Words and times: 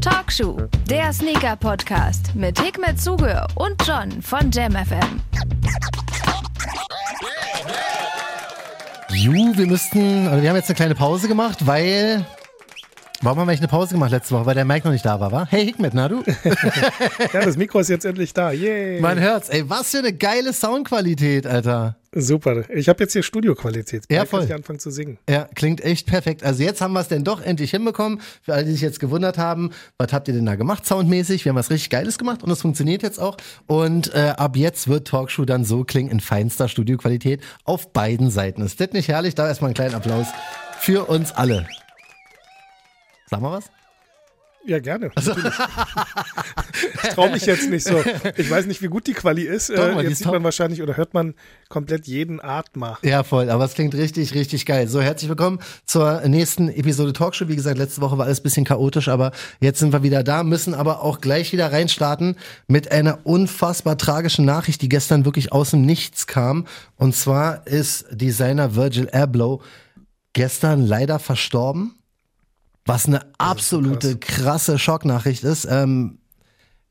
Talkshow, 0.00 0.56
der 0.88 1.12
Sneaker-Podcast 1.12 2.34
mit 2.34 2.60
Hikmet 2.60 3.00
Zuge 3.00 3.46
und 3.54 3.76
John 3.86 4.22
von 4.22 4.50
JamFM. 4.50 5.20
Ju, 9.10 9.56
wir 9.56 9.66
müssten, 9.66 10.26
also 10.28 10.42
wir 10.42 10.48
haben 10.48 10.56
jetzt 10.56 10.68
eine 10.68 10.76
kleine 10.76 10.94
Pause 10.94 11.28
gemacht, 11.28 11.66
weil 11.66 12.24
Warum 13.22 13.38
haben 13.38 13.48
wir 13.48 13.50
eigentlich 13.50 13.60
eine 13.60 13.68
Pause 13.68 13.92
gemacht 13.94 14.12
letzte 14.12 14.34
Woche, 14.34 14.46
weil 14.46 14.54
der 14.54 14.64
Mike 14.64 14.86
noch 14.86 14.92
nicht 14.92 15.04
da 15.04 15.20
war, 15.20 15.30
wa? 15.30 15.46
Hey 15.50 15.66
Hikmet, 15.66 15.92
na 15.92 16.08
du? 16.08 16.22
ja, 17.34 17.44
das 17.44 17.58
Mikro 17.58 17.80
ist 17.80 17.90
jetzt 17.90 18.06
endlich 18.06 18.32
da. 18.32 18.50
Yay. 18.50 18.98
Man 18.98 19.20
hört's. 19.20 19.50
Ey, 19.50 19.68
was 19.68 19.90
für 19.90 19.98
eine 19.98 20.14
geile 20.14 20.54
Soundqualität, 20.54 21.46
Alter. 21.46 21.99
Super. 22.12 22.68
Ich 22.70 22.88
habe 22.88 23.04
jetzt 23.04 23.12
hier 23.12 23.22
Studioqualität. 23.22 24.04
Ja, 24.10 24.24
voll. 24.24 24.42
Ich 24.42 24.52
anfangen 24.52 24.80
zu 24.80 24.90
singen. 24.90 25.18
Ja, 25.28 25.48
klingt 25.54 25.80
echt 25.80 26.08
perfekt. 26.08 26.42
Also 26.42 26.64
jetzt 26.64 26.80
haben 26.80 26.92
wir 26.92 27.00
es 27.00 27.08
denn 27.08 27.22
doch 27.22 27.40
endlich 27.40 27.70
hinbekommen. 27.70 28.20
Für 28.42 28.54
alle, 28.54 28.64
die 28.64 28.72
sich 28.72 28.80
jetzt 28.80 28.98
gewundert 28.98 29.38
haben, 29.38 29.70
was 29.96 30.12
habt 30.12 30.26
ihr 30.26 30.34
denn 30.34 30.44
da 30.44 30.56
gemacht 30.56 30.84
soundmäßig? 30.84 31.44
Wir 31.44 31.50
haben 31.50 31.56
was 31.56 31.70
richtig 31.70 31.90
Geiles 31.90 32.18
gemacht 32.18 32.42
und 32.42 32.50
es 32.50 32.62
funktioniert 32.62 33.04
jetzt 33.04 33.20
auch. 33.20 33.36
Und 33.68 34.12
äh, 34.12 34.34
ab 34.36 34.56
jetzt 34.56 34.88
wird 34.88 35.06
Talkshow 35.06 35.44
dann 35.44 35.64
so 35.64 35.84
klingen 35.84 36.10
in 36.10 36.18
feinster 36.18 36.68
Studioqualität 36.68 37.42
auf 37.62 37.92
beiden 37.92 38.30
Seiten. 38.30 38.62
Ist 38.62 38.80
das 38.80 38.90
nicht 38.90 39.06
herrlich? 39.06 39.36
Da 39.36 39.46
erstmal 39.46 39.68
einen 39.68 39.76
kleinen 39.76 39.94
Applaus 39.94 40.26
für 40.80 41.08
uns 41.08 41.30
alle. 41.30 41.68
Sag 43.26 43.40
mal 43.40 43.52
was. 43.52 43.70
Ja, 44.66 44.78
gerne. 44.78 45.10
Also. 45.14 45.32
ich 47.02 47.08
traue 47.10 47.30
mich 47.30 47.46
jetzt 47.46 47.70
nicht 47.70 47.86
so. 47.86 48.02
Ich 48.36 48.50
weiß 48.50 48.66
nicht, 48.66 48.82
wie 48.82 48.88
gut 48.88 49.06
die 49.06 49.14
Quali 49.14 49.42
ist. 49.42 49.70
Doch, 49.70 49.96
äh, 49.96 50.02
jetzt 50.02 50.18
sieht 50.18 50.24
top. 50.24 50.34
man 50.34 50.44
wahrscheinlich 50.44 50.82
oder 50.82 50.96
hört 50.96 51.14
man 51.14 51.34
komplett 51.68 52.06
jeden 52.06 52.40
Atmer. 52.40 52.98
Ja, 53.02 53.22
voll. 53.22 53.48
Aber 53.48 53.64
es 53.64 53.74
klingt 53.74 53.94
richtig, 53.94 54.34
richtig 54.34 54.66
geil. 54.66 54.86
So, 54.86 55.00
herzlich 55.00 55.28
willkommen 55.30 55.60
zur 55.86 56.20
nächsten 56.28 56.68
Episode 56.68 57.14
Talkshow. 57.14 57.48
Wie 57.48 57.56
gesagt, 57.56 57.78
letzte 57.78 58.02
Woche 58.02 58.18
war 58.18 58.26
alles 58.26 58.40
ein 58.40 58.42
bisschen 58.42 58.64
chaotisch, 58.66 59.08
aber 59.08 59.32
jetzt 59.60 59.78
sind 59.78 59.92
wir 59.92 60.02
wieder 60.02 60.22
da, 60.22 60.42
müssen 60.42 60.74
aber 60.74 61.02
auch 61.02 61.20
gleich 61.20 61.52
wieder 61.52 61.72
reinstarten 61.72 62.36
mit 62.68 62.92
einer 62.92 63.20
unfassbar 63.24 63.96
tragischen 63.96 64.44
Nachricht, 64.44 64.82
die 64.82 64.90
gestern 64.90 65.24
wirklich 65.24 65.52
aus 65.52 65.70
dem 65.70 65.82
Nichts 65.82 66.26
kam. 66.26 66.66
Und 66.96 67.14
zwar 67.14 67.66
ist 67.66 68.06
Designer 68.10 68.76
Virgil 68.76 69.08
Abloh 69.08 69.62
gestern 70.32 70.86
leider 70.86 71.18
verstorben 71.18 71.94
was 72.86 73.06
eine 73.06 73.20
absolute 73.38 74.16
krasse 74.18 74.78
Schocknachricht 74.78 75.44
ist. 75.44 75.66
Ähm, 75.70 76.18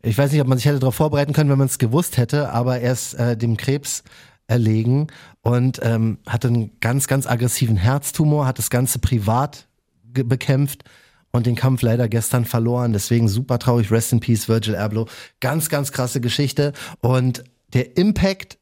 ich 0.02 0.18
weiß 0.18 0.32
nicht, 0.32 0.42
ob 0.42 0.48
man 0.48 0.58
sich 0.58 0.66
hätte 0.66 0.80
darauf 0.80 0.96
vorbereiten 0.96 1.34
können, 1.34 1.50
wenn 1.50 1.58
man 1.58 1.68
es 1.68 1.78
gewusst 1.78 2.18
hätte, 2.18 2.52
aber 2.52 2.80
er 2.80 2.94
ist 2.94 3.14
äh, 3.16 3.36
dem 3.36 3.58
Krebs 3.58 4.04
erlegen 4.48 5.08
und 5.42 5.80
ähm, 5.84 6.20
hatte 6.26 6.48
einen 6.48 6.80
ganz, 6.80 7.08
ganz 7.08 7.28
aggressiven 7.28 7.78
Herztumor, 7.78 8.46
hat 8.46 8.58
das 8.58 8.70
Ganze 8.70 9.00
privat 9.00 9.68
bekämpft 10.04 10.84
und 11.32 11.46
den 11.46 11.56
Kampf 11.56 11.82
leider 11.82 12.10
gestern 12.10 12.46
verloren. 12.46 12.94
Deswegen 12.94 13.28
super 13.28 13.60
traurig. 13.60 13.92
Rest 13.92 14.14
in 14.14 14.20
Peace, 14.20 14.50
Virgil 14.50 14.76
Abloh. 14.76 15.08
Ganz, 15.40 15.70
ganz 15.70 15.92
krasse 15.92 16.22
Geschichte. 16.22 16.74
Und 17.02 17.44
der 17.74 17.98
Impact 17.98 18.58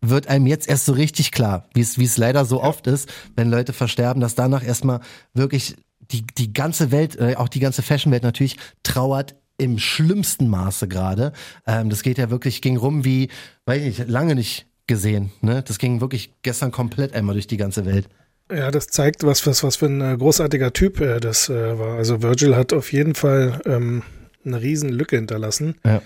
wird 0.00 0.28
einem 0.28 0.46
jetzt 0.46 0.68
erst 0.68 0.86
so 0.86 0.92
richtig 0.92 1.32
klar, 1.32 1.68
wie 1.74 1.80
es 1.80 1.98
wie 1.98 2.04
es 2.04 2.16
leider 2.16 2.44
so 2.44 2.62
oft 2.62 2.86
ist, 2.86 3.12
wenn 3.36 3.50
Leute 3.50 3.72
versterben, 3.72 4.20
dass 4.20 4.36
danach 4.36 4.64
erstmal 4.64 5.00
wirklich 5.34 5.76
die, 6.10 6.26
die 6.26 6.52
ganze 6.52 6.90
Welt, 6.90 7.16
äh, 7.18 7.36
auch 7.36 7.48
die 7.48 7.60
ganze 7.60 7.82
Fashionwelt 7.82 8.22
natürlich 8.22 8.56
trauert 8.82 9.34
im 9.58 9.78
schlimmsten 9.78 10.48
Maße 10.48 10.88
gerade. 10.88 11.32
Ähm, 11.66 11.90
das 11.90 12.02
geht 12.02 12.18
ja 12.18 12.30
wirklich, 12.30 12.62
ging 12.62 12.76
rum 12.76 13.04
wie, 13.04 13.28
weiß 13.66 13.82
ich 13.82 13.98
nicht, 13.98 14.08
lange 14.08 14.34
nicht 14.34 14.66
gesehen. 14.86 15.32
Ne? 15.40 15.62
Das 15.62 15.78
ging 15.78 16.00
wirklich 16.00 16.32
gestern 16.42 16.70
komplett 16.70 17.14
einmal 17.14 17.34
durch 17.34 17.46
die 17.46 17.56
ganze 17.56 17.84
Welt. 17.84 18.08
Ja, 18.50 18.70
das 18.70 18.86
zeigt, 18.86 19.24
was, 19.24 19.46
was, 19.46 19.62
was 19.62 19.76
für 19.76 19.86
ein 19.86 20.00
äh, 20.00 20.16
großartiger 20.16 20.72
Typ 20.72 21.00
äh, 21.00 21.20
das 21.20 21.50
äh, 21.50 21.78
war. 21.78 21.98
Also 21.98 22.22
Virgil 22.22 22.56
hat 22.56 22.72
auf 22.72 22.92
jeden 22.92 23.14
Fall 23.14 23.60
ähm, 23.66 24.02
eine 24.44 24.62
riesen 24.62 24.88
Lücke 24.88 25.16
hinterlassen. 25.16 25.74
Ja. 25.84 26.00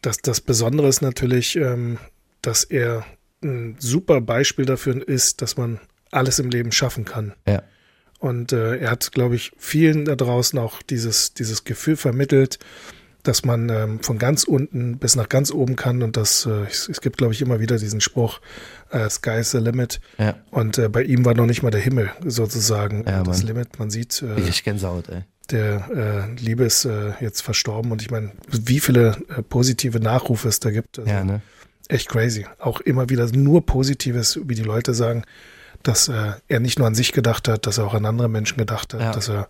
Das, 0.00 0.18
das 0.18 0.40
Besondere 0.40 0.88
ist 0.88 1.02
natürlich, 1.02 1.56
ähm, 1.56 1.98
dass 2.40 2.64
er 2.64 3.04
ein 3.42 3.76
super 3.78 4.22
Beispiel 4.22 4.64
dafür 4.64 5.06
ist, 5.06 5.42
dass 5.42 5.58
man 5.58 5.78
alles 6.10 6.38
im 6.38 6.48
Leben 6.48 6.72
schaffen 6.72 7.04
kann. 7.04 7.34
Ja. 7.46 7.62
Und 8.24 8.54
äh, 8.54 8.78
er 8.78 8.90
hat, 8.90 9.12
glaube 9.12 9.36
ich, 9.36 9.52
vielen 9.58 10.06
da 10.06 10.16
draußen 10.16 10.58
auch 10.58 10.80
dieses, 10.80 11.34
dieses 11.34 11.64
Gefühl 11.64 11.98
vermittelt, 11.98 12.58
dass 13.22 13.44
man 13.44 13.68
ähm, 13.68 14.00
von 14.00 14.16
ganz 14.16 14.44
unten 14.44 14.96
bis 14.96 15.14
nach 15.14 15.28
ganz 15.28 15.50
oben 15.50 15.76
kann. 15.76 16.02
Und 16.02 16.16
das, 16.16 16.46
äh, 16.46 16.64
es, 16.66 16.88
es 16.88 17.02
gibt, 17.02 17.18
glaube 17.18 17.34
ich, 17.34 17.42
immer 17.42 17.60
wieder 17.60 17.76
diesen 17.76 18.00
Spruch, 18.00 18.40
äh, 18.90 19.10
Sky's 19.10 19.50
the 19.50 19.58
limit. 19.58 20.00
Ja. 20.16 20.36
Und 20.50 20.78
äh, 20.78 20.88
bei 20.88 21.02
ihm 21.02 21.26
war 21.26 21.34
noch 21.34 21.44
nicht 21.44 21.62
mal 21.62 21.70
der 21.70 21.82
Himmel 21.82 22.12
sozusagen 22.24 23.04
ja, 23.06 23.22
das. 23.22 23.42
Limit. 23.42 23.78
Man 23.78 23.90
sieht. 23.90 24.22
Äh, 24.22 24.40
ich 24.40 24.64
Gänsehaut, 24.64 25.10
ey. 25.10 25.24
Der 25.50 26.30
äh, 26.34 26.40
Liebe 26.40 26.64
ist 26.64 26.86
äh, 26.86 27.12
jetzt 27.20 27.42
verstorben 27.42 27.92
und 27.92 28.00
ich 28.00 28.10
meine, 28.10 28.32
wie 28.50 28.80
viele 28.80 29.18
äh, 29.36 29.42
positive 29.42 30.00
Nachrufe 30.00 30.48
es 30.48 30.60
da 30.60 30.70
gibt. 30.70 30.98
Also, 30.98 31.10
ja, 31.10 31.24
ne? 31.24 31.42
Echt 31.88 32.08
crazy. 32.08 32.46
Auch 32.58 32.80
immer 32.80 33.10
wieder 33.10 33.30
nur 33.32 33.66
Positives, 33.66 34.40
wie 34.42 34.54
die 34.54 34.62
Leute 34.62 34.94
sagen 34.94 35.24
dass 35.84 36.08
äh, 36.08 36.32
er 36.48 36.60
nicht 36.60 36.78
nur 36.78 36.88
an 36.88 36.94
sich 36.94 37.12
gedacht 37.12 37.46
hat, 37.46 37.66
dass 37.66 37.78
er 37.78 37.86
auch 37.86 37.94
an 37.94 38.04
andere 38.04 38.28
Menschen 38.28 38.58
gedacht 38.58 38.94
hat, 38.94 39.00
ja. 39.00 39.12
dass 39.12 39.28
er 39.28 39.48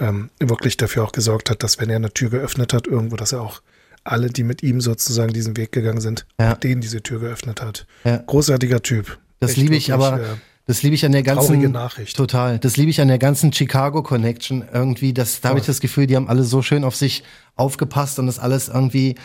ähm, 0.00 0.30
wirklich 0.40 0.76
dafür 0.76 1.04
auch 1.04 1.12
gesorgt 1.12 1.50
hat, 1.50 1.62
dass 1.62 1.78
wenn 1.78 1.90
er 1.90 1.96
eine 1.96 2.12
Tür 2.12 2.30
geöffnet 2.30 2.72
hat 2.72 2.86
irgendwo, 2.86 3.16
dass 3.16 3.32
er 3.32 3.42
auch 3.42 3.60
alle, 4.04 4.28
die 4.28 4.44
mit 4.44 4.62
ihm 4.62 4.80
sozusagen 4.80 5.32
diesen 5.32 5.56
Weg 5.56 5.72
gegangen 5.72 6.00
sind, 6.00 6.26
ja. 6.38 6.54
denen 6.54 6.80
diese 6.80 7.02
Tür 7.02 7.20
geöffnet 7.20 7.62
hat. 7.62 7.86
Ja. 8.04 8.18
Großartiger 8.18 8.82
Typ. 8.82 9.18
Das 9.40 9.56
liebe 9.56 9.76
ich 9.76 9.92
aber. 9.92 10.20
Äh, 10.20 10.24
das 10.66 10.82
liebe 10.82 10.94
ich 10.94 11.04
an 11.04 11.12
der 11.12 11.22
ganzen 11.22 11.60
Nachricht. 11.72 12.16
Total. 12.16 12.58
Das 12.58 12.78
liebe 12.78 12.88
ich 12.88 12.98
an 12.98 13.08
der 13.08 13.18
ganzen 13.18 13.52
Chicago 13.52 14.02
Connection 14.02 14.64
irgendwie. 14.72 15.12
Das, 15.12 15.42
da 15.42 15.50
habe 15.50 15.58
ich 15.58 15.66
das 15.66 15.78
Gefühl, 15.80 16.06
die 16.06 16.16
haben 16.16 16.28
alle 16.28 16.42
so 16.42 16.62
schön 16.62 16.84
auf 16.84 16.96
sich 16.96 17.22
aufgepasst 17.54 18.18
und 18.18 18.26
das 18.26 18.38
alles 18.38 18.68
irgendwie 18.68 19.16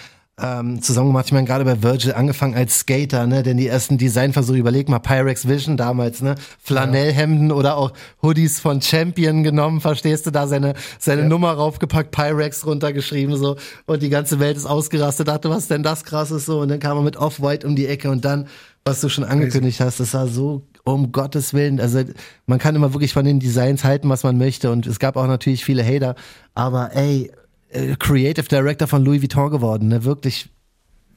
ähm, 0.41 0.81
zusammen 0.81 1.07
gemacht. 1.07 1.25
Ich 1.27 1.31
meine, 1.31 1.47
gerade 1.47 1.65
bei 1.65 1.81
Virgil 1.81 2.13
angefangen 2.13 2.55
als 2.55 2.79
Skater, 2.79 3.27
ne, 3.27 3.43
denn 3.43 3.57
die 3.57 3.67
ersten 3.67 3.97
Designversuche, 3.97 4.57
überleg 4.57 4.89
mal, 4.89 4.99
Pyrex 4.99 5.47
Vision 5.47 5.77
damals, 5.77 6.21
ne, 6.21 6.35
Flanellhemden 6.61 7.49
ja. 7.49 7.55
oder 7.55 7.77
auch 7.77 7.91
Hoodies 8.21 8.59
von 8.59 8.81
Champion 8.81 9.43
genommen, 9.43 9.81
verstehst 9.81 10.25
du, 10.25 10.31
da 10.31 10.47
seine, 10.47 10.73
seine 10.99 11.23
ja. 11.23 11.27
Nummer 11.27 11.51
raufgepackt, 11.51 12.11
Pyrex 12.11 12.65
runtergeschrieben, 12.65 13.35
so, 13.35 13.57
und 13.85 14.01
die 14.01 14.09
ganze 14.09 14.39
Welt 14.39 14.57
ist 14.57 14.65
ausgerastet, 14.65 15.27
dachte, 15.27 15.49
was 15.49 15.67
denn 15.67 15.83
das 15.83 16.03
krasses, 16.03 16.45
so, 16.45 16.61
und 16.61 16.69
dann 16.69 16.79
kam 16.79 16.97
er 16.97 17.03
mit 17.03 17.17
Off-White 17.17 17.67
um 17.67 17.75
die 17.75 17.87
Ecke 17.87 18.09
und 18.09 18.25
dann, 18.25 18.47
was 18.85 19.01
du 19.01 19.09
schon 19.09 19.23
angekündigt 19.23 19.79
hast, 19.81 19.99
das 19.99 20.13
war 20.13 20.27
so 20.27 20.63
um 20.83 21.11
Gottes 21.11 21.53
Willen, 21.53 21.79
also 21.79 22.01
man 22.47 22.57
kann 22.59 22.75
immer 22.75 22.93
wirklich 22.93 23.13
von 23.13 23.25
den 23.25 23.39
Designs 23.39 23.83
halten, 23.83 24.09
was 24.09 24.23
man 24.23 24.37
möchte 24.37 24.71
und 24.71 24.87
es 24.87 24.99
gab 24.99 25.17
auch 25.17 25.27
natürlich 25.27 25.65
viele 25.65 25.85
Hater, 25.85 26.15
aber 26.55 26.95
ey, 26.95 27.31
äh, 27.69 27.95
Creative 27.97 28.47
Director 28.47 28.87
von 28.87 29.03
Louis 29.03 29.21
Vuitton 29.21 29.49
geworden, 29.51 29.87
ne? 29.87 30.03
Wirklich 30.03 30.49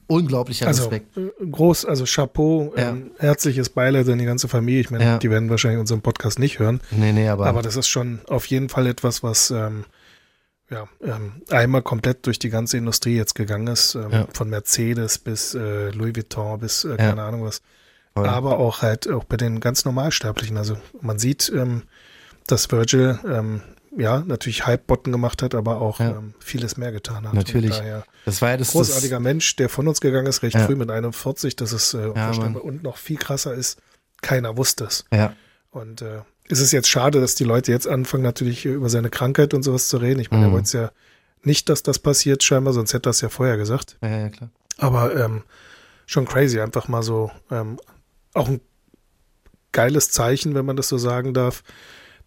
unglaublicher 0.07 0.67
also, 0.67 0.85
Respekt. 0.85 1.17
Äh, 1.17 1.31
groß, 1.51 1.85
also 1.85 2.05
Chapeau, 2.07 2.75
ja. 2.77 2.91
ähm, 2.91 3.13
herzliches 3.19 3.71
Beileid 3.71 4.09
an 4.09 4.19
die 4.19 4.25
ganze 4.25 4.49
Familie. 4.49 4.81
Ich 4.81 4.91
meine, 4.91 5.05
ja. 5.05 5.19
die 5.19 5.31
werden 5.31 5.49
wahrscheinlich 5.51 5.81
unseren 5.81 6.03
Podcast 6.03 6.39
nicht 6.39 6.59
hören. 6.59 6.81
Nee, 6.91 7.13
nee, 7.13 7.29
aber. 7.29 7.47
Aber 7.47 7.63
das 7.63 7.77
ist 7.77 7.89
schon 7.89 8.21
auf 8.29 8.47
jeden 8.47 8.69
Fall 8.69 8.87
etwas, 8.87 9.23
was 9.23 9.51
ähm, 9.51 9.85
ja, 10.71 10.89
ähm, 11.03 11.43
einmal 11.51 11.83
komplett 11.83 12.27
durch 12.27 12.39
die 12.39 12.51
ganze 12.51 12.77
Industrie 12.77 13.17
jetzt 13.17 13.35
gegangen 13.35 13.67
ist. 13.67 13.95
Ähm, 13.95 14.11
ja. 14.11 14.27
Von 14.33 14.51
Mercedes 14.51 15.19
bis 15.19 15.55
äh, 15.55 15.91
Louis 15.91 16.15
Vuitton 16.15 16.59
bis 16.61 16.85
äh, 16.85 16.97
keine 16.97 17.23
Ahnung 17.23 17.45
was. 17.45 17.63
Voll. 18.15 18.27
Aber 18.27 18.59
auch 18.59 18.83
halt 18.83 19.09
auch 19.09 19.25
bei 19.25 19.37
den 19.37 19.61
ganz 19.61 19.85
Normalsterblichen. 19.85 20.59
Also 20.59 20.77
man 21.01 21.19
sieht, 21.19 21.51
ähm, 21.55 21.83
dass 22.47 22.71
Virgil 22.71 23.19
ähm, 23.27 23.63
ja, 23.97 24.21
natürlich 24.21 24.67
Hype-Botten 24.67 25.13
gemacht 25.13 25.43
hat, 25.43 25.55
aber 25.55 25.81
auch 25.81 26.01
ja. 26.01 26.11
ähm, 26.11 26.35
vieles 26.39 26.77
mehr 26.77 26.93
getan 26.93 27.27
hat. 27.27 27.35
Natürlich. 27.35 27.81
Das 28.25 28.41
war 28.41 28.51
ja 28.51 28.57
das 28.57 28.71
großartiger 28.71 29.17
das, 29.17 29.23
Mensch, 29.23 29.57
der 29.57 29.69
von 29.69 29.87
uns 29.89 30.01
gegangen 30.01 30.27
ist, 30.27 30.43
recht 30.43 30.55
ja. 30.55 30.67
früh 30.67 30.77
mit 30.77 30.91
41, 30.91 31.57
dass 31.57 31.73
es 31.73 31.95
äh, 31.95 32.13
ja, 32.15 32.31
und 32.31 32.83
noch 32.83 32.97
viel 32.97 33.19
krasser 33.19 33.55
ist. 33.55 33.81
Keiner 34.23 34.57
wusste 34.57 34.85
es. 34.85 35.05
Ja. 35.13 35.35
Und 35.71 36.03
äh, 36.03 36.21
ist 36.49 36.61
es 36.61 36.73
jetzt 36.73 36.89
schade, 36.89 37.21
dass 37.21 37.35
die 37.35 37.45
Leute 37.45 37.73
jetzt 37.73 37.89
anfangen, 37.89 38.23
natürlich 38.23 38.65
über 38.65 38.89
seine 38.89 39.11
Krankheit 39.11 39.55
und 39.55 39.63
sowas 39.63 39.89
zu 39.89 39.99
reden. 39.99 40.21
Ich 40.21 40.31
meine, 40.31 40.47
mhm. 40.47 40.51
er 40.51 40.53
wollte 40.55 40.67
es 40.67 40.73
ja 40.73 40.91
nicht, 41.43 41.69
dass 41.69 41.83
das 41.83 41.99
passiert, 41.99 42.43
scheinbar, 42.43 42.73
sonst 42.73 42.95
hätte 42.95 43.09
er 43.09 43.11
es 43.11 43.21
ja 43.21 43.29
vorher 43.29 43.57
gesagt. 43.57 43.99
Ja, 44.03 44.19
ja, 44.19 44.29
klar. 44.29 44.51
Aber 44.79 45.15
ähm, 45.17 45.43
schon 46.07 46.27
crazy, 46.27 46.61
einfach 46.61 46.89
mal 46.89 47.03
so 47.03 47.31
ähm, 47.51 47.79
auch 48.35 48.49
ein 48.49 48.61
geiles 49.73 50.11
Zeichen, 50.11 50.55
wenn 50.55 50.67
man 50.67 50.77
das 50.77 50.89
so 50.89 50.99
sagen 50.99 51.35
darf, 51.35 51.63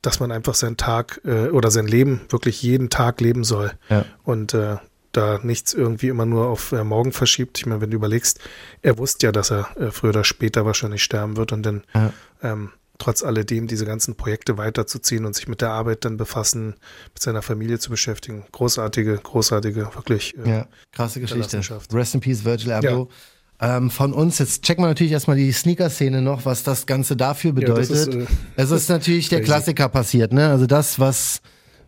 dass 0.05 0.19
man 0.19 0.31
einfach 0.31 0.55
seinen 0.55 0.77
Tag 0.77 1.21
äh, 1.25 1.49
oder 1.49 1.71
sein 1.71 1.87
Leben 1.87 2.21
wirklich 2.29 2.61
jeden 2.61 2.89
Tag 2.89 3.21
leben 3.21 3.43
soll. 3.43 3.71
Ja. 3.89 4.05
Und 4.23 4.53
äh, 4.53 4.77
da 5.11 5.39
nichts 5.41 5.73
irgendwie 5.73 6.09
immer 6.09 6.25
nur 6.25 6.47
auf 6.47 6.71
äh, 6.71 6.83
morgen 6.83 7.11
verschiebt. 7.11 7.57
Ich 7.57 7.65
meine, 7.65 7.81
wenn 7.81 7.91
du 7.91 7.95
überlegst, 7.95 8.39
er 8.81 8.97
wusste 8.97 9.27
ja, 9.27 9.31
dass 9.31 9.51
er 9.51 9.69
äh, 9.77 9.91
früher 9.91 10.09
oder 10.09 10.23
später 10.23 10.65
wahrscheinlich 10.65 11.03
sterben 11.03 11.37
wird 11.37 11.51
und 11.51 11.63
dann 11.63 11.83
ja. 11.93 12.13
ähm, 12.43 12.71
trotz 12.97 13.23
alledem 13.23 13.67
diese 13.67 13.85
ganzen 13.85 14.15
Projekte 14.15 14.57
weiterzuziehen 14.57 15.25
und 15.25 15.35
sich 15.35 15.47
mit 15.47 15.61
der 15.61 15.71
Arbeit 15.71 16.05
dann 16.05 16.17
befassen, 16.17 16.75
mit 17.13 17.21
seiner 17.21 17.41
Familie 17.41 17.79
zu 17.79 17.89
beschäftigen. 17.89 18.45
Großartige, 18.51 19.17
großartige, 19.17 19.89
wirklich. 19.95 20.37
Äh, 20.37 20.49
ja, 20.49 20.67
krasse 20.91 21.19
Geschichte. 21.19 21.61
Rest 21.91 22.15
in 22.15 22.21
Peace, 22.21 22.43
Virgil 22.43 22.71
Abloh. 22.71 23.09
Ja. 23.09 23.15
Ähm, 23.59 23.89
von 23.89 24.11
uns, 24.11 24.39
jetzt 24.39 24.63
checken 24.63 24.83
wir 24.83 24.89
natürlich 24.89 25.13
erstmal 25.13 25.37
die 25.37 25.51
Sneaker-Szene 25.51 26.21
noch, 26.21 26.45
was 26.45 26.63
das 26.63 26.85
Ganze 26.85 27.15
dafür 27.15 27.53
bedeutet. 27.53 27.89
Ja, 27.89 27.95
ist, 27.95 28.29
äh, 28.29 28.33
es 28.57 28.71
ist 28.71 28.89
natürlich 28.89 29.29
der 29.29 29.41
Klassiker 29.41 29.87
passiert, 29.87 30.33
ne? 30.33 30.49
Also 30.49 30.65
das, 30.65 30.99
was 30.99 31.41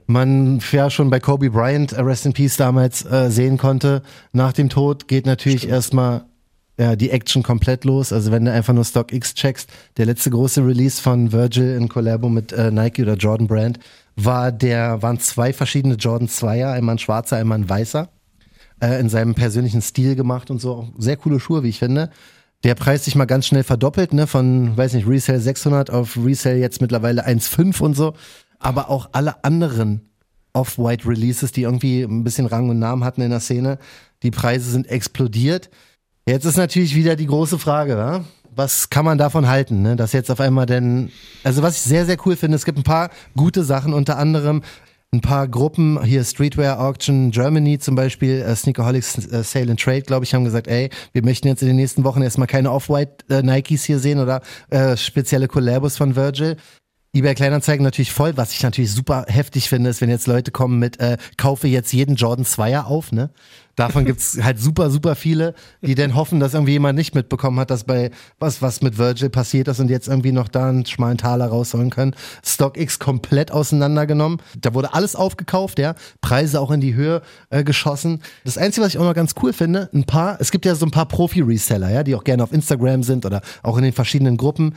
man 0.06 0.62
ja 0.72 0.90
schon 0.90 1.10
bei 1.10 1.20
Kobe 1.20 1.50
Bryant, 1.50 1.92
äh, 1.92 2.02
Rest 2.02 2.26
in 2.26 2.34
Peace 2.34 2.56
damals, 2.56 3.06
äh, 3.06 3.30
sehen 3.30 3.58
konnte. 3.58 4.02
Nach 4.32 4.54
dem 4.54 4.70
Tod 4.70 5.08
geht 5.10 5.26
natürlich 5.26 5.68
erstmal 5.68 6.26
ja, 6.80 6.96
die 6.96 7.10
Action 7.10 7.44
komplett 7.44 7.84
los. 7.84 8.14
Also 8.14 8.32
wenn 8.32 8.46
du 8.46 8.52
einfach 8.52 8.74
nur 8.74 8.86
StockX 8.86 9.34
checkst, 9.34 9.70
der 9.98 10.06
letzte 10.06 10.30
große 10.30 10.66
Release 10.66 11.02
von 11.02 11.32
Virgil 11.32 11.76
in 11.76 11.90
Collabo 11.90 12.30
mit 12.30 12.54
äh, 12.54 12.72
Nike 12.72 13.02
oder 13.02 13.16
Jordan 13.16 13.48
Brand 13.48 13.80
war 14.16 14.52
der, 14.52 15.02
waren 15.02 15.20
zwei 15.20 15.54
verschiedene 15.54 15.96
Jordan 15.96 16.28
Zweier, 16.28 16.72
einmal 16.72 16.96
ein 16.96 17.00
schwarzer, 17.00 17.38
einmal 17.38 17.60
ein 17.60 17.70
weißer, 17.70 18.10
äh, 18.82 19.00
in 19.00 19.10
seinem 19.10 19.36
persönlichen 19.36 19.82
Stil 19.82 20.16
gemacht 20.16 20.50
und 20.52 20.60
so. 20.60 20.90
Sehr 20.98 21.18
coole 21.18 21.40
Schuhe, 21.40 21.64
wie 21.64 21.70
ich 21.70 21.80
finde. 21.80 22.10
Der 22.64 22.76
Preis 22.76 23.06
sich 23.06 23.16
mal 23.16 23.26
ganz 23.26 23.46
schnell 23.46 23.64
verdoppelt, 23.64 24.14
ne, 24.14 24.26
von, 24.26 24.76
weiß 24.76 24.94
nicht, 24.94 25.08
Resale 25.08 25.40
600 25.40 25.92
auf 25.92 26.18
Resale 26.18 26.58
jetzt 26.58 26.82
mittlerweile 26.82 27.28
1,5 27.28 27.82
und 27.82 27.96
so. 27.96 28.14
Aber 28.60 28.90
auch 28.90 29.10
alle 29.12 29.44
anderen 29.44 30.10
Off-White 30.54 31.08
Releases, 31.08 31.52
die 31.52 31.64
irgendwie 31.64 32.02
ein 32.02 32.24
bisschen 32.24 32.48
Rang 32.48 32.70
und 32.70 32.80
Namen 32.80 33.04
hatten 33.04 33.22
in 33.22 33.30
der 33.30 33.40
Szene, 33.40 33.78
die 34.24 34.32
Preise 34.32 34.72
sind 34.72 34.88
explodiert. 34.88 35.70
Jetzt 36.26 36.46
ist 36.46 36.58
natürlich 36.58 36.96
wieder 36.96 37.16
die 37.16 37.28
große 37.28 37.60
Frage, 37.60 37.94
ja? 37.94 38.24
was 38.58 38.90
kann 38.90 39.06
man 39.06 39.18
davon 39.18 39.48
halten, 39.48 39.84
ne? 39.84 39.96
dass 39.96 40.14
jetzt 40.14 40.32
auf 40.32 40.40
einmal 40.40 40.66
denn, 40.66 41.12
also 41.44 41.62
was 41.62 41.78
ich 41.78 41.84
sehr, 41.84 42.06
sehr 42.06 42.18
cool 42.26 42.36
finde, 42.36 42.56
es 42.56 42.66
gibt 42.66 42.80
ein 42.80 42.84
paar 42.84 43.12
gute 43.36 43.64
Sachen, 43.64 43.94
unter 43.94 44.18
anderem 44.18 44.64
ein 45.14 45.22
paar 45.22 45.48
Gruppen, 45.48 46.04
hier 46.04 46.24
Streetwear 46.24 46.80
Auction 46.80 47.32
Germany 47.32 47.80
zum 47.80 47.96
Beispiel, 47.96 48.42
äh, 48.42 48.56
Sneakerholics 48.56 49.32
äh, 49.32 49.44
Sale 49.44 49.72
and 49.72 49.80
Trade, 49.80 50.02
glaube 50.02 50.26
ich, 50.26 50.34
haben 50.34 50.44
gesagt, 50.44 50.68
ey, 50.68 50.90
wir 51.14 51.24
möchten 51.24 51.48
jetzt 51.48 51.62
in 51.62 51.68
den 51.70 51.78
nächsten 51.78 52.04
Wochen 52.04 52.22
erstmal 52.22 52.48
keine 52.48 52.72
Off-White 52.72 53.26
äh, 53.30 53.42
Nikes 53.42 53.86
hier 53.86 54.00
sehen 54.00 54.20
oder 54.20 54.42
äh, 54.70 54.98
spezielle 54.98 55.48
Collabos 55.48 55.98
von 55.98 56.16
Virgil 56.16 56.58
eBay 57.18 57.34
Kleinanzeigen 57.34 57.84
natürlich 57.84 58.12
voll, 58.12 58.38
was 58.38 58.52
ich 58.52 58.62
natürlich 58.62 58.92
super 58.92 59.26
heftig 59.28 59.70
finde, 59.70 59.90
ist, 59.90 60.02
wenn 60.02 60.10
jetzt 60.10 60.28
Leute 60.28 60.52
kommen 60.52 60.78
mit, 60.78 61.00
äh, 61.00 61.18
kaufe 61.38 61.68
jetzt 61.68 61.92
jeden 61.92 62.16
Jordan 62.16 62.46
Zweier 62.46 62.86
auf, 62.86 63.12
ne? 63.12 63.32
Davon 63.78 64.06
gibt's 64.06 64.40
halt 64.42 64.60
super, 64.60 64.90
super 64.90 65.16
viele, 65.16 65.54
die 65.84 65.94
dann 65.94 66.16
hoffen, 66.16 66.40
dass 66.40 66.56
irgendwie 66.56 66.74
jemand 66.74 66.98
nicht 66.98 67.14
mitbekommen 67.14 67.60
hat, 67.60 67.70
dass 67.70 67.84
bei 67.84 68.10
was, 68.40 68.64
was 68.64 68.82
mit 68.82 68.98
Virgil 68.98 69.30
passiert 69.30 69.68
ist 69.68 69.80
und 69.80 69.90
jetzt 69.90 70.08
irgendwie 70.08 70.32
noch 70.32 70.48
da 70.48 70.68
einen 70.68 70.84
schmalen 70.88 71.20
Taler 71.20 71.46
rausholen 71.46 71.92
können. 71.92 72.16
StockX 72.44 72.98
komplett 72.98 73.52
auseinandergenommen. 73.52 74.42
Da 74.60 74.74
wurde 74.74 74.96
alles 74.96 75.16
aufgekauft, 75.16 75.78
ja. 75.78 75.94
Preise 76.22 76.60
auch 76.60 76.72
in 76.72 76.82
die 76.82 76.96
Höhe 76.96 77.22
äh, 77.52 77.64
geschossen. 77.64 78.24
Das 78.44 78.58
Einzige, 78.58 78.84
was 78.84 78.94
ich 78.94 79.00
auch 79.00 79.06
noch 79.06 79.14
ganz 79.14 79.36
cool 79.44 79.54
finde, 79.54 79.90
ein 79.94 80.06
paar, 80.06 80.42
es 80.42 80.50
gibt 80.50 80.66
ja 80.66 80.74
so 80.74 80.88
ein 80.88 80.92
paar 80.92 81.08
Profi-Reseller, 81.08 81.92
ja, 81.92 82.02
die 82.02 82.16
auch 82.16 82.24
gerne 82.24 82.44
auf 82.44 82.52
Instagram 82.52 83.04
sind 83.04 83.28
oder 83.28 83.42
auch 83.62 83.78
in 83.78 83.84
den 83.84 83.94
verschiedenen 83.94 84.38
Gruppen. 84.38 84.74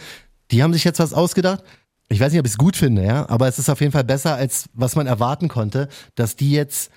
Die 0.50 0.62
haben 0.62 0.74
sich 0.74 0.84
jetzt 0.84 1.00
was 1.00 1.14
ausgedacht 1.14 1.64
ich 2.12 2.18
weiß 2.18 2.32
nicht, 2.32 2.40
ob 2.40 2.46
ich 2.46 2.52
es 2.52 2.58
gut 2.58 2.76
finde, 2.76 3.04
ja, 3.04 3.28
aber 3.28 3.46
es 3.46 3.60
ist 3.60 3.70
auf 3.70 3.80
jeden 3.80 3.92
Fall 3.92 4.02
besser, 4.02 4.34
als 4.34 4.64
was 4.74 4.96
man 4.96 5.06
erwarten 5.06 5.46
konnte, 5.46 5.88
dass 6.16 6.34
die 6.34 6.50
jetzt 6.50 6.90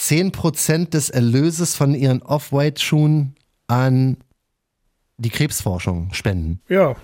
10% 0.00 0.90
des 0.90 1.10
Erlöses 1.10 1.76
von 1.76 1.94
ihren 1.94 2.22
Off-White-Schuhen 2.22 3.34
an 3.66 4.16
die 5.18 5.30
Krebsforschung 5.30 6.12
spenden. 6.14 6.60
Ja. 6.68 6.96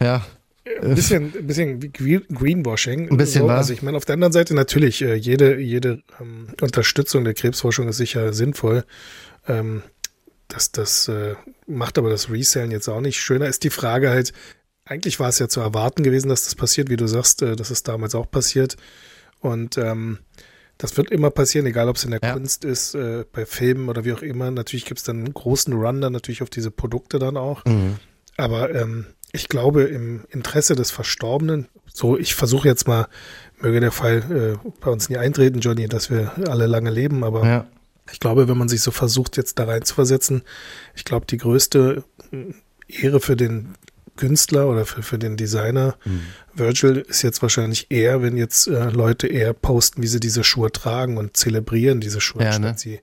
ja. 0.00 0.24
Ein 0.80 0.94
bisschen, 0.94 1.32
ein 1.36 1.46
bisschen 1.46 1.92
Greenwashing. 1.92 3.10
Ein 3.10 3.16
bisschen, 3.18 3.42
so. 3.42 3.48
Also 3.50 3.74
ich 3.74 3.82
meine, 3.82 3.98
auf 3.98 4.06
der 4.06 4.14
anderen 4.14 4.32
Seite 4.32 4.54
natürlich, 4.54 5.02
äh, 5.02 5.14
jede, 5.14 5.60
jede 5.60 6.02
ähm, 6.20 6.48
Unterstützung 6.62 7.24
der 7.24 7.34
Krebsforschung 7.34 7.86
ist 7.88 7.98
sicher 7.98 8.32
sinnvoll. 8.32 8.84
Ähm, 9.46 9.82
das, 10.48 10.72
das 10.72 11.08
äh, 11.08 11.34
macht 11.66 11.98
aber 11.98 12.08
das 12.08 12.30
Resellen 12.30 12.70
jetzt 12.70 12.88
auch 12.88 13.02
nicht. 13.02 13.20
Schöner 13.20 13.46
ist 13.46 13.62
die 13.62 13.70
Frage 13.70 14.08
halt, 14.08 14.32
eigentlich 14.86 15.20
war 15.20 15.28
es 15.28 15.38
ja 15.38 15.48
zu 15.48 15.60
erwarten 15.60 16.02
gewesen, 16.02 16.28
dass 16.30 16.44
das 16.44 16.54
passiert, 16.54 16.88
wie 16.88 16.96
du 16.96 17.06
sagst, 17.06 17.42
äh, 17.42 17.56
das 17.56 17.70
ist 17.70 17.86
damals 17.86 18.14
auch 18.14 18.30
passiert. 18.30 18.78
Und 19.40 19.76
ähm, 19.76 20.18
das 20.84 20.98
wird 20.98 21.10
immer 21.10 21.30
passieren, 21.30 21.64
egal 21.64 21.88
ob 21.88 21.96
es 21.96 22.04
in 22.04 22.10
der 22.10 22.20
ja. 22.22 22.34
Kunst 22.34 22.62
ist, 22.62 22.94
äh, 22.94 23.24
bei 23.32 23.46
Filmen 23.46 23.88
oder 23.88 24.04
wie 24.04 24.12
auch 24.12 24.20
immer. 24.20 24.50
Natürlich 24.50 24.84
gibt 24.84 24.98
es 24.98 25.04
dann 25.04 25.20
einen 25.20 25.32
großen 25.32 25.72
Run 25.72 26.02
dann 26.02 26.12
natürlich 26.12 26.42
auf 26.42 26.50
diese 26.50 26.70
Produkte 26.70 27.18
dann 27.18 27.38
auch. 27.38 27.64
Mhm. 27.64 27.96
Aber 28.36 28.74
ähm, 28.74 29.06
ich 29.32 29.48
glaube, 29.48 29.84
im 29.84 30.24
Interesse 30.28 30.76
des 30.76 30.90
Verstorbenen, 30.90 31.68
so 31.90 32.18
ich 32.18 32.34
versuche 32.34 32.68
jetzt 32.68 32.86
mal, 32.86 33.08
möge 33.60 33.80
der 33.80 33.92
Fall 33.92 34.58
äh, 34.62 34.68
bei 34.80 34.90
uns 34.90 35.08
nie 35.08 35.16
eintreten, 35.16 35.60
Johnny, 35.60 35.88
dass 35.88 36.10
wir 36.10 36.32
alle 36.50 36.66
lange 36.66 36.90
leben, 36.90 37.24
aber 37.24 37.46
ja. 37.46 37.66
ich 38.12 38.20
glaube, 38.20 38.46
wenn 38.46 38.58
man 38.58 38.68
sich 38.68 38.82
so 38.82 38.90
versucht, 38.90 39.38
jetzt 39.38 39.58
da 39.58 39.64
rein 39.64 39.84
zu 39.84 39.94
versetzen, 39.94 40.42
ich 40.94 41.06
glaube, 41.06 41.24
die 41.24 41.38
größte 41.38 42.04
Ehre 42.88 43.20
für 43.20 43.36
den 43.36 43.74
Künstler 44.16 44.68
oder 44.68 44.86
für, 44.86 45.02
für 45.02 45.18
den 45.18 45.36
Designer. 45.36 45.96
Mhm. 46.04 46.22
Virgil 46.54 46.98
ist 46.98 47.22
jetzt 47.22 47.42
wahrscheinlich 47.42 47.90
eher, 47.90 48.22
wenn 48.22 48.36
jetzt 48.36 48.66
äh, 48.66 48.90
Leute 48.90 49.26
eher 49.26 49.52
posten, 49.52 50.02
wie 50.02 50.06
sie 50.06 50.20
diese 50.20 50.44
Schuhe 50.44 50.70
tragen 50.70 51.16
und 51.16 51.36
zelebrieren 51.36 52.00
diese 52.00 52.20
Schuhe, 52.20 52.44
ja, 52.44 52.52
statt 52.52 52.62
ne? 52.62 52.74
sie 52.76 53.00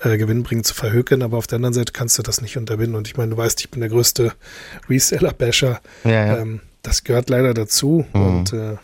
äh, 0.00 0.16
gewinnbringend 0.16 0.66
zu 0.66 0.74
verhökern. 0.74 1.22
Aber 1.22 1.38
auf 1.38 1.46
der 1.46 1.56
anderen 1.56 1.74
Seite 1.74 1.92
kannst 1.92 2.18
du 2.18 2.22
das 2.22 2.40
nicht 2.40 2.56
unterbinden. 2.56 2.96
Und 2.96 3.08
ich 3.08 3.16
meine, 3.16 3.32
du 3.32 3.36
weißt, 3.36 3.60
ich 3.60 3.70
bin 3.70 3.80
der 3.80 3.90
größte 3.90 4.32
Reseller-Basher. 4.88 5.80
Ja, 6.04 6.10
ja. 6.10 6.38
Ähm, 6.38 6.60
das 6.82 7.04
gehört 7.04 7.30
leider 7.30 7.54
dazu. 7.54 8.06
Mhm. 8.12 8.22
Und 8.22 8.52
äh, 8.52 8.76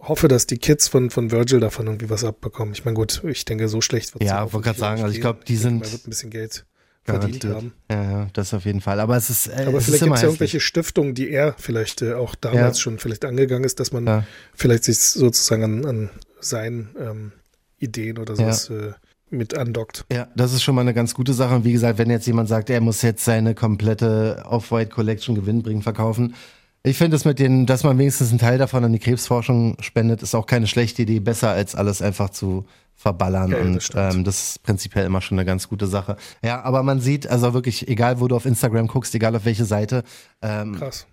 hoffe, 0.00 0.28
dass 0.28 0.46
die 0.46 0.58
Kids 0.58 0.88
von, 0.88 1.10
von 1.10 1.30
Virgil 1.30 1.60
davon 1.60 1.86
irgendwie 1.86 2.10
was 2.10 2.24
abbekommen. 2.24 2.72
Ich 2.72 2.84
meine, 2.84 2.94
gut, 2.94 3.22
ich 3.24 3.44
denke, 3.44 3.68
so 3.68 3.80
schlecht 3.80 4.14
wird 4.14 4.22
es 4.22 4.30
Ja, 4.30 4.44
ich 4.44 4.52
wollte 4.52 4.66
gerade 4.66 4.78
sagen, 4.78 5.02
also 5.02 5.14
ich 5.14 5.20
glaube, 5.20 5.40
die 5.46 5.56
sind. 5.56 5.80
Man 5.80 5.92
wird 5.92 6.06
ein 6.06 6.10
bisschen 6.10 6.30
Geld 6.30 6.64
verdient 7.08 7.44
haben. 7.44 7.72
Ja, 7.90 8.02
ja, 8.02 8.26
das 8.32 8.54
auf 8.54 8.64
jeden 8.64 8.80
Fall. 8.80 9.00
Aber 9.00 9.16
es 9.16 9.30
ist. 9.30 9.48
Äh, 9.48 9.64
Aber 9.66 9.80
vielleicht 9.80 10.04
gibt 10.04 10.14
es 10.14 10.22
ja 10.22 10.28
irgendwelche 10.28 10.60
Stiftungen, 10.60 11.14
die 11.14 11.30
er 11.30 11.54
vielleicht 11.58 12.02
äh, 12.02 12.14
auch 12.14 12.34
damals 12.34 12.78
ja. 12.78 12.82
schon 12.82 12.98
vielleicht 12.98 13.24
angegangen 13.24 13.64
ist, 13.64 13.80
dass 13.80 13.92
man 13.92 14.06
ja. 14.06 14.24
vielleicht 14.54 14.84
sich 14.84 14.98
sozusagen 14.98 15.64
an, 15.64 15.84
an 15.86 16.10
seinen 16.40 16.90
ähm, 17.00 17.32
Ideen 17.78 18.18
oder 18.18 18.36
sowas 18.36 18.70
äh, 18.70 18.92
mit 19.30 19.56
andockt. 19.56 20.04
Ja, 20.12 20.28
das 20.36 20.52
ist 20.52 20.62
schon 20.62 20.74
mal 20.74 20.82
eine 20.82 20.94
ganz 20.94 21.14
gute 21.14 21.32
Sache. 21.32 21.54
Und 21.54 21.64
wie 21.64 21.72
gesagt, 21.72 21.98
wenn 21.98 22.10
jetzt 22.10 22.26
jemand 22.26 22.48
sagt, 22.48 22.70
er 22.70 22.80
muss 22.80 23.02
jetzt 23.02 23.24
seine 23.24 23.54
komplette 23.54 24.44
Off-White 24.48 24.90
Collection 24.90 25.34
gewinnbringend 25.34 25.84
verkaufen, 25.84 26.34
ich 26.82 26.96
finde 26.96 27.16
es 27.16 27.24
mit 27.24 27.38
den, 27.38 27.66
dass 27.66 27.84
man 27.84 27.98
wenigstens 27.98 28.30
einen 28.30 28.38
Teil 28.38 28.56
davon 28.56 28.84
an 28.84 28.92
die 28.92 28.98
Krebsforschung 28.98 29.76
spendet, 29.80 30.22
ist 30.22 30.34
auch 30.34 30.46
keine 30.46 30.66
schlechte 30.66 31.02
Idee. 31.02 31.20
Besser 31.20 31.50
als 31.50 31.74
alles 31.74 32.00
einfach 32.00 32.30
zu 32.30 32.66
verballern. 32.98 33.52
Ja, 33.52 33.58
und 33.58 33.76
das, 33.76 34.14
ähm, 34.14 34.24
das 34.24 34.48
ist 34.48 34.62
prinzipiell 34.64 35.06
immer 35.06 35.20
schon 35.20 35.38
eine 35.38 35.46
ganz 35.46 35.68
gute 35.68 35.86
Sache. 35.86 36.16
Ja, 36.42 36.62
aber 36.62 36.82
man 36.82 37.00
sieht, 37.00 37.28
also 37.28 37.54
wirklich, 37.54 37.88
egal 37.88 38.20
wo 38.20 38.26
du 38.26 38.34
auf 38.34 38.44
Instagram 38.44 38.88
guckst, 38.88 39.14
egal 39.14 39.34
auf 39.36 39.44
welche 39.44 39.64
Seite. 39.64 40.02
Ähm, 40.42 40.74
krass. 40.74 41.06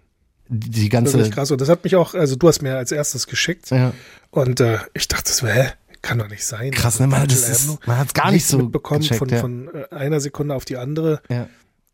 Die 0.48 0.90
ganze. 0.90 1.14
Wirklich 1.14 1.32
krass. 1.32 1.52
Und 1.52 1.62
das 1.62 1.70
hat 1.70 1.84
mich 1.84 1.96
auch, 1.96 2.16
also 2.16 2.36
du 2.36 2.48
hast 2.48 2.62
mir 2.62 2.76
als 2.76 2.92
erstes 2.92 3.28
geschickt. 3.28 3.70
Ja. 3.70 3.94
Und 4.32 4.60
äh, 4.60 4.80
ich 4.94 5.08
dachte 5.08 5.32
so, 5.32 5.48
hä? 5.48 5.70
Kann 6.02 6.20
doch 6.20 6.30
nicht 6.30 6.46
sein. 6.46 6.70
Krass, 6.70 7.00
ne? 7.00 7.08
Man, 7.08 7.27
das 7.27 7.50
ist, 7.50 7.88
man 7.88 7.98
hat 7.98 8.08
es 8.08 8.13
gar 8.13 8.32
nicht 8.32 8.46
so 8.46 8.60
mitbekommen 8.60 9.01
gecheckt, 9.01 9.18
von, 9.18 9.30
ja. 9.30 9.39
von 9.39 9.70
äh, 9.74 9.96
einer 9.96 10.20
Sekunde 10.20 10.54
auf 10.54 10.63
die 10.63 10.77
andere. 10.77 11.22
Ja. 11.30 11.48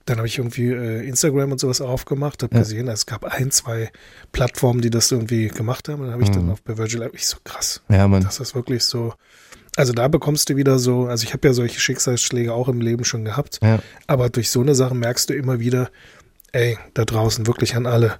Dann 0.05 0.17
habe 0.17 0.27
ich 0.27 0.37
irgendwie 0.37 0.67
äh, 0.67 1.07
Instagram 1.07 1.53
und 1.53 1.59
sowas 1.59 1.79
aufgemacht, 1.79 2.43
habe 2.43 2.55
ja. 2.55 2.61
gesehen, 2.61 2.89
es 2.89 3.05
gab 3.05 3.23
ein, 3.23 3.51
zwei 3.51 3.89
Plattformen, 4.33 4.81
die 4.81 4.89
das 4.89 5.11
irgendwie 5.11 5.47
gemacht 5.47 5.87
haben. 5.87 6.01
Und 6.01 6.07
dann 6.07 6.13
habe 6.13 6.23
ich 6.23 6.29
mhm. 6.29 6.35
dann 6.35 6.49
auf 6.49 6.61
bei 6.61 6.77
Virgil 6.77 7.09
ich 7.13 7.25
so 7.25 7.37
krass. 7.43 7.83
Ja, 7.87 8.07
man. 8.07 8.21
Das 8.23 8.39
ist 8.41 8.53
wirklich 8.53 8.83
so. 8.83 9.13
Also 9.75 9.93
da 9.93 10.07
bekommst 10.07 10.49
du 10.49 10.55
wieder 10.57 10.79
so, 10.79 11.05
also 11.05 11.23
ich 11.23 11.33
habe 11.33 11.47
ja 11.47 11.53
solche 11.53 11.79
Schicksalsschläge 11.79 12.53
auch 12.53 12.67
im 12.67 12.81
Leben 12.81 13.05
schon 13.05 13.23
gehabt, 13.23 13.59
ja. 13.63 13.79
aber 14.05 14.29
durch 14.29 14.49
so 14.49 14.61
eine 14.61 14.75
Sache 14.75 14.95
merkst 14.95 15.29
du 15.29 15.33
immer 15.33 15.59
wieder, 15.59 15.89
ey, 16.51 16.77
da 16.93 17.05
draußen 17.05 17.47
wirklich 17.47 17.75
an 17.75 17.85
alle, 17.85 18.17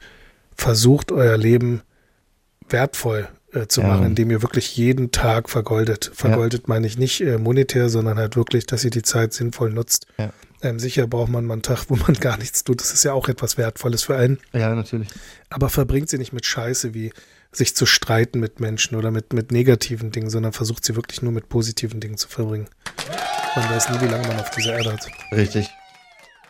versucht 0.56 1.12
euer 1.12 1.38
Leben 1.38 1.82
wertvoll 2.70 3.28
äh, 3.54 3.68
zu 3.68 3.82
ja. 3.82 3.88
machen, 3.88 4.06
indem 4.06 4.32
ihr 4.32 4.42
wirklich 4.42 4.78
jeden 4.78 5.12
Tag 5.12 5.50
vergoldet. 5.50 6.12
Vergoldet 6.14 6.62
ja. 6.62 6.66
meine 6.68 6.88
ich 6.88 6.98
nicht 6.98 7.22
äh, 7.22 7.38
monetär, 7.38 7.90
sondern 7.90 8.18
halt 8.18 8.36
wirklich, 8.36 8.66
dass 8.66 8.86
ihr 8.86 8.92
die 8.92 9.02
Zeit 9.02 9.34
sinnvoll 9.34 9.72
nutzt. 9.72 10.08
Ja. 10.18 10.32
Ähm, 10.62 10.80
sicher 10.80 11.08
braucht 11.08 11.30
man 11.30 11.46
mal 11.46 11.54
einen 11.54 11.62
Tag, 11.64 11.86
wo 11.90 11.96
man 11.96 12.14
gar 12.20 12.38
nichts 12.38 12.64
tut. 12.64 12.80
Das 12.80 12.94
ist 12.94 13.04
ja 13.04 13.14
auch 13.14 13.28
etwas 13.28 13.58
Wertvolles 13.58 14.04
für 14.04 14.16
einen. 14.16 14.40
Ja, 14.54 14.74
natürlich. 14.74 15.10
Aber 15.50 15.70
verbringt 15.70 16.10
sie 16.10 16.18
nicht 16.18 16.34
mit 16.34 16.46
Scheiße 16.46 16.94
wie 16.94 17.12
sich 17.52 17.76
zu 17.76 17.86
streiten 17.86 18.40
mit 18.40 18.60
Menschen 18.60 18.96
oder 18.96 19.12
mit, 19.12 19.34
mit 19.34 19.52
negativen 19.52 20.12
Dingen, 20.12 20.30
sondern 20.30 20.54
versucht 20.54 20.86
sie 20.86 20.96
wirklich 20.96 21.22
nur 21.22 21.32
mit 21.32 21.50
positiven 21.50 22.00
Dingen 22.00 22.18
zu 22.18 22.28
verbringen. 22.28 22.68
Man 23.56 23.70
weiß 23.70 23.90
nie, 23.90 24.02
wie 24.02 24.08
lange 24.12 24.28
man 24.28 24.40
auf 24.40 24.52
dieser 24.52 24.76
Erde 24.78 24.94
hat. 24.94 25.08
Richtig. 25.32 25.70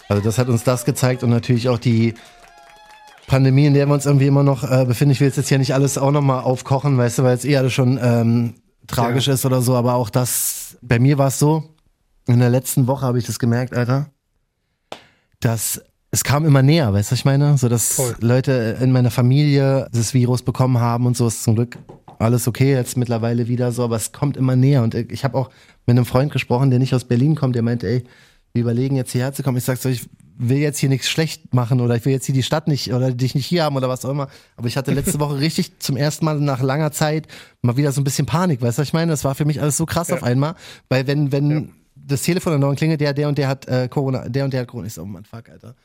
Also 0.07 0.21
das 0.21 0.37
hat 0.37 0.49
uns 0.49 0.63
das 0.63 0.85
gezeigt 0.85 1.23
und 1.23 1.29
natürlich 1.29 1.69
auch 1.69 1.79
die 1.79 2.13
Pandemie, 3.27 3.65
in 3.65 3.73
der 3.73 3.87
wir 3.87 3.93
uns 3.93 4.05
irgendwie 4.05 4.27
immer 4.27 4.43
noch 4.43 4.69
äh, 4.69 4.85
befinden. 4.85 5.13
Ich 5.13 5.21
will 5.21 5.31
jetzt, 5.33 5.47
hier 5.47 5.57
nicht 5.57 5.73
alles 5.73 5.97
auch 5.97 6.11
nochmal 6.11 6.43
aufkochen, 6.43 6.97
weißt 6.97 7.19
du, 7.19 7.23
weil 7.23 7.35
es 7.35 7.45
eh 7.45 7.57
alles 7.57 7.73
schon 7.73 7.97
ähm, 8.01 8.55
tragisch 8.87 9.27
ja. 9.27 9.33
ist 9.33 9.45
oder 9.45 9.61
so, 9.61 9.75
aber 9.75 9.95
auch 9.95 10.09
das, 10.09 10.77
bei 10.81 10.99
mir 10.99 11.17
war 11.17 11.29
es 11.29 11.39
so, 11.39 11.63
in 12.27 12.39
der 12.39 12.49
letzten 12.49 12.87
Woche 12.87 13.05
habe 13.05 13.17
ich 13.17 13.25
das 13.25 13.39
gemerkt, 13.39 13.73
Alter, 13.73 14.11
dass 15.39 15.81
es 16.11 16.23
kam 16.23 16.45
immer 16.45 16.61
näher, 16.61 16.93
weißt 16.93 17.09
du, 17.09 17.13
was 17.13 17.19
ich 17.19 17.25
meine? 17.25 17.57
So, 17.57 17.69
dass 17.69 17.93
Voll. 17.93 18.15
Leute 18.19 18.77
in 18.81 18.91
meiner 18.91 19.11
Familie 19.11 19.87
das 19.93 20.13
Virus 20.13 20.41
bekommen 20.41 20.79
haben 20.79 21.05
und 21.05 21.15
so 21.15 21.27
ist 21.27 21.43
zum 21.43 21.55
Glück 21.55 21.77
alles 22.19 22.47
okay 22.47 22.71
jetzt 22.71 22.97
mittlerweile 22.97 23.47
wieder 23.47 23.71
so, 23.71 23.83
aber 23.83 23.95
es 23.95 24.11
kommt 24.11 24.37
immer 24.37 24.55
näher. 24.55 24.83
Und 24.83 24.93
ich 24.93 25.23
habe 25.23 25.37
auch 25.37 25.49
mit 25.85 25.97
einem 25.97 26.05
Freund 26.05 26.31
gesprochen, 26.31 26.69
der 26.69 26.79
nicht 26.79 26.93
aus 26.93 27.05
Berlin 27.05 27.35
kommt, 27.35 27.55
der 27.55 27.63
meinte, 27.63 27.87
ey, 27.87 28.03
wir 28.53 28.61
überlegen 28.61 28.95
jetzt 28.95 29.11
hierher 29.11 29.33
zu 29.33 29.43
kommen. 29.43 29.57
Ich 29.57 29.63
sag 29.63 29.77
so, 29.77 29.89
ich 29.89 30.07
will 30.37 30.57
jetzt 30.57 30.79
hier 30.79 30.89
nichts 30.89 31.09
schlecht 31.09 31.53
machen 31.53 31.81
oder 31.81 31.95
ich 31.95 32.05
will 32.05 32.11
jetzt 32.11 32.25
hier 32.25 32.35
die 32.35 32.43
Stadt 32.43 32.67
nicht 32.67 32.93
oder 32.93 33.11
dich 33.11 33.35
nicht 33.35 33.45
hier 33.45 33.63
haben 33.63 33.75
oder 33.75 33.89
was 33.89 34.05
auch 34.05 34.09
immer. 34.09 34.27
Aber 34.57 34.67
ich 34.67 34.77
hatte 34.77 34.91
letzte 34.91 35.19
Woche 35.19 35.39
richtig 35.39 35.79
zum 35.79 35.97
ersten 35.97 36.25
Mal 36.25 36.39
nach 36.39 36.61
langer 36.61 36.91
Zeit 36.91 37.27
mal 37.61 37.77
wieder 37.77 37.91
so 37.91 38.01
ein 38.01 38.03
bisschen 38.03 38.25
Panik, 38.25 38.61
weißt 38.61 38.77
du, 38.77 38.81
was 38.81 38.87
ich 38.87 38.93
meine? 38.93 39.11
Das 39.11 39.23
war 39.23 39.35
für 39.35 39.45
mich 39.45 39.61
alles 39.61 39.77
so 39.77 39.85
krass 39.85 40.09
ja. 40.09 40.15
auf 40.15 40.23
einmal, 40.23 40.55
weil 40.89 41.07
wenn, 41.07 41.31
wenn 41.31 41.51
ja. 41.51 41.61
das 41.95 42.23
Telefon 42.23 42.53
an 42.53 42.61
der 42.61 42.75
klingelt, 42.75 43.01
der, 43.01 43.13
der 43.13 43.27
und 43.27 43.37
der 43.37 43.47
hat 43.47 43.67
äh, 43.67 43.87
Corona, 43.87 44.27
der 44.27 44.45
und 44.45 44.53
der 44.53 44.61
hat 44.61 44.67
Corona, 44.67 44.87
ich 44.87 44.93
so, 44.93 45.03
oh 45.03 45.05
Mann, 45.05 45.25
fuck, 45.25 45.49
Alter. 45.49 45.75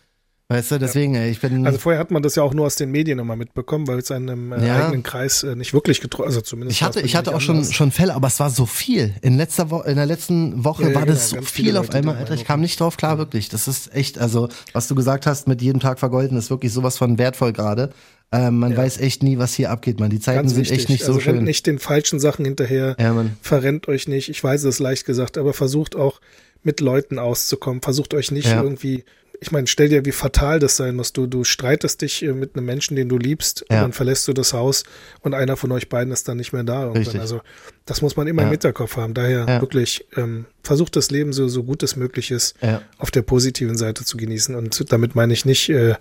Weißt 0.49 0.71
du, 0.71 0.79
deswegen, 0.79 1.17
ja. 1.17 1.25
ich 1.25 1.41
bin. 1.41 1.67
Also 1.67 1.79
vorher 1.79 1.99
hat 1.99 2.12
man 2.12 2.23
das 2.23 2.37
ja 2.37 2.45
auch 2.45 2.55
nur 2.55 2.67
aus 2.67 2.76
den 2.76 2.93
Medien 2.93 3.19
immer 3.19 3.35
mitbekommen, 3.35 3.88
weil 3.88 3.99
es 3.99 4.12
einem 4.12 4.53
äh, 4.53 4.65
ja. 4.65 4.85
eigenen 4.85 5.03
Kreis 5.03 5.43
äh, 5.43 5.57
nicht 5.57 5.75
wirklich 5.75 6.00
getroffen, 6.00 6.29
also 6.29 6.41
zumindest. 6.41 6.79
Ich 6.79 6.85
hatte, 6.85 7.00
ich 7.00 7.17
hatte 7.17 7.35
auch 7.35 7.41
schon, 7.41 7.65
schon 7.65 7.91
Fälle, 7.91 8.15
aber 8.15 8.29
es 8.29 8.38
war 8.38 8.50
so 8.50 8.65
viel. 8.65 9.12
In 9.23 9.37
letzter 9.37 9.71
Woche, 9.71 9.91
in 9.91 9.97
der 9.97 10.07
letzten 10.07 10.65
Woche 10.65 10.85
ja, 10.85 10.95
war 10.95 11.03
genau, 11.03 11.15
das 11.15 11.31
so 11.31 11.43
viel 11.43 11.76
auf 11.76 11.91
einmal, 11.91 12.17
Alter. 12.17 12.35
Ich 12.35 12.45
kam 12.45 12.61
nicht 12.61 12.79
drauf 12.79 12.97
klar, 12.97 13.19
wirklich. 13.19 13.49
Das 13.49 13.67
ist 13.67 13.93
echt, 13.93 14.19
also, 14.21 14.49
was 14.73 14.87
du 14.87 14.95
gesagt 14.95 15.26
hast, 15.26 15.49
mit 15.49 15.62
jedem 15.62 15.81
Tag 15.81 15.99
vergolden, 15.99 16.38
ist 16.38 16.49
wirklich 16.49 16.73
sowas 16.73 16.97
von 16.97 17.19
wertvoll 17.19 17.53
gerade. 17.53 17.91
Ähm, 18.31 18.61
man 18.61 18.76
weiß 18.76 18.99
echt 18.99 19.25
nie, 19.25 19.38
was 19.38 19.55
hier 19.55 19.73
abgeht, 19.73 19.99
man. 19.99 20.11
Die 20.11 20.21
Zeiten 20.21 20.43
Ganz 20.43 20.53
sind 20.53 20.61
wichtig. 20.61 20.79
echt 20.79 20.88
nicht 20.91 21.05
so 21.05 21.12
also 21.12 21.21
schön. 21.21 21.35
Rennt 21.35 21.47
nicht 21.47 21.67
den 21.67 21.81
falschen 21.81 22.21
Sachen 22.21 22.45
hinterher. 22.45 22.97
Verrennt 23.43 23.88
euch 23.88 24.07
nicht. 24.07 24.29
Ich 24.29 24.43
weiß 24.43 24.62
es 24.62 24.79
leicht 24.79 25.07
gesagt, 25.07 25.38
aber 25.38 25.53
versucht 25.53 25.97
auch 25.97 26.21
mit 26.62 26.81
Leuten 26.81 27.19
auszukommen. 27.19 27.83
Versucht 27.83 28.15
euch 28.15 28.31
nicht 28.31 28.49
ja. 28.49 28.62
irgendwie 28.62 29.05
ich 29.40 29.52
meine, 29.52 29.66
stell 29.66 29.88
dir, 29.88 30.05
wie 30.05 30.12
fatal 30.12 30.59
das 30.59 30.76
sein 30.76 30.97
muss. 30.97 31.12
Du, 31.12 31.26
du 31.26 31.45
streitest 31.45 32.02
dich 32.02 32.23
äh, 32.23 32.33
mit 32.33 32.57
einem 32.57 32.66
Menschen, 32.66 32.97
den 32.97 33.09
du 33.09 33.19
liebst, 33.19 33.64
ja. 33.71 33.76
und 33.76 33.83
dann 33.83 33.93
verlässt 33.93 34.26
du 34.28 34.33
das 34.33 34.52
Haus 34.52 34.85
und 35.21 35.35
einer 35.35 35.57
von 35.57 35.73
euch 35.73 35.88
beiden 35.88 36.12
ist 36.12 36.28
dann 36.28 36.37
nicht 36.37 36.52
mehr 36.52 36.64
da. 36.64 36.83
Irgendwann. 36.83 37.02
Richtig. 37.02 37.21
Also 37.21 37.40
das 37.85 38.02
muss 38.02 38.16
man 38.16 38.26
immer 38.26 38.43
ja. 38.43 38.49
im 38.49 38.52
Hinterkopf 38.52 38.97
haben. 38.97 39.14
Daher 39.14 39.47
ja. 39.47 39.61
wirklich 39.61 40.07
ähm, 40.16 40.47
versucht 40.62 40.97
das 40.97 41.11
Leben 41.11 41.33
so, 41.33 41.49
so 41.49 41.64
gut 41.64 41.83
es 41.83 41.97
möglich 41.97 42.31
ist, 42.31 42.57
auf 42.99 43.11
der 43.11 43.23
positiven 43.23 43.76
Seite 43.76 44.05
zu 44.05 44.16
genießen. 44.16 44.55
Und 44.55 44.93
damit 44.93 45.14
meine 45.14 45.33
ich 45.33 45.45
nicht 45.45 45.69
äh, 45.69 45.95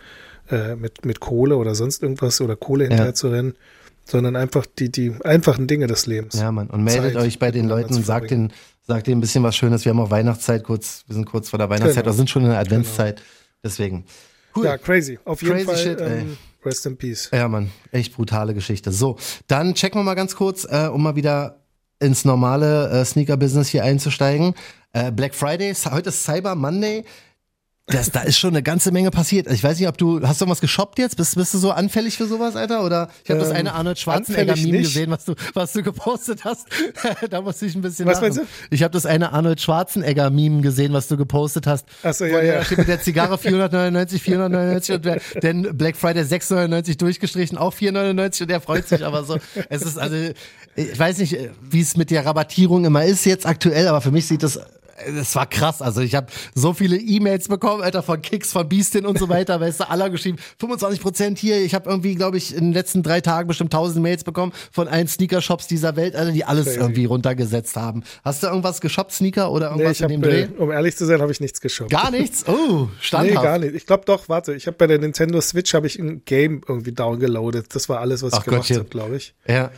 äh, 0.50 0.75
mit, 0.75 1.06
mit 1.06 1.20
Kohle 1.20 1.58
oder 1.58 1.74
sonst 1.74 2.04
irgendwas 2.04 2.39
oder 2.42 2.56
Kohle 2.56 2.86
hinterher 2.86 3.15
zu 3.15 3.30
rennen, 3.30 3.56
sondern 4.06 4.36
einfach 4.36 4.66
die, 4.66 4.92
die 4.92 5.14
einfachen 5.24 5.68
Dinge 5.68 5.88
des 5.88 6.06
Lebens. 6.06 6.36
Ja, 6.36 6.52
Mann. 6.52 6.68
Und 6.68 6.84
meldet 6.84 7.14
Zeit, 7.14 7.22
euch 7.24 7.40
bei 7.40 7.52
den 7.52 7.68
Leuten 7.68 7.96
und 7.96 8.06
sagt 8.06 8.32
denen, 8.32 8.54
sagt 8.88 9.08
denen 9.08 9.18
ein 9.18 9.22
bisschen 9.22 9.44
was 9.44 9.56
Schönes. 9.56 9.84
Wir 9.84 9.90
haben 9.90 10.00
auch 10.00 10.12
Weihnachtszeit 10.12 10.64
kurz, 10.64 11.04
wir 11.08 11.16
sind 11.16 11.26
kurz 11.26 11.50
vor 11.50 11.60
der 11.60 11.70
Weihnachtszeit, 11.70 12.04
genau. 12.04 12.12
oder 12.12 12.14
sind 12.14 12.30
schon 12.30 12.44
in 12.44 12.50
der 12.50 12.60
Adventszeit. 12.60 13.18
Genau. 13.18 13.28
Deswegen. 13.64 14.06
Cool. 14.56 14.66
Ja, 14.66 14.78
crazy. 14.78 15.20
Auf 15.26 15.42
jeden 15.42 15.56
crazy 15.56 15.66
Fall. 15.66 15.78
Shit, 15.78 16.02
ähm, 16.02 16.38
rest 16.64 16.86
in 16.86 16.98
peace. 16.98 17.30
Ja, 17.34 17.48
Mann. 17.48 17.72
Echt 17.92 18.16
brutale 18.16 18.54
Geschichte. 18.54 18.92
So, 18.92 19.18
dann 19.48 19.74
checken 19.74 20.00
wir 20.00 20.04
mal 20.04 20.14
ganz 20.14 20.36
kurz, 20.36 20.66
äh, 20.70 20.88
um 20.88 21.04
mal 21.04 21.16
wieder 21.16 21.62
ins 22.00 22.26
normale 22.26 22.90
äh, 22.90 23.06
Sneaker-Business 23.06 23.70
hier 23.70 23.84
einzusteigen. 23.84 24.54
Äh, 24.94 25.12
Black 25.12 25.34
Friday, 25.34 25.74
heute 25.74 26.10
ist 26.10 26.24
Cyber 26.24 26.56
Monday. 26.56 27.04
Das, 27.88 28.10
da 28.10 28.22
ist 28.22 28.39
schon 28.39 28.50
eine 28.50 28.63
ganze 28.63 28.92
Menge 28.92 29.12
passiert. 29.12 29.46
Ich 29.51 29.63
weiß 29.63 29.77
nicht, 29.77 29.88
ob 29.88 29.96
du, 29.96 30.27
hast 30.27 30.42
du 30.42 30.48
was 30.48 30.60
geshoppt 30.60 30.98
jetzt? 30.98 31.18
Bist, 31.18 31.36
bist 31.36 31.54
du 31.54 31.60
so 31.60 31.70
anfällig 31.70 32.18
für 32.18 32.25
sowas, 32.25 32.56
Alter? 32.56 32.84
Oder 32.84 33.10
ich 33.24 33.30
habe 33.30 33.39
ähm, 33.39 33.48
das 33.48 33.56
eine 33.56 33.74
Arnold 33.74 34.00
Schwarzenegger-Meme 34.00 34.80
gesehen, 34.80 35.12
was 35.12 35.25
du, 35.25 35.36
was 35.54 35.74
du 35.74 35.84
gepostet 35.84 36.46
hast. 36.46 36.65
da 37.30 37.42
musste 37.42 37.68
ich 37.68 37.75
ein 37.75 37.84
bisschen 37.84 38.08
Was 38.08 38.22
meinst 38.22 38.39
du? 38.39 38.42
Ich 38.72 38.82
habe 38.82 38.92
das 38.92 39.06
eine 39.06 39.34
Arnold 39.34 39.62
Schwarzenegger-Meme 39.62 40.62
gesehen, 40.62 40.94
was 40.94 41.08
du 41.08 41.15
gepostet 41.15 41.68
hast. 41.68 41.86
Achso, 42.01 42.25
ja, 42.25 42.42
ja. 42.42 42.65
steht 42.65 42.80
mit 42.80 42.88
der 42.88 43.01
Zigarre 43.01 43.38
499, 43.38 44.20
499 44.20 44.96
und 44.96 45.06
der, 45.06 45.22
denn 45.44 45.77
Black 45.77 45.96
Friday 45.96 46.24
699 46.24 46.98
durchgestrichen, 46.98 47.56
auch 47.60 47.74
499 47.74 48.42
und 48.42 48.50
der 48.50 48.62
freut 48.62 48.88
sich 48.88 49.06
aber 49.06 49.25
so. 49.25 49.38
Es 49.70 49.84
ist 49.84 50.00
also, 50.00 50.15
ich 50.75 50.98
weiß 50.98 51.20
nicht, 51.20 51.38
wie 51.62 51.82
es 51.82 51.96
mit 51.98 52.10
der 52.10 52.25
Rabattierung 52.25 52.84
immer 52.84 53.06
ist 53.06 53.25
jetzt 53.25 53.46
aktuell, 53.46 53.88
aber 53.88 54.01
für 54.01 54.12
mich 54.12 54.25
sieht 54.27 54.42
das 54.42 54.60
das 55.06 55.36
war 55.36 55.46
krass. 55.46 55.82
Also 55.82 56.02
ich 56.02 56.16
habe 56.16 56.28
so 56.54 56.74
viele 56.74 56.98
E-Mails 56.98 57.48
bekommen, 57.48 57.84
Alter, 57.84 58.02
von 58.02 58.22
Kicks, 58.22 58.54
von 58.54 58.68
Beastin 58.68 59.06
und 59.06 59.20
so 59.20 59.28
weiter, 59.28 59.60
weißt 59.60 59.82
du, 59.82 59.90
aller 59.90 60.10
geschrieben, 60.10 60.38
25 60.60 61.02
Prozent 61.02 61.38
hier. 61.38 61.62
Ich 61.62 61.75
habe 61.75 61.90
irgendwie, 61.90 62.16
glaube 62.16 62.38
ich, 62.38 62.56
in 62.56 62.66
den 62.66 62.74
letzten 62.74 63.04
drei 63.04 63.20
Tagen 63.22 63.48
bestimmt 63.48 63.74
1000 63.74 64.02
Mails 64.02 64.24
bekommen 64.24 64.54
von 64.72 64.88
allen 64.88 65.08
Sneaker-Shops 65.08 65.68
dieser 65.68 65.96
Welt, 65.96 66.16
also 66.16 66.32
die 66.32 66.46
alles 66.46 66.66
Crazy. 66.66 66.80
irgendwie 66.80 67.06
runtergesetzt 67.06 67.75
haben. 67.75 68.04
Hast 68.24 68.44
du 68.44 68.48
irgendwas 68.48 68.80
geshoppt, 68.80 69.12
Sneaker 69.12 69.52
oder 69.52 69.72
irgendwas 69.72 70.00
nee, 70.00 70.14
in 70.14 70.22
dem 70.22 70.24
hab, 70.24 70.30
Dreh? 70.30 70.42
Äh, 70.44 70.62
um 70.62 70.72
ehrlich 70.72 70.96
zu 70.96 71.06
sein, 71.06 71.22
habe 71.22 71.32
ich 71.32 71.42
nichts 71.42 71.60
geshoppt. 71.60 71.92
Gar 71.92 72.12
nichts? 72.12 72.46
Oh, 72.48 72.88
standhaft. 73.02 73.36
Nee, 73.36 73.44
gar 73.44 73.60
nicht. 73.60 73.75
Ich 73.75 73.86
glaube 73.86 74.04
doch, 74.06 74.30
warte, 74.30 74.54
ich 74.54 74.68
habe 74.68 74.78
bei 74.78 74.88
der 74.88 75.00
Nintendo 75.00 75.42
Switch 75.42 75.74
habe 75.74 75.88
ich 75.88 76.00
ein 76.00 76.24
Game 76.24 76.62
irgendwie 76.68 76.94
downgeloadet. 76.94 77.75
Das 77.75 77.90
war 77.90 78.00
alles, 78.00 78.24
was 78.24 78.34
Ach 78.34 78.40
ich 78.40 78.46
gemacht 78.46 78.70
habe, 78.70 78.86
glaube 78.86 79.18
ich. 79.18 79.36
Ja. 79.48 79.72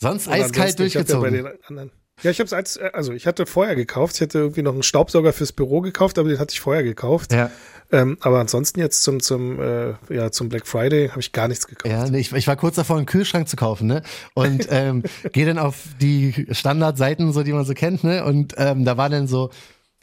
Sonst 0.00 0.28
eiskalt 0.28 0.78
durchgezogen. 0.78 1.34
Ich 1.34 1.40
ja 1.40 1.42
bei 1.42 1.50
den 1.50 1.64
anderen 1.66 1.90
ja, 2.22 2.30
ich 2.30 2.40
habe 2.40 2.46
es 2.46 2.52
als, 2.52 2.76
äh, 2.76 2.90
also 2.92 3.12
ich 3.12 3.26
hatte 3.26 3.46
vorher 3.46 3.76
gekauft. 3.76 4.16
Ich 4.16 4.20
hätte 4.20 4.38
irgendwie 4.38 4.62
noch 4.62 4.72
einen 4.72 4.82
Staubsauger 4.82 5.32
fürs 5.32 5.52
Büro 5.52 5.80
gekauft, 5.80 6.18
aber 6.18 6.28
den 6.28 6.38
hatte 6.38 6.52
ich 6.52 6.60
vorher 6.60 6.82
gekauft. 6.82 7.32
Ja. 7.32 7.50
Ähm, 7.90 8.18
aber 8.20 8.40
ansonsten 8.40 8.80
jetzt 8.80 9.02
zum 9.02 9.20
zum 9.20 9.60
äh, 9.60 9.94
ja 10.10 10.30
zum 10.30 10.50
Black 10.50 10.66
Friday 10.66 11.08
habe 11.08 11.20
ich 11.20 11.32
gar 11.32 11.48
nichts 11.48 11.66
gekauft. 11.66 11.90
Ja, 11.90 12.08
nee, 12.08 12.18
ich, 12.18 12.32
ich 12.32 12.46
war 12.46 12.56
kurz 12.56 12.76
davor, 12.76 12.96
einen 12.96 13.06
Kühlschrank 13.06 13.48
zu 13.48 13.56
kaufen, 13.56 13.86
ne? 13.86 14.02
Und 14.34 14.68
ähm, 14.70 15.04
gehe 15.32 15.46
dann 15.46 15.58
auf 15.58 15.76
die 16.00 16.46
Standardseiten, 16.50 17.32
so 17.32 17.42
die 17.42 17.52
man 17.52 17.64
so 17.64 17.72
kennt, 17.72 18.04
ne? 18.04 18.24
Und 18.24 18.54
ähm, 18.58 18.84
da 18.84 18.98
war 18.98 19.08
dann 19.08 19.26
so 19.26 19.50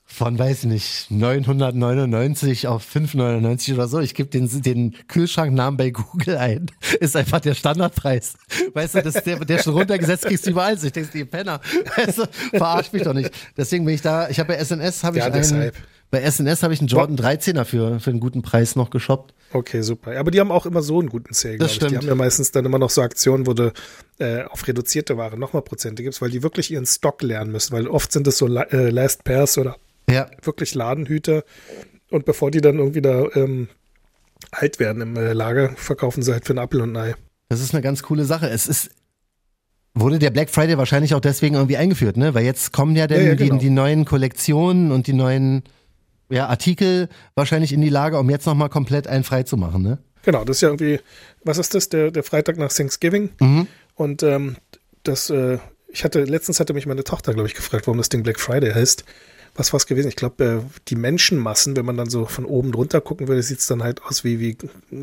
von, 0.08 0.38
weiß 0.38 0.60
ich 0.60 0.70
nicht, 0.70 1.12
999 1.12 2.68
auf 2.68 2.84
599 2.84 3.74
oder 3.74 3.88
so. 3.88 4.00
Ich 4.00 4.14
gebe 4.14 4.30
den, 4.30 4.50
den 4.62 4.96
Kühlschranknamen 5.08 5.78
bei 5.78 5.90
Google 5.90 6.38
ein. 6.38 6.68
Ist 7.00 7.18
einfach 7.18 7.42
der 7.42 7.56
Standardpreis. 7.56 8.36
Weißt 8.74 8.96
du, 8.96 9.02
das 9.02 9.16
ist 9.16 9.26
der, 9.26 9.40
der 9.44 9.62
schon 9.62 9.74
runtergesetzt 9.74 10.26
kriegst 10.26 10.46
du 10.46 10.52
überall. 10.52 10.76
Ich 10.82 10.92
denke, 10.92 11.10
die 11.12 11.26
Penner. 11.26 11.60
Weißt 11.98 12.20
du, 12.20 12.24
verarsch 12.52 12.94
mich 12.94 13.04
doch 13.04 13.14
nicht. 13.14 13.32
Deswegen 13.58 13.84
bin 13.84 13.96
ich 13.96 14.02
da, 14.02 14.30
ich 14.30 14.40
habe 14.40 14.54
bei 14.54 14.64
SNS 14.64 15.04
habe 15.04 15.18
ich 15.18 15.24
einen, 15.24 15.72
bei 16.12 16.32
SNS 16.32 16.64
habe 16.64 16.74
ich 16.74 16.80
einen 16.80 16.88
Jordan 16.88 17.18
13er 17.18 17.66
für, 17.66 18.00
für 18.00 18.12
einen 18.12 18.20
guten 18.20 18.42
Preis 18.42 18.76
noch 18.76 18.92
geshoppt. 18.92 19.34
Okay, 19.52 19.82
super. 19.82 20.18
Aber 20.18 20.32
die 20.32 20.40
haben 20.40 20.52
auch 20.52 20.66
immer 20.66 20.82
so 20.82 21.00
einen 21.00 21.10
guten 21.10 21.34
Sale, 21.34 21.58
das 21.58 21.74
stimmt. 21.74 21.92
Die 21.92 21.98
haben 21.98 22.08
ja 22.08 22.16
meistens 22.16 22.52
dann 22.52 22.66
immer 22.66 22.80
noch 22.80 22.90
so 22.90 23.02
Aktionen, 23.02 23.48
wo 23.48 23.54
du 23.54 23.74
äh, 24.20 24.44
auf 24.44 24.68
reduzierte 24.68 25.18
Ware 25.18 25.38
nochmal 25.38 25.64
Prozente 25.64 26.04
gibst, 26.04 26.22
weil 26.22 26.30
die 26.30 26.44
wirklich 26.44 26.72
ihren 26.72 26.86
Stock 26.86 27.22
lernen 27.22 27.52
müssen. 27.52 27.74
Weil 27.74 27.88
oft 27.88 28.12
sind 28.12 28.28
es 28.28 28.38
so 28.38 28.48
äh, 28.48 28.90
Last 28.90 29.24
Pairs 29.24 29.58
oder 29.58 29.78
ja. 30.16 30.30
Wirklich 30.42 30.76
Ladenhüter. 30.76 31.44
Und 32.10 32.26
bevor 32.26 32.52
die 32.52 32.62
dann 32.62 32.80
irgendwie 32.80 33.02
da 33.02 33.28
ähm, 33.36 33.68
alt 34.52 34.80
werden 34.80 35.02
im 35.02 35.16
äh, 35.16 35.34
Lager, 35.34 35.70
verkaufen 35.76 36.22
sie 36.22 36.32
halt 36.32 36.46
für 36.46 36.54
einen 36.54 36.60
Apfel 36.60 36.82
und 36.82 36.96
ein 36.96 37.12
Ei. 37.12 37.16
Das 37.50 37.62
ist 37.62 37.74
eine 37.74 37.82
ganz 37.82 38.04
coole 38.04 38.26
Sache. 38.26 38.50
Es 38.50 38.68
ist 38.68 38.92
Wurde 39.98 40.20
der 40.20 40.30
Black 40.30 40.50
Friday 40.50 40.78
wahrscheinlich 40.78 41.14
auch 41.14 41.22
deswegen 41.22 41.56
irgendwie 41.56 41.78
eingeführt, 41.78 42.18
ne? 42.18 42.34
Weil 42.34 42.44
jetzt 42.44 42.74
kommen 42.74 42.98
ja 42.98 43.08
dann 43.08 43.22
ja, 43.22 43.28
ja, 43.28 43.36
genau. 43.36 43.56
die, 43.56 43.62
die, 43.62 43.70
neuen 43.70 44.04
Kollektionen 44.04 44.92
und 44.92 45.08
die 45.08 45.14
neuen 45.14 45.64
ja, 46.30 46.48
Artikel 46.48 47.08
wahrscheinlich 47.34 47.72
in 47.72 47.80
die 47.80 47.88
Lage, 47.88 48.20
um 48.20 48.30
jetzt 48.30 48.46
nochmal 48.46 48.68
komplett 48.68 49.08
einen 49.08 49.24
frei 49.24 49.44
zu 49.44 49.56
machen, 49.56 49.84
ne? 49.84 50.00
Genau, 50.24 50.44
das 50.44 50.58
ist 50.58 50.62
ja 50.62 50.68
irgendwie, 50.68 51.00
was 51.46 51.60
ist 51.60 51.76
das? 51.76 51.88
Der, 51.88 52.12
der 52.12 52.24
Freitag 52.24 52.58
nach 52.58 52.74
Thanksgiving. 52.74 53.30
Mhm. 53.40 53.68
Und 53.94 54.22
ähm, 54.22 54.58
das, 55.04 55.30
äh, 55.30 55.60
ich 55.88 56.04
hatte, 56.04 56.26
letztens 56.26 56.60
hatte 56.60 56.74
mich 56.74 56.88
meine 56.88 57.06
Tochter, 57.06 57.34
glaube 57.34 57.48
ich, 57.48 57.56
gefragt, 57.56 57.88
warum 57.88 57.98
das 57.98 58.10
Ding 58.10 58.22
Black 58.22 58.42
Friday 58.42 58.74
heißt 58.74 59.06
was 59.56 59.74
war 59.74 59.78
es 59.78 59.88
gewesen? 59.88 60.10
Ich 60.10 60.16
glaube, 60.16 60.44
äh, 60.44 60.60
die 60.88 60.96
Menschenmassen, 60.96 61.76
wenn 61.76 61.86
man 61.86 61.98
dann 61.98 62.10
so 62.10 62.26
von 62.26 62.46
oben 62.46 62.72
drunter 62.72 63.02
gucken 63.02 63.28
würde, 63.28 63.42
sieht 63.42 63.60
es 63.60 63.68
dann 63.68 63.82
halt 63.82 64.04
aus 64.04 64.24
wie, 64.24 64.40
wie 64.40 64.58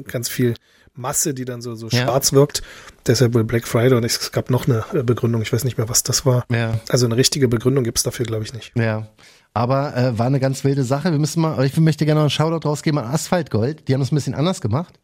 ganz 0.04 0.28
viel 0.28 0.54
Masse, 0.94 1.32
die 1.32 1.44
dann 1.44 1.62
so, 1.62 1.74
so 1.74 1.88
ja. 1.88 2.02
schwarz 2.02 2.32
wirkt. 2.32 2.62
Deshalb 3.06 3.34
wohl 3.34 3.44
Black 3.44 3.66
Friday 3.66 3.96
und 3.96 4.04
es 4.04 4.30
gab 4.30 4.50
noch 4.50 4.68
eine 4.68 4.84
äh, 4.92 5.02
Begründung, 5.02 5.42
ich 5.42 5.52
weiß 5.52 5.64
nicht 5.64 5.78
mehr, 5.78 5.88
was 5.88 6.02
das 6.02 6.26
war. 6.26 6.44
Ja. 6.50 6.80
Also 6.88 7.06
eine 7.06 7.16
richtige 7.16 7.48
Begründung 7.48 7.84
gibt 7.84 7.98
es 7.98 8.04
dafür, 8.04 8.26
glaube 8.26 8.44
ich, 8.44 8.52
nicht. 8.52 8.72
Ja. 8.76 9.08
Aber 9.54 9.96
äh, 9.96 10.18
war 10.18 10.26
eine 10.26 10.40
ganz 10.40 10.64
wilde 10.64 10.84
Sache. 10.84 11.12
Wir 11.12 11.18
müssen 11.18 11.40
mal, 11.40 11.64
ich 11.64 11.76
möchte 11.78 12.04
gerne 12.04 12.20
noch 12.20 12.24
einen 12.24 12.30
Shoutout 12.30 12.66
rausgeben 12.68 12.98
an 12.98 13.12
Asphaltgold. 13.12 13.88
Die 13.88 13.94
haben 13.94 14.02
es 14.02 14.12
ein 14.12 14.14
bisschen 14.14 14.34
anders 14.34 14.60
gemacht. 14.60 14.98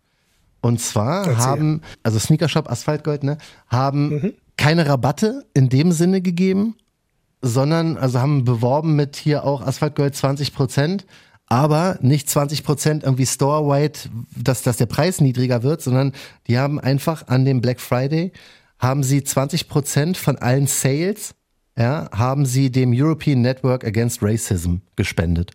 Und 0.61 0.81
zwar 0.81 1.26
Erzähl. 1.26 1.37
haben, 1.37 1.83
also 2.02 2.19
Sneakershop 2.19 2.71
Asphaltgold, 2.71 3.23
ne, 3.23 3.38
haben 3.69 4.09
mhm. 4.09 4.35
keine 4.57 4.87
Rabatte 4.88 5.45
in 5.55 5.69
dem 5.69 5.93
Sinne 5.93 6.21
gegeben, 6.21 6.76
sondern 7.40 7.97
also 7.97 8.21
haben 8.21 8.45
beworben 8.45 8.97
mit 8.97 9.16
hier 9.16 9.45
auch 9.45 9.61
Asphaltgold 9.62 10.14
20 10.14 10.54
Prozent, 10.54 11.07
aber 11.47 11.99
nicht 12.00 12.28
20 12.28 12.64
Prozent 12.64 13.04
irgendwie 13.04 13.26
store-wide, 13.26 13.99
dass, 14.37 14.62
dass 14.62 14.76
der 14.76 14.87
Preis 14.87 15.21
niedriger 15.21 15.62
wird, 15.62 15.80
sondern 15.80 16.12
die 16.47 16.59
haben 16.59 16.78
einfach 16.78 17.28
an 17.28 17.45
dem 17.45 17.61
Black 17.61 17.80
Friday 17.80 18.33
haben 18.78 19.02
sie 19.02 19.25
20 19.25 19.68
Prozent 19.68 20.16
von 20.16 20.37
allen 20.37 20.66
Sales, 20.66 21.35
ja, 21.76 22.09
haben 22.12 22.47
sie 22.47 22.71
dem 22.71 22.92
European 22.92 23.40
Network 23.40 23.85
Against 23.85 24.23
Racism 24.23 24.76
gespendet. 24.97 25.52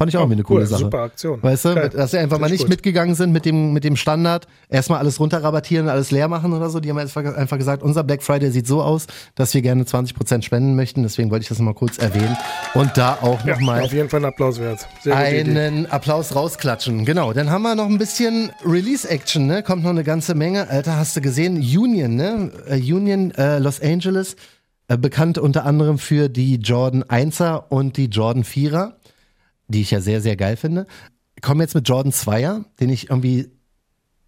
Fand 0.00 0.08
ich 0.08 0.16
auch 0.16 0.26
oh, 0.26 0.32
eine 0.32 0.42
coole 0.42 0.62
cool, 0.62 0.66
Sache. 0.66 0.80
Super 0.80 1.00
Aktion. 1.00 1.42
Weißt 1.42 1.66
du, 1.66 1.74
Geil. 1.74 1.90
dass 1.90 2.12
sie 2.12 2.16
einfach 2.16 2.38
mal 2.38 2.48
nicht 2.48 2.60
gut. 2.60 2.70
mitgegangen 2.70 3.14
sind 3.14 3.32
mit 3.32 3.44
dem, 3.44 3.74
mit 3.74 3.84
dem 3.84 3.96
Standard, 3.96 4.46
erstmal 4.70 4.98
alles 4.98 5.20
runterrabattieren, 5.20 5.90
alles 5.90 6.10
leer 6.10 6.26
machen 6.26 6.54
oder 6.54 6.70
so. 6.70 6.80
Die 6.80 6.88
haben 6.88 6.96
einfach 6.96 7.58
gesagt, 7.58 7.82
unser 7.82 8.02
Black 8.02 8.22
Friday 8.22 8.50
sieht 8.50 8.66
so 8.66 8.80
aus, 8.80 9.08
dass 9.34 9.52
wir 9.52 9.60
gerne 9.60 9.84
20 9.84 10.16
Prozent 10.16 10.42
spenden 10.42 10.74
möchten. 10.74 11.02
Deswegen 11.02 11.30
wollte 11.30 11.42
ich 11.42 11.50
das 11.50 11.58
mal 11.58 11.74
kurz 11.74 11.98
erwähnen. 11.98 12.34
Und 12.72 12.96
da 12.96 13.18
auch 13.20 13.44
ja, 13.44 13.52
nochmal. 13.56 13.82
Auf 13.82 13.92
jeden 13.92 14.08
Fall 14.08 14.20
ein 14.20 14.24
Applaus 14.24 14.58
wert. 14.58 14.88
Sehr 15.02 15.14
einen 15.14 15.84
Applaus 15.84 16.34
rausklatschen. 16.34 17.04
Genau. 17.04 17.34
Dann 17.34 17.50
haben 17.50 17.60
wir 17.60 17.74
noch 17.74 17.84
ein 17.84 17.98
bisschen 17.98 18.52
Release-Action, 18.64 19.46
ne? 19.46 19.62
Kommt 19.62 19.82
noch 19.82 19.90
eine 19.90 20.04
ganze 20.04 20.34
Menge. 20.34 20.70
Alter, 20.70 20.96
hast 20.96 21.14
du 21.14 21.20
gesehen? 21.20 21.56
Union, 21.58 22.16
ne? 22.16 22.50
Äh, 22.66 22.76
Union 22.76 23.32
äh, 23.32 23.58
Los 23.58 23.82
Angeles. 23.82 24.36
Äh, 24.88 24.96
bekannt 24.96 25.36
unter 25.36 25.66
anderem 25.66 25.98
für 25.98 26.30
die 26.30 26.56
Jordan 26.56 27.04
1er 27.04 27.64
und 27.68 27.98
die 27.98 28.06
Jordan 28.06 28.44
4er 28.44 28.94
die 29.70 29.82
ich 29.82 29.90
ja 29.90 30.00
sehr, 30.00 30.20
sehr 30.20 30.36
geil 30.36 30.56
finde. 30.56 30.86
komme 31.42 31.62
jetzt 31.62 31.74
mit 31.74 31.88
Jordan 31.88 32.12
Zweier, 32.12 32.64
den 32.80 32.90
ich 32.90 33.10
irgendwie 33.10 33.50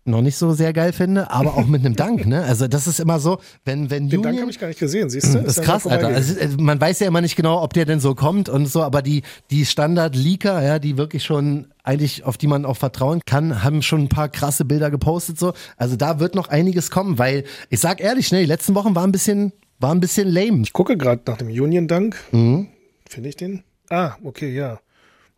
noch 0.04 0.20
nicht 0.20 0.36
so 0.36 0.52
sehr 0.52 0.72
geil 0.72 0.92
finde, 0.92 1.30
aber 1.30 1.54
auch 1.56 1.66
mit 1.66 1.84
einem 1.84 1.94
Dank, 1.94 2.26
ne? 2.26 2.42
Also 2.42 2.66
das 2.66 2.88
ist 2.88 2.98
immer 2.98 3.20
so, 3.20 3.38
wenn 3.64 3.88
wenn 3.88 4.08
Den 4.08 4.18
Union, 4.18 4.22
Dank 4.22 4.40
habe 4.40 4.50
ich 4.50 4.58
gar 4.58 4.66
nicht 4.66 4.80
gesehen, 4.80 5.08
siehst 5.08 5.32
du? 5.32 5.38
das 5.38 5.58
ist 5.58 5.64
krass, 5.64 5.86
Alter. 5.86 6.08
Also, 6.08 6.36
äh, 6.38 6.48
man 6.58 6.80
weiß 6.80 6.98
ja 7.00 7.06
immer 7.06 7.20
nicht 7.20 7.36
genau, 7.36 7.62
ob 7.62 7.72
der 7.72 7.84
denn 7.84 8.00
so 8.00 8.16
kommt 8.16 8.48
und 8.48 8.66
so, 8.66 8.82
aber 8.82 9.00
die 9.00 9.22
die 9.50 9.64
Standard-Leaker, 9.64 10.60
ja, 10.60 10.78
die 10.80 10.96
wirklich 10.96 11.22
schon 11.22 11.68
eigentlich 11.84 12.24
auf 12.24 12.36
die 12.36 12.48
man 12.48 12.64
auch 12.64 12.76
vertrauen 12.76 13.20
kann, 13.24 13.62
haben 13.62 13.82
schon 13.82 14.02
ein 14.02 14.08
paar 14.08 14.28
krasse 14.28 14.64
Bilder 14.64 14.90
gepostet 14.90 15.38
so. 15.38 15.52
Also 15.76 15.94
da 15.94 16.18
wird 16.18 16.34
noch 16.34 16.48
einiges 16.48 16.90
kommen, 16.90 17.18
weil 17.18 17.44
ich 17.70 17.78
sag 17.78 18.00
ehrlich, 18.00 18.32
ne, 18.32 18.40
die 18.40 18.46
letzten 18.46 18.74
Wochen 18.74 18.96
waren 18.96 19.10
ein 19.10 19.12
bisschen 19.12 19.52
war 19.78 19.92
ein 19.92 20.00
bisschen 20.00 20.28
lame. 20.28 20.62
Ich 20.62 20.72
gucke 20.72 20.96
gerade 20.96 21.22
nach 21.26 21.36
dem 21.36 21.48
Union-Dank. 21.48 22.16
Mhm. 22.32 22.68
Finde 23.08 23.28
ich 23.28 23.36
den? 23.36 23.62
Ah, 23.88 24.16
okay, 24.24 24.52
ja. 24.52 24.80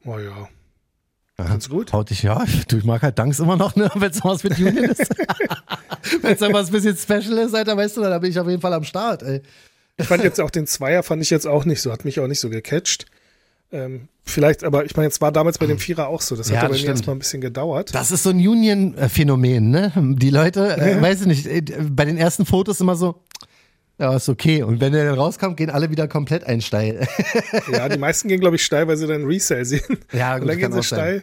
Oh 0.04 0.18
ja. 0.18 0.48
Ganz 1.36 1.68
gut. 1.68 1.92
Haut 1.92 2.10
dich, 2.10 2.22
ja, 2.22 2.44
du, 2.68 2.76
ich 2.76 2.84
mag 2.84 3.02
halt 3.02 3.18
Danks 3.18 3.40
immer 3.40 3.56
noch, 3.56 3.74
ne, 3.74 3.90
wenn 3.94 4.10
es 4.10 4.22
was 4.22 4.44
mit 4.44 4.58
Union 4.58 4.84
ist. 4.84 5.00
wenn 6.22 6.34
es 6.34 6.40
was 6.40 6.68
ein 6.68 6.72
bisschen 6.72 6.96
special 6.96 7.38
ist, 7.38 7.54
Alter, 7.54 7.76
weißt 7.76 7.96
du, 7.96 8.02
dann 8.02 8.20
bin 8.20 8.30
ich 8.30 8.38
auf 8.38 8.48
jeden 8.48 8.60
Fall 8.60 8.72
am 8.72 8.84
Start, 8.84 9.22
ey. 9.22 9.42
Ich 9.96 10.06
fand 10.06 10.22
jetzt 10.24 10.40
auch 10.40 10.50
den 10.50 10.66
Zweier, 10.66 11.02
fand 11.02 11.22
ich 11.22 11.30
jetzt 11.30 11.46
auch 11.46 11.64
nicht 11.64 11.80
so, 11.80 11.92
hat 11.92 12.04
mich 12.04 12.20
auch 12.20 12.26
nicht 12.26 12.40
so 12.40 12.50
gecatcht. 12.50 13.06
Ähm, 13.72 14.08
vielleicht, 14.24 14.62
aber 14.62 14.84
ich 14.84 14.96
meine, 14.96 15.08
es 15.08 15.20
war 15.20 15.32
damals 15.32 15.58
bei 15.58 15.66
dem 15.66 15.78
Vierer 15.78 16.08
auch 16.08 16.20
so. 16.20 16.36
Das 16.36 16.48
Ja, 16.48 16.58
hat 16.58 16.64
aber 16.66 16.76
erstmal 16.76 17.16
ein 17.16 17.18
bisschen 17.18 17.40
gedauert. 17.40 17.94
Das 17.94 18.10
ist 18.12 18.22
so 18.22 18.30
ein 18.30 18.36
Union-Phänomen, 18.36 19.70
ne? 19.70 19.92
Die 19.96 20.30
Leute, 20.30 20.76
äh, 20.76 21.00
weiß 21.00 21.22
ich 21.22 21.26
nicht, 21.26 21.46
äh, 21.46 21.62
bei 21.90 22.04
den 22.04 22.16
ersten 22.16 22.46
Fotos 22.46 22.80
immer 22.80 22.94
so, 22.94 23.22
ja, 23.98 24.16
ist 24.16 24.28
okay. 24.28 24.62
Und 24.62 24.80
wenn 24.80 24.92
der 24.92 25.04
dann 25.04 25.14
rauskommt, 25.18 25.56
gehen 25.56 25.70
alle 25.70 25.90
wieder 25.90 26.08
komplett 26.08 26.44
ein 26.44 26.60
steil. 26.60 27.06
Ja, 27.72 27.88
die 27.88 27.98
meisten 27.98 28.28
gehen, 28.28 28.40
glaube 28.40 28.56
ich, 28.56 28.64
steil, 28.64 28.86
weil 28.88 28.96
sie 28.96 29.06
dann 29.06 29.24
Resell 29.24 29.64
sehen. 29.64 29.98
Ja, 30.12 30.34
Und 30.34 30.40
gut, 30.42 30.50
dann 30.50 30.58
kann 30.60 30.70
gehen 30.72 30.82
sie 30.82 30.88
sein. 30.88 30.98
steil. 30.98 31.22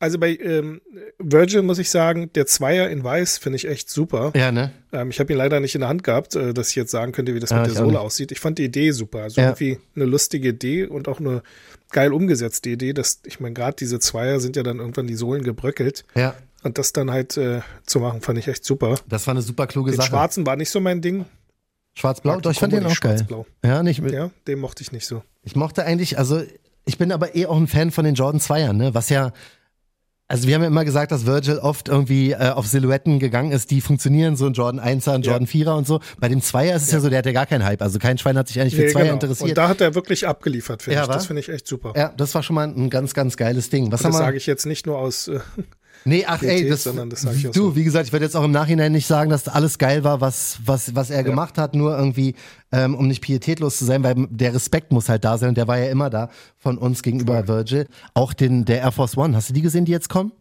Also 0.00 0.18
bei 0.18 0.36
ähm, 0.36 0.80
Virgil 1.18 1.62
muss 1.62 1.78
ich 1.78 1.88
sagen, 1.88 2.28
der 2.34 2.46
Zweier 2.46 2.90
in 2.90 3.04
Weiß 3.04 3.38
finde 3.38 3.56
ich 3.56 3.66
echt 3.68 3.88
super. 3.88 4.32
ja, 4.34 4.50
ne? 4.52 4.72
Ähm, 4.92 5.10
ich 5.10 5.20
habe 5.20 5.32
ihn 5.32 5.38
leider 5.38 5.60
nicht 5.60 5.74
in 5.76 5.80
der 5.80 5.88
Hand 5.88 6.02
gehabt, 6.04 6.34
äh, 6.34 6.52
dass 6.52 6.70
ich 6.70 6.74
jetzt 6.76 6.90
sagen 6.90 7.12
könnte, 7.12 7.34
wie 7.34 7.40
das 7.40 7.50
Ja, 7.50 7.58
mit 7.60 7.68
ich 7.68 7.74
der 7.74 7.84
Sohle 7.84 8.00
aussieht. 8.00 8.32
Ich 8.32 8.40
fand 8.40 8.58
die 8.58 8.64
Idee 8.64 8.90
super. 8.90 9.20
Also 9.22 9.40
Ja. 9.40 9.48
irgendwie 9.48 9.78
eine 9.94 10.04
lustige 10.04 10.48
Idee 10.48 10.84
und 10.86 11.08
auch 11.08 11.20
eine 11.20 11.42
geil 11.90 12.12
umgesetzte 12.12 12.70
Idee. 12.70 12.92
Dass, 12.92 13.20
ich 13.24 13.40
meine, 13.40 13.54
gerade 13.54 13.76
diese 13.78 13.98
Zweier 14.00 14.40
sind 14.40 14.56
ja 14.56 14.62
dann 14.62 14.78
irgendwann 14.80 15.06
die 15.06 15.14
Sohlen 15.14 15.42
gebröckelt. 15.44 16.04
Ja. 16.16 16.34
Und 16.64 16.76
das 16.78 16.92
dann 16.92 17.10
halt 17.10 17.36
äh, 17.36 17.60
zu 17.86 18.00
machen, 18.00 18.20
fand 18.20 18.38
ich 18.38 18.48
echt 18.48 18.64
super. 18.64 18.96
Das 19.08 19.26
war 19.26 19.32
eine 19.32 19.42
super 19.42 19.66
kluge 19.66 19.92
Den 19.92 19.98
Sache. 19.98 20.08
schwarzen 20.08 20.44
war 20.44 20.56
nicht 20.56 20.70
so 20.70 20.80
mein 20.80 21.00
Ding. 21.02 21.24
Schwarz-Blau, 21.94 22.40
doch, 22.40 22.50
ich 22.50 22.58
fand 22.58 22.72
den 22.72 22.80
auch 22.84 22.88
geil. 23.00 23.16
schwarz-blau. 23.18 23.46
Ja, 23.64 23.82
nicht 23.82 24.00
mit, 24.02 24.12
Ja, 24.12 24.30
den 24.46 24.58
mochte 24.58 24.82
ich 24.82 24.92
nicht 24.92 25.06
so. 25.06 25.22
Ich 25.42 25.54
mochte 25.56 25.84
eigentlich, 25.84 26.18
also 26.18 26.42
ich 26.84 26.98
bin 26.98 27.12
aber 27.12 27.34
eh 27.36 27.46
auch 27.46 27.56
ein 27.56 27.66
Fan 27.68 27.90
von 27.90 28.04
den 28.04 28.14
Jordan 28.14 28.40
Zweiern, 28.40 28.76
ne? 28.76 28.94
Was 28.94 29.08
ja, 29.10 29.32
also 30.26 30.48
wir 30.48 30.54
haben 30.54 30.62
ja 30.62 30.68
immer 30.68 30.84
gesagt, 30.86 31.12
dass 31.12 31.26
Virgil 31.26 31.58
oft 31.58 31.88
irgendwie 31.88 32.32
äh, 32.32 32.48
auf 32.50 32.66
Silhouetten 32.66 33.18
gegangen 33.18 33.52
ist, 33.52 33.70
die 33.70 33.80
funktionieren, 33.82 34.36
so 34.36 34.46
ein 34.46 34.54
Jordan 34.54 34.80
1er, 34.80 35.12
ein 35.12 35.22
Ja. 35.22 35.30
Jordan 35.32 35.46
4er 35.46 35.76
und 35.76 35.86
so. 35.86 36.00
Bei 36.18 36.28
dem 36.28 36.40
Zweier 36.40 36.74
ist 36.76 36.84
es 36.84 36.92
ja, 36.92 37.00
so, 37.00 37.10
der 37.10 37.18
hat 37.18 37.26
ja 37.26 37.32
gar 37.32 37.44
keinen 37.46 37.64
Hype. 37.64 37.82
Also 37.82 37.98
kein 37.98 38.16
Schwein 38.18 38.36
hat 38.38 38.48
sich 38.48 38.58
eigentlich 38.58 38.74
für 38.74 38.82
Nee, 38.82 38.88
Zweier 38.88 39.02
genau. 39.04 39.14
interessiert. 39.14 39.50
Und 39.50 39.58
da 39.58 39.68
hat 39.68 39.80
er 39.82 39.94
wirklich 39.94 40.26
abgeliefert, 40.26 40.82
finde 40.82 40.96
Ja, 40.96 41.02
ich. 41.02 41.08
wa? 41.08 41.12
Das 41.12 41.26
finde 41.26 41.40
ich 41.40 41.50
echt 41.50 41.66
super. 41.68 41.92
ja, 41.94 42.08
das 42.16 42.34
war 42.34 42.42
schon 42.42 42.54
mal 42.54 42.66
ein 42.66 42.88
ganz, 42.90 43.12
ganz 43.14 43.36
geiles 43.36 43.68
Ding. 43.70 43.92
Was 43.92 44.00
Und 44.00 44.08
das 44.08 44.14
haben 44.20 44.24
sage 44.26 44.36
ich 44.38 44.46
jetzt 44.46 44.64
nicht 44.66 44.86
nur 44.86 44.98
aus. 44.98 45.28
Äh, 45.28 45.40
Nee, 46.06 46.24
ach 46.26 46.42
ey, 46.42 46.56
Pietät, 46.56 46.72
das, 46.72 46.82
sondern 46.84 47.08
das 47.08 47.22
sag 47.22 47.34
ich 47.34 47.48
auch 47.48 47.52
du, 47.52 47.64
so. 47.64 47.76
wie 47.76 47.84
gesagt, 47.84 48.06
ich 48.06 48.12
werde 48.12 48.26
jetzt 48.26 48.36
auch 48.36 48.44
im 48.44 48.50
Nachhinein 48.50 48.92
nicht 48.92 49.06
sagen, 49.06 49.30
dass 49.30 49.48
alles 49.48 49.78
geil 49.78 50.04
war, 50.04 50.20
was, 50.20 50.58
was, 50.64 50.94
was 50.94 51.10
er 51.10 51.22
gemacht 51.24 51.56
hat, 51.56 51.74
nur 51.74 51.96
irgendwie, 51.96 52.34
ähm, 52.72 52.94
um 52.94 53.08
nicht 53.08 53.22
pietätlos 53.22 53.78
zu 53.78 53.84
sein, 53.86 54.02
weil 54.04 54.14
der 54.30 54.54
Respekt 54.54 54.92
muss 54.92 55.08
halt 55.08 55.24
da 55.24 55.38
sein 55.38 55.50
und 55.50 55.56
der 55.56 55.66
war 55.66 55.78
ja 55.78 55.90
immer 55.90 56.10
da 56.10 56.28
von 56.58 56.76
uns 56.76 57.02
gegenüber 57.02 57.48
Virgil. 57.48 57.86
Auch 58.12 58.34
den, 58.34 58.64
der 58.66 58.80
Air 58.82 58.92
Force 58.92 59.16
One, 59.16 59.34
hast 59.34 59.48
du 59.48 59.54
die 59.54 59.62
gesehen, 59.62 59.86
die 59.86 59.92
jetzt 59.92 60.08
kommen? 60.10 60.32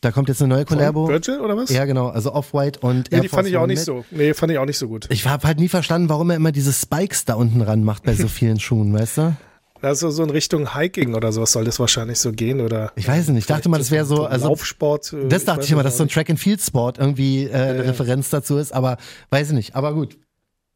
Da 0.00 0.10
kommt 0.10 0.28
jetzt 0.28 0.42
eine 0.42 0.52
neue 0.52 0.64
Collabo. 0.64 1.06
Virgil 1.06 1.38
oder 1.40 1.56
was? 1.56 1.70
Ja, 1.70 1.84
genau, 1.84 2.08
also 2.08 2.32
Off-White 2.32 2.80
und 2.80 3.10
Nee, 3.12 3.16
Air 3.18 3.22
die 3.22 3.28
Force 3.28 3.38
fand 3.38 3.48
ich 3.48 3.56
auch 3.56 3.66
nicht 3.66 3.78
mit. 3.78 3.84
so. 3.84 4.04
Nee, 4.10 4.34
fand 4.34 4.50
ich 4.50 4.58
auch 4.58 4.64
nicht 4.66 4.78
so 4.78 4.88
gut. 4.88 5.06
Ich 5.10 5.26
habe 5.28 5.46
halt 5.46 5.60
nie 5.60 5.68
verstanden, 5.68 6.08
warum 6.08 6.30
er 6.30 6.36
immer 6.36 6.50
diese 6.50 6.72
Spikes 6.72 7.24
da 7.24 7.34
unten 7.34 7.60
ran 7.60 7.84
macht 7.84 8.02
bei 8.04 8.14
so 8.14 8.26
vielen 8.28 8.58
Schuhen, 8.58 8.92
weißt 8.92 9.18
du? 9.18 9.36
Also 9.82 10.10
so 10.10 10.22
in 10.22 10.30
Richtung 10.30 10.74
Hiking 10.74 11.14
oder 11.14 11.32
sowas 11.32 11.52
soll 11.52 11.64
das 11.64 11.78
wahrscheinlich 11.80 12.18
so 12.18 12.32
gehen 12.32 12.60
oder. 12.60 12.92
Ich 12.96 13.06
weiß 13.08 13.28
nicht, 13.28 13.40
ich 13.40 13.46
dachte 13.46 13.68
mal, 13.68 13.78
das 13.78 13.90
wäre 13.90 14.04
so, 14.04 14.24
also 14.24 14.48
Laufsport. 14.48 15.12
äh, 15.12 15.28
Das 15.28 15.44
dachte 15.44 15.58
weiß 15.60 15.66
ich 15.66 15.72
immer, 15.72 15.82
dass 15.82 15.96
so 15.96 16.04
ein 16.04 16.08
auch 16.08 16.12
Track 16.12 16.30
and 16.30 16.38
Field 16.40 16.60
Sport 16.60 16.98
irgendwie 16.98 17.44
äh, 17.44 17.52
eine 17.52 17.76
ja. 17.78 17.82
Referenz 17.90 18.30
dazu 18.30 18.56
ist, 18.58 18.72
aber 18.72 18.96
weiß 19.30 19.48
ich 19.48 19.54
nicht. 19.54 19.74
Aber 19.76 19.92
gut. 19.94 20.16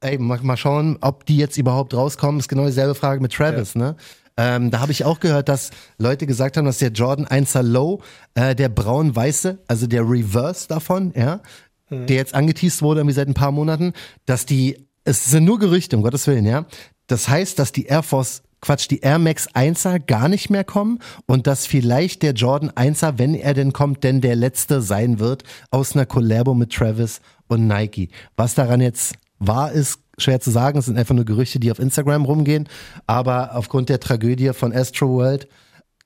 Ey, 0.00 0.18
mal, 0.18 0.38
mal 0.42 0.58
schauen, 0.58 0.98
ob 1.00 1.24
die 1.24 1.38
jetzt 1.38 1.56
überhaupt 1.56 1.94
rauskommen. 1.94 2.38
Ist 2.38 2.48
genau 2.48 2.66
dieselbe 2.66 2.94
Frage 2.94 3.20
mit 3.22 3.32
Travis, 3.32 3.74
ne? 3.74 3.96
Ähm, 4.36 4.70
da 4.70 4.80
habe 4.80 4.92
ich 4.92 5.06
auch 5.06 5.20
gehört, 5.20 5.48
dass 5.48 5.70
Leute 5.96 6.26
gesagt 6.26 6.58
haben, 6.58 6.66
dass 6.66 6.76
der 6.78 6.90
Jordan 6.90 7.26
1er 7.26 7.62
Low, 7.62 8.02
äh, 8.34 8.54
der 8.54 8.68
braun-weiße, 8.68 9.58
also 9.66 9.86
der 9.86 10.02
Reverse 10.02 10.68
davon, 10.68 11.12
ja, 11.16 11.40
Mhm. 11.88 12.06
der 12.08 12.16
jetzt 12.16 12.34
angeteased 12.34 12.82
wurde 12.82 13.00
irgendwie 13.00 13.14
seit 13.14 13.28
ein 13.28 13.34
paar 13.34 13.52
Monaten, 13.52 13.92
dass 14.26 14.44
die, 14.44 14.86
es 15.04 15.24
sind 15.30 15.44
nur 15.44 15.58
Gerüchte, 15.58 15.96
um 15.96 16.02
Gottes 16.02 16.26
Willen, 16.26 16.44
ja. 16.44 16.66
Das 17.06 17.28
heißt, 17.28 17.58
dass 17.58 17.70
die 17.72 17.86
Air 17.86 18.02
Force 18.02 18.42
Quatsch, 18.60 18.88
die 18.90 19.00
Air 19.00 19.18
Max 19.18 19.48
1er 19.50 20.00
gar 20.04 20.28
nicht 20.28 20.50
mehr 20.50 20.64
kommen 20.64 20.98
und 21.26 21.46
dass 21.46 21.66
vielleicht 21.66 22.22
der 22.22 22.32
Jordan 22.32 22.70
1er, 22.70 23.18
wenn 23.18 23.34
er 23.34 23.54
denn 23.54 23.72
kommt, 23.72 24.02
denn 24.02 24.20
der 24.20 24.36
letzte 24.36 24.80
sein 24.80 25.18
wird 25.18 25.44
aus 25.70 25.94
einer 25.94 26.06
Collabo 26.06 26.54
mit 26.54 26.72
Travis 26.72 27.20
und 27.48 27.66
Nike. 27.66 28.10
Was 28.36 28.54
daran 28.54 28.80
jetzt 28.80 29.14
wahr 29.38 29.72
ist, 29.72 30.00
schwer 30.18 30.40
zu 30.40 30.50
sagen. 30.50 30.78
Es 30.78 30.86
sind 30.86 30.98
einfach 30.98 31.14
nur 31.14 31.24
Gerüchte, 31.24 31.60
die 31.60 31.70
auf 31.70 31.78
Instagram 31.78 32.24
rumgehen. 32.24 32.68
Aber 33.06 33.54
aufgrund 33.54 33.88
der 33.88 34.00
Tragödie 34.00 34.52
von 34.52 34.72
Astro 34.72 35.08
World 35.08 35.48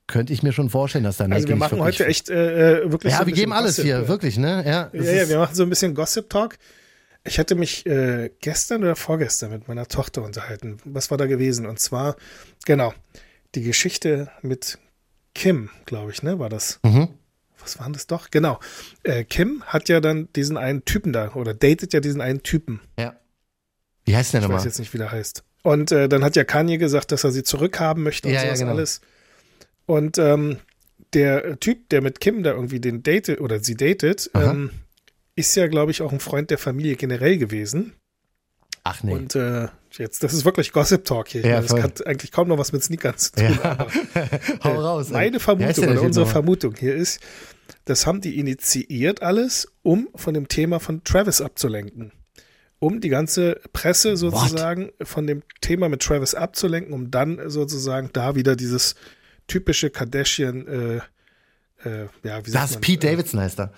könnte 0.07 0.33
ich 0.33 0.43
mir 0.43 0.51
schon 0.51 0.69
vorstellen, 0.69 1.05
dass 1.05 1.17
da 1.17 1.25
Nike 1.25 1.35
Also 1.35 1.47
wir 1.47 1.55
machen 1.55 1.79
heute 1.79 2.05
echt 2.05 2.29
äh, 2.29 2.81
äh, 2.81 2.91
wirklich. 2.91 3.13
so 3.13 3.17
Ja, 3.17 3.21
ein 3.21 3.27
wir 3.27 3.33
geben 3.33 3.53
alles 3.53 3.77
Gossip, 3.77 3.85
hier, 3.85 3.97
äh. 3.99 4.07
wirklich, 4.07 4.37
ne? 4.37 4.63
Ja, 4.65 4.89
Ja, 4.93 5.11
ja, 5.11 5.29
wir 5.29 5.37
machen 5.39 5.55
so 5.55 5.63
ein 5.63 5.69
bisschen 5.69 5.95
Gossip-Talk. 5.95 6.57
Ich 7.23 7.37
hatte 7.39 7.55
mich 7.55 7.85
äh, 7.85 8.31
gestern 8.41 8.83
oder 8.83 8.95
vorgestern 8.95 9.51
mit 9.51 9.67
meiner 9.67 9.87
Tochter 9.87 10.23
unterhalten. 10.23 10.77
Was 10.85 11.11
war 11.11 11.17
da 11.17 11.27
gewesen? 11.27 11.65
Und 11.67 11.79
zwar, 11.79 12.15
genau, 12.65 12.93
die 13.53 13.61
Geschichte 13.61 14.31
mit 14.41 14.79
Kim, 15.35 15.69
glaube 15.85 16.11
ich, 16.11 16.23
ne, 16.23 16.39
war 16.39 16.49
das. 16.49 16.79
Mhm. 16.83 17.09
Was 17.59 17.77
war 17.77 17.85
denn 17.85 17.93
das 17.93 18.07
doch? 18.07 18.31
Genau. 18.31 18.59
Äh, 19.03 19.23
Kim 19.23 19.61
hat 19.67 19.87
ja 19.87 19.99
dann 19.99 20.29
diesen 20.35 20.57
einen 20.57 20.83
Typen 20.83 21.13
da 21.13 21.33
oder 21.35 21.53
datet 21.53 21.93
ja 21.93 21.99
diesen 21.99 22.21
einen 22.21 22.41
Typen. 22.43 22.81
ja. 22.97 23.15
Wie 24.03 24.15
heißt 24.15 24.33
der 24.33 24.39
Ich 24.39 24.45
weiß 24.45 24.49
nochmal? 24.49 24.65
jetzt 24.65 24.79
nicht, 24.79 24.93
wie 24.95 24.97
der 24.97 25.11
heißt. 25.11 25.43
Und 25.61 25.91
äh, 25.91 26.09
dann 26.09 26.23
hat 26.23 26.35
ja 26.35 26.43
Kanye 26.43 26.79
gesagt, 26.79 27.11
dass 27.11 27.23
er 27.23 27.31
sie 27.31 27.43
zurückhaben 27.43 28.01
möchte 28.01 28.27
und 28.27 28.33
Ja, 28.33 28.39
ja, 28.41 28.47
sowas 28.47 28.59
genau. 28.59 28.71
alles. 28.71 29.01
Und 29.85 30.17
ähm, 30.17 30.57
der 31.13 31.59
Typ, 31.59 31.87
der 31.89 32.01
mit 32.01 32.19
Kim 32.19 32.41
da 32.41 32.49
irgendwie 32.53 32.79
den 32.79 33.03
datet 33.03 33.39
oder 33.39 33.59
sie 33.63 33.75
datet, 33.75 34.31
ähm, 34.33 34.71
ist 35.35 35.55
ja, 35.55 35.67
glaube 35.67 35.91
ich, 35.91 36.01
auch 36.01 36.11
ein 36.11 36.19
Freund 36.19 36.49
der 36.49 36.57
Familie 36.57 36.95
generell 36.95 37.37
gewesen. 37.37 37.93
Ach 38.83 39.03
nee. 39.03 39.13
Und 39.13 39.35
äh, 39.35 39.67
jetzt, 39.91 40.23
das 40.23 40.33
ist 40.33 40.43
wirklich 40.43 40.71
Gossip 40.71 41.05
Talk 41.05 41.29
hier. 41.29 41.41
Ja, 41.41 41.61
das 41.61 41.71
voll. 41.71 41.83
hat 41.83 42.05
eigentlich 42.07 42.31
kaum 42.31 42.47
noch 42.47 42.57
was 42.57 42.71
mit 42.71 42.83
Sneakern 42.83 43.17
zu 43.17 43.31
tun. 43.33 43.59
ja. 43.63 43.71
aber, 43.77 43.91
Hau 44.63 44.73
äh, 44.73 44.77
raus. 44.77 45.07
ey. 45.07 45.13
Meine 45.13 45.39
Vermutung 45.39 45.83
der 45.83 45.91
oder 45.91 46.01
unsere 46.01 46.25
nochmal? 46.25 46.43
Vermutung 46.43 46.75
hier 46.75 46.95
ist, 46.95 47.19
das 47.85 48.07
haben 48.07 48.21
die 48.21 48.39
initiiert 48.39 49.21
alles, 49.21 49.71
um 49.83 50.09
von 50.15 50.33
dem 50.33 50.47
Thema 50.47 50.79
von 50.79 51.03
Travis 51.03 51.41
abzulenken. 51.41 52.11
Um 52.79 52.99
die 52.99 53.09
ganze 53.09 53.61
Presse 53.73 54.17
sozusagen 54.17 54.91
von 55.03 55.27
dem 55.27 55.43
Thema 55.61 55.87
mit 55.87 56.01
Travis 56.01 56.33
abzulenken, 56.33 56.93
um 56.93 57.11
dann 57.11 57.39
sozusagen 57.49 58.09
da 58.11 58.33
wieder 58.33 58.55
dieses 58.55 58.95
typische 59.45 59.91
Kardashian, 59.91 60.67
äh, 60.67 60.95
äh, 61.87 62.07
ja, 62.23 62.43
wie 62.43 62.49
sagt 62.49 62.63
Das 62.63 62.71
man, 62.73 62.81
Pete 62.81 63.07
äh, 63.07 63.11
Davidson 63.11 63.39
heißt 63.39 63.59
er. 63.59 63.73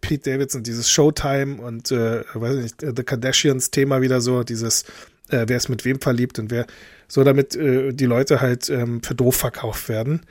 Pete 0.00 0.30
Davidson, 0.30 0.62
dieses 0.62 0.90
Showtime 0.90 1.60
und 1.60 1.90
äh, 1.90 2.24
weiß 2.34 2.56
ich 2.56 2.62
nicht, 2.62 2.82
äh, 2.82 2.92
The 2.96 3.02
Kardashians 3.02 3.70
Thema 3.70 4.00
wieder 4.00 4.20
so, 4.20 4.42
dieses, 4.42 4.84
äh, 5.28 5.44
wer 5.46 5.56
ist 5.56 5.68
mit 5.68 5.84
wem 5.84 6.00
verliebt 6.00 6.38
und 6.38 6.50
wer, 6.50 6.66
so 7.08 7.24
damit 7.24 7.54
äh, 7.54 7.92
die 7.92 8.06
Leute 8.06 8.40
halt 8.40 8.68
ähm, 8.70 9.02
für 9.02 9.14
doof 9.14 9.36
verkauft 9.36 9.88
werden, 9.88 10.22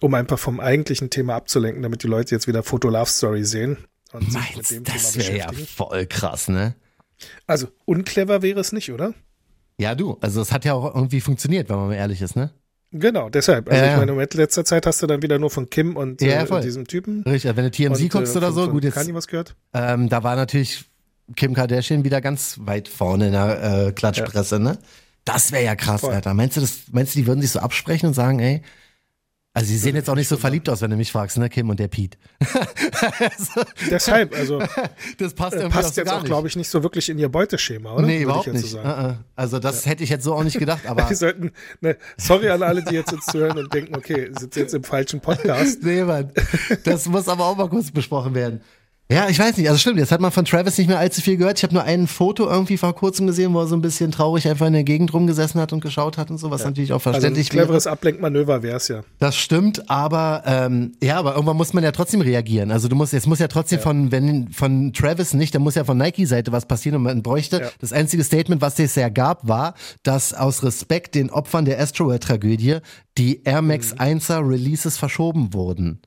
um 0.00 0.14
einfach 0.14 0.38
vom 0.38 0.60
eigentlichen 0.60 1.10
Thema 1.10 1.34
abzulenken, 1.34 1.82
damit 1.82 2.02
die 2.02 2.08
Leute 2.08 2.34
jetzt 2.34 2.46
wieder 2.46 2.62
Foto 2.62 2.88
Love 2.88 3.10
Story 3.10 3.44
sehen 3.44 3.78
und 4.12 4.32
sich 4.32 4.56
mit 4.56 4.70
dem 4.70 4.82
Meinst, 4.84 5.16
das 5.16 5.18
wäre 5.18 5.38
ja 5.38 5.52
voll 5.52 6.06
krass, 6.06 6.48
ne? 6.48 6.74
Also 7.46 7.68
unclever 7.84 8.42
wäre 8.42 8.60
es 8.60 8.72
nicht, 8.72 8.92
oder? 8.92 9.14
Ja, 9.78 9.94
du. 9.94 10.16
Also 10.20 10.40
es 10.40 10.52
hat 10.52 10.64
ja 10.64 10.74
auch 10.74 10.94
irgendwie 10.94 11.20
funktioniert, 11.20 11.68
wenn 11.68 11.76
man 11.76 11.88
mal 11.88 11.94
ehrlich 11.94 12.22
ist, 12.22 12.36
ne? 12.36 12.52
Genau, 12.90 13.28
deshalb. 13.28 13.68
Also 13.68 13.78
Ja, 13.78 13.86
ich 13.86 13.92
ja. 14.00 14.06
meine, 14.06 14.22
in 14.22 14.38
letzter 14.38 14.64
Zeit 14.64 14.86
hast 14.86 15.02
du 15.02 15.06
dann 15.06 15.22
wieder 15.22 15.38
nur 15.38 15.50
von 15.50 15.68
Kim 15.68 15.96
und 15.96 16.22
Ja, 16.22 16.42
äh, 16.42 16.60
diesem 16.62 16.86
Typen. 16.86 17.22
Richtig, 17.24 17.54
wenn 17.54 17.64
du 17.64 17.70
TMZ 17.70 18.00
und, 18.00 18.08
guckst 18.10 18.34
äh, 18.34 18.38
oder 18.38 18.52
so, 18.52 18.62
von 18.64 18.70
gut, 18.70 18.84
jetzt, 18.84 18.94
Kanye 18.94 19.14
was 19.14 19.26
gehört? 19.26 19.54
ähm, 19.74 20.08
da 20.08 20.22
war 20.22 20.36
natürlich 20.36 20.84
Kim 21.36 21.52
Kardashian 21.54 22.04
wieder 22.04 22.20
ganz 22.20 22.58
weit 22.62 22.88
vorne 22.88 23.26
in 23.26 23.32
der 23.32 23.86
äh, 23.88 23.92
Klatschpresse, 23.92 24.58
ne? 24.58 24.78
Das 25.24 25.52
wäre 25.52 25.64
ja 25.64 25.76
krass, 25.76 26.00
Voll. 26.00 26.14
Alter. 26.14 26.32
Meinst 26.32 26.56
du, 26.56 26.62
das, 26.62 26.84
meinst 26.90 27.14
du, 27.14 27.18
die 27.18 27.26
würden 27.26 27.42
sich 27.42 27.50
so 27.50 27.58
absprechen 27.60 28.06
und 28.08 28.14
sagen, 28.14 28.38
ey, 28.38 28.62
also 29.52 29.68
sie 29.68 29.76
sehen 29.76 29.94
jetzt 29.94 30.08
auch 30.08 30.14
nicht 30.14 30.28
so 30.28 30.36
verliebt 30.38 30.68
aus, 30.70 30.80
wenn 30.80 30.90
du 30.90 30.96
mich 30.96 31.12
fragst, 31.12 31.36
ne, 31.36 31.48
Kim 31.50 31.68
und 31.68 31.78
der 31.80 31.88
Pete. 31.88 32.16
Deshalb, 33.90 34.34
also 34.34 34.62
das 35.18 35.34
passt, 35.34 35.56
äh, 35.56 35.68
passt 35.68 35.96
jetzt 35.96 36.10
auch, 36.10 36.24
glaube 36.24 36.48
ich, 36.48 36.56
nicht 36.56 36.68
so 36.68 36.82
wirklich 36.82 37.08
in 37.08 37.18
ihr 37.18 37.28
Beuteschema, 37.28 37.94
oder? 37.94 38.06
Nee, 38.06 38.22
überhaupt 38.22 38.52
nicht. 38.52 38.66
So. 38.66 38.78
Uh 38.78 38.82
-uh. 38.82 39.14
Also 39.36 39.58
das 39.58 39.86
hätte 39.86 40.04
ich 40.04 40.10
jetzt 40.10 40.24
so 40.24 40.34
auch 40.34 40.44
nicht 40.44 40.58
gedacht, 40.58 40.82
aber 40.86 41.08
Wir 41.08 41.16
sollten, 41.16 41.52
ne, 41.80 41.96
sorry 42.16 42.50
an 42.50 42.62
alle, 42.62 42.82
die 42.82 42.94
jetzt 42.94 43.12
uns 43.12 43.26
zuhören 43.26 43.58
und 43.58 43.72
denken, 43.72 43.96
okay, 43.96 44.30
sind 44.38 44.56
jetzt 44.56 44.74
im 44.74 44.84
falschen 44.84 45.20
Podcast. 45.20 45.82
nee, 45.82 46.02
Mann. 46.02 46.32
Das 46.84 47.06
muss 47.06 47.28
aber 47.28 47.46
auch 47.46 47.56
mal 47.56 47.68
kurz 47.68 47.90
besprochen 47.90 48.34
werden. 48.34 48.60
Ja, 49.10 49.26
ich 49.30 49.38
weiß 49.38 49.56
nicht, 49.56 49.66
also 49.66 49.78
stimmt, 49.78 49.98
jetzt 49.98 50.12
hat 50.12 50.20
man 50.20 50.30
von 50.30 50.44
Travis 50.44 50.76
nicht 50.76 50.86
mehr 50.86 50.98
allzu 50.98 51.22
viel 51.22 51.38
gehört. 51.38 51.56
Ich 51.56 51.62
habe 51.62 51.72
nur 51.72 51.82
ein 51.82 52.06
Foto 52.06 52.46
irgendwie 52.46 52.76
vor 52.76 52.94
kurzem 52.94 53.26
gesehen, 53.26 53.54
wo 53.54 53.60
er 53.60 53.66
so 53.66 53.74
ein 53.74 53.80
bisschen 53.80 54.12
traurig 54.12 54.46
einfach 54.46 54.66
in 54.66 54.74
der 54.74 54.84
Gegend 54.84 55.14
rumgesessen 55.14 55.58
hat 55.62 55.72
und 55.72 55.80
geschaut 55.80 56.18
hat 56.18 56.30
und 56.30 56.36
so, 56.36 56.50
was 56.50 56.62
natürlich 56.62 56.92
auch 56.92 56.96
Also 56.96 57.08
ein 57.08 57.14
verständlich 57.14 57.48
cleveres 57.48 57.86
Ablenkmanöver 57.86 58.62
wäre 58.62 58.76
es 58.76 58.88
ja. 58.88 59.00
Das 59.18 59.34
stimmt, 59.34 59.88
aber 59.88 60.42
ähm, 60.44 60.92
ja, 61.02 61.18
aber 61.18 61.32
irgendwann 61.36 61.56
muss 61.56 61.72
man 61.72 61.84
ja 61.84 61.92
trotzdem 61.92 62.20
reagieren. 62.20 62.70
Also 62.70 62.88
du 62.88 62.96
musst, 62.96 63.14
jetzt 63.14 63.26
muss 63.26 63.38
ja 63.38 63.48
trotzdem 63.48 63.80
von, 63.80 64.12
wenn 64.12 64.52
von 64.52 64.92
Travis 64.92 65.32
nicht, 65.32 65.54
dann 65.54 65.62
muss 65.62 65.74
ja 65.74 65.84
von 65.84 65.96
Nike-Seite 65.96 66.52
was 66.52 66.66
passieren 66.66 66.96
und 66.96 67.04
man 67.04 67.22
bräuchte. 67.22 67.62
Ja. 67.62 67.70
Das 67.80 67.94
einzige 67.94 68.22
Statement, 68.24 68.60
was 68.60 68.78
es 68.78 68.94
ja 68.94 69.08
gab, 69.08 69.48
war, 69.48 69.72
dass 70.02 70.34
aus 70.34 70.62
Respekt 70.62 71.14
den 71.14 71.30
Opfern 71.30 71.64
der 71.64 71.80
Asteroid-Tragödie 71.80 72.80
die 73.16 73.42
Air 73.44 73.62
Max 73.62 73.94
1er 73.94 74.46
Releases 74.46 74.98
verschoben 74.98 75.54
wurden. 75.54 76.02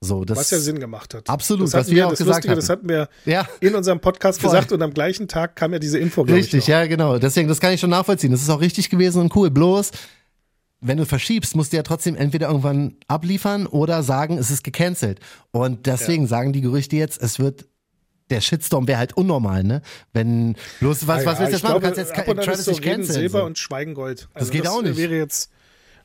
So, 0.00 0.24
das 0.24 0.36
Was 0.36 0.50
ja 0.50 0.58
Sinn 0.58 0.80
gemacht 0.80 1.14
hat. 1.14 1.30
Absolut, 1.30 1.66
das 1.66 1.72
was 1.72 1.80
hatten 1.80 1.90
wir 1.90 1.96
wir 1.96 2.06
auch 2.06 2.10
das 2.10 2.18
gesagt 2.18 2.44
Lustige, 2.44 2.50
hatten. 2.52 2.60
Das 2.60 2.68
hatten 2.68 2.88
wir 2.88 3.08
Ja. 3.32 3.48
in 3.60 3.74
unserem 3.74 4.00
Podcast 4.00 4.40
Voll. 4.40 4.50
gesagt 4.50 4.72
und 4.72 4.82
am 4.82 4.92
gleichen 4.92 5.28
Tag 5.28 5.56
kam 5.56 5.72
ja 5.72 5.78
diese 5.78 5.98
Info. 5.98 6.22
Richtig, 6.22 6.66
ja, 6.66 6.86
genau. 6.86 7.18
Deswegen, 7.18 7.48
das 7.48 7.58
kann 7.60 7.72
ich 7.72 7.80
schon 7.80 7.90
nachvollziehen. 7.90 8.30
Das 8.30 8.42
ist 8.42 8.50
auch 8.50 8.60
richtig 8.60 8.90
gewesen 8.90 9.22
und 9.22 9.34
cool. 9.34 9.50
Bloß, 9.50 9.92
wenn 10.80 10.98
du 10.98 11.06
verschiebst, 11.06 11.56
musst 11.56 11.72
du 11.72 11.78
ja 11.78 11.82
trotzdem 11.82 12.16
entweder 12.16 12.48
irgendwann 12.48 12.96
abliefern 13.08 13.66
oder 13.66 14.02
sagen, 14.02 14.36
es 14.36 14.50
ist 14.50 14.62
gecancelt. 14.62 15.20
Und 15.52 15.86
deswegen 15.86 16.26
sagen 16.26 16.52
die 16.52 16.60
Gerüchte 16.60 16.96
jetzt, 16.96 17.22
es 17.22 17.38
wird 17.38 17.66
der 18.30 18.40
Shitstorm 18.40 18.88
wäre 18.88 18.98
halt 18.98 19.16
unnormal, 19.16 19.64
ne? 19.64 19.82
Wenn 20.14 20.56
bloß 20.80 21.06
was, 21.06 21.22
Ah, 21.22 21.26
was 21.26 21.38
ja, 21.38 21.40
willst 21.40 21.40
du 21.40 21.56
jetzt 21.56 21.62
machen? 21.62 21.74
Du 21.74 21.80
kannst 21.80 21.98
jetzt 21.98 22.14
Travis 22.14 22.64
so 22.64 22.70
nicht 22.72 22.82
canceln. 22.82 23.12
Silber 23.12 23.40
So. 23.40 23.44
und 23.44 23.58
Schweigen 23.58 23.94
Gold. 23.94 24.28
Also 24.32 24.50
geht 24.50 24.66
auch 24.66 24.82
nicht. 24.82 24.96
wäre 24.96 25.14
jetzt 25.14 25.50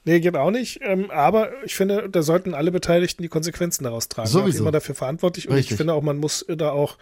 Nee, 0.09 0.19
geht 0.21 0.35
auch 0.35 0.51
nicht. 0.51 0.79
Ähm, 0.81 1.11
aber 1.11 1.49
ich 1.63 1.75
finde, 1.75 2.09
da 2.09 2.21
sollten 2.23 2.53
alle 2.53 2.71
Beteiligten 2.71 3.21
die 3.21 3.29
Konsequenzen 3.29 3.83
daraus 3.83 4.09
tragen. 4.09 4.27
Sowieso. 4.27 4.47
Ist 4.49 4.59
immer 4.59 4.71
dafür 4.71 4.95
verantwortlich. 4.95 5.47
Und 5.47 5.55
Richtig. 5.55 5.71
ich 5.71 5.77
finde 5.77 5.93
auch, 5.93 6.01
man 6.01 6.17
muss 6.17 6.45
da 6.47 6.71
auch 6.71 6.97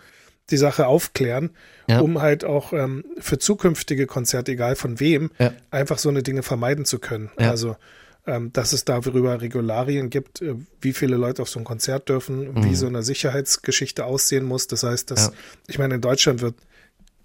die 0.50 0.58
Sache 0.58 0.88
aufklären, 0.88 1.50
Ja. 1.90 2.00
um 2.00 2.22
halt 2.22 2.44
auch 2.46 2.72
ähm, 2.74 3.04
für 3.18 3.38
zukünftige 3.38 4.08
Konzerte, 4.08 4.52
egal 4.54 4.76
von 4.76 5.00
wem, 5.00 5.32
Ja. 5.40 5.54
einfach 5.72 5.98
so 5.98 6.10
eine 6.10 6.24
Dinge 6.24 6.44
vermeiden 6.44 6.86
zu 6.86 7.00
können. 7.00 7.32
Ja. 7.40 7.50
Also, 7.50 7.76
ähm, 8.26 8.52
dass 8.54 8.74
es 8.74 8.84
darüber 8.86 9.40
Regularien 9.42 10.10
gibt, 10.10 10.42
äh, 10.42 10.56
wie 10.82 10.94
viele 10.94 11.16
Leute 11.18 11.42
auf 11.42 11.50
so 11.50 11.60
ein 11.60 11.66
Konzert 11.66 12.10
dürfen, 12.10 12.54
Mhm. 12.54 12.64
wie 12.66 12.76
so 12.76 12.88
eine 12.88 13.04
Sicherheitsgeschichte 13.04 14.06
aussehen 14.06 14.46
muss. 14.46 14.68
Das 14.68 14.84
heißt, 14.84 15.12
dass, 15.12 15.32
ich 15.68 15.80
meine, 15.80 15.96
in 15.96 16.02
Deutschland 16.02 16.42
wird 16.42 16.56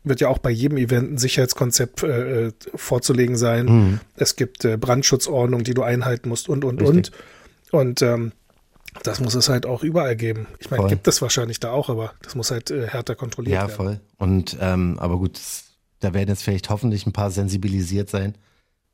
wird 0.04 0.20
ja 0.20 0.28
auch 0.28 0.38
bei 0.38 0.50
jedem 0.50 0.78
Event 0.78 1.12
ein 1.12 1.18
Sicherheitskonzept 1.18 2.02
äh, 2.02 2.46
äh, 2.46 2.52
vorzulegen 2.74 3.36
sein. 3.36 3.66
Mhm. 3.66 4.00
Es 4.16 4.36
gibt 4.36 4.64
äh, 4.64 4.76
Brandschutzordnung, 4.76 5.64
die 5.64 5.74
du 5.74 5.82
einhalten 5.82 6.28
musst 6.28 6.48
und, 6.48 6.64
und, 6.64 6.80
Richtig. 6.80 6.96
und. 6.96 7.12
Und 7.72 8.02
ähm, 8.02 8.32
das 9.02 9.20
muss 9.20 9.34
es 9.34 9.48
halt 9.48 9.64
auch 9.64 9.82
überall 9.82 10.16
geben. 10.16 10.46
Ich 10.58 10.70
meine, 10.70 10.86
gibt 10.88 11.08
es 11.08 11.22
wahrscheinlich 11.22 11.58
da 11.58 11.70
auch, 11.70 11.88
aber 11.88 12.12
das 12.20 12.34
muss 12.34 12.50
halt 12.50 12.70
äh, 12.70 12.86
härter 12.86 13.14
kontrolliert 13.14 13.54
Ja, 13.54 13.62
werden. 13.62 13.74
voll. 13.74 14.00
Und 14.18 14.58
ähm, 14.60 14.98
aber 14.98 15.16
gut, 15.16 15.40
da 16.00 16.12
werden 16.12 16.28
jetzt 16.28 16.42
vielleicht 16.42 16.68
hoffentlich 16.68 17.06
ein 17.06 17.12
paar 17.12 17.30
sensibilisiert 17.30 18.10
sein 18.10 18.36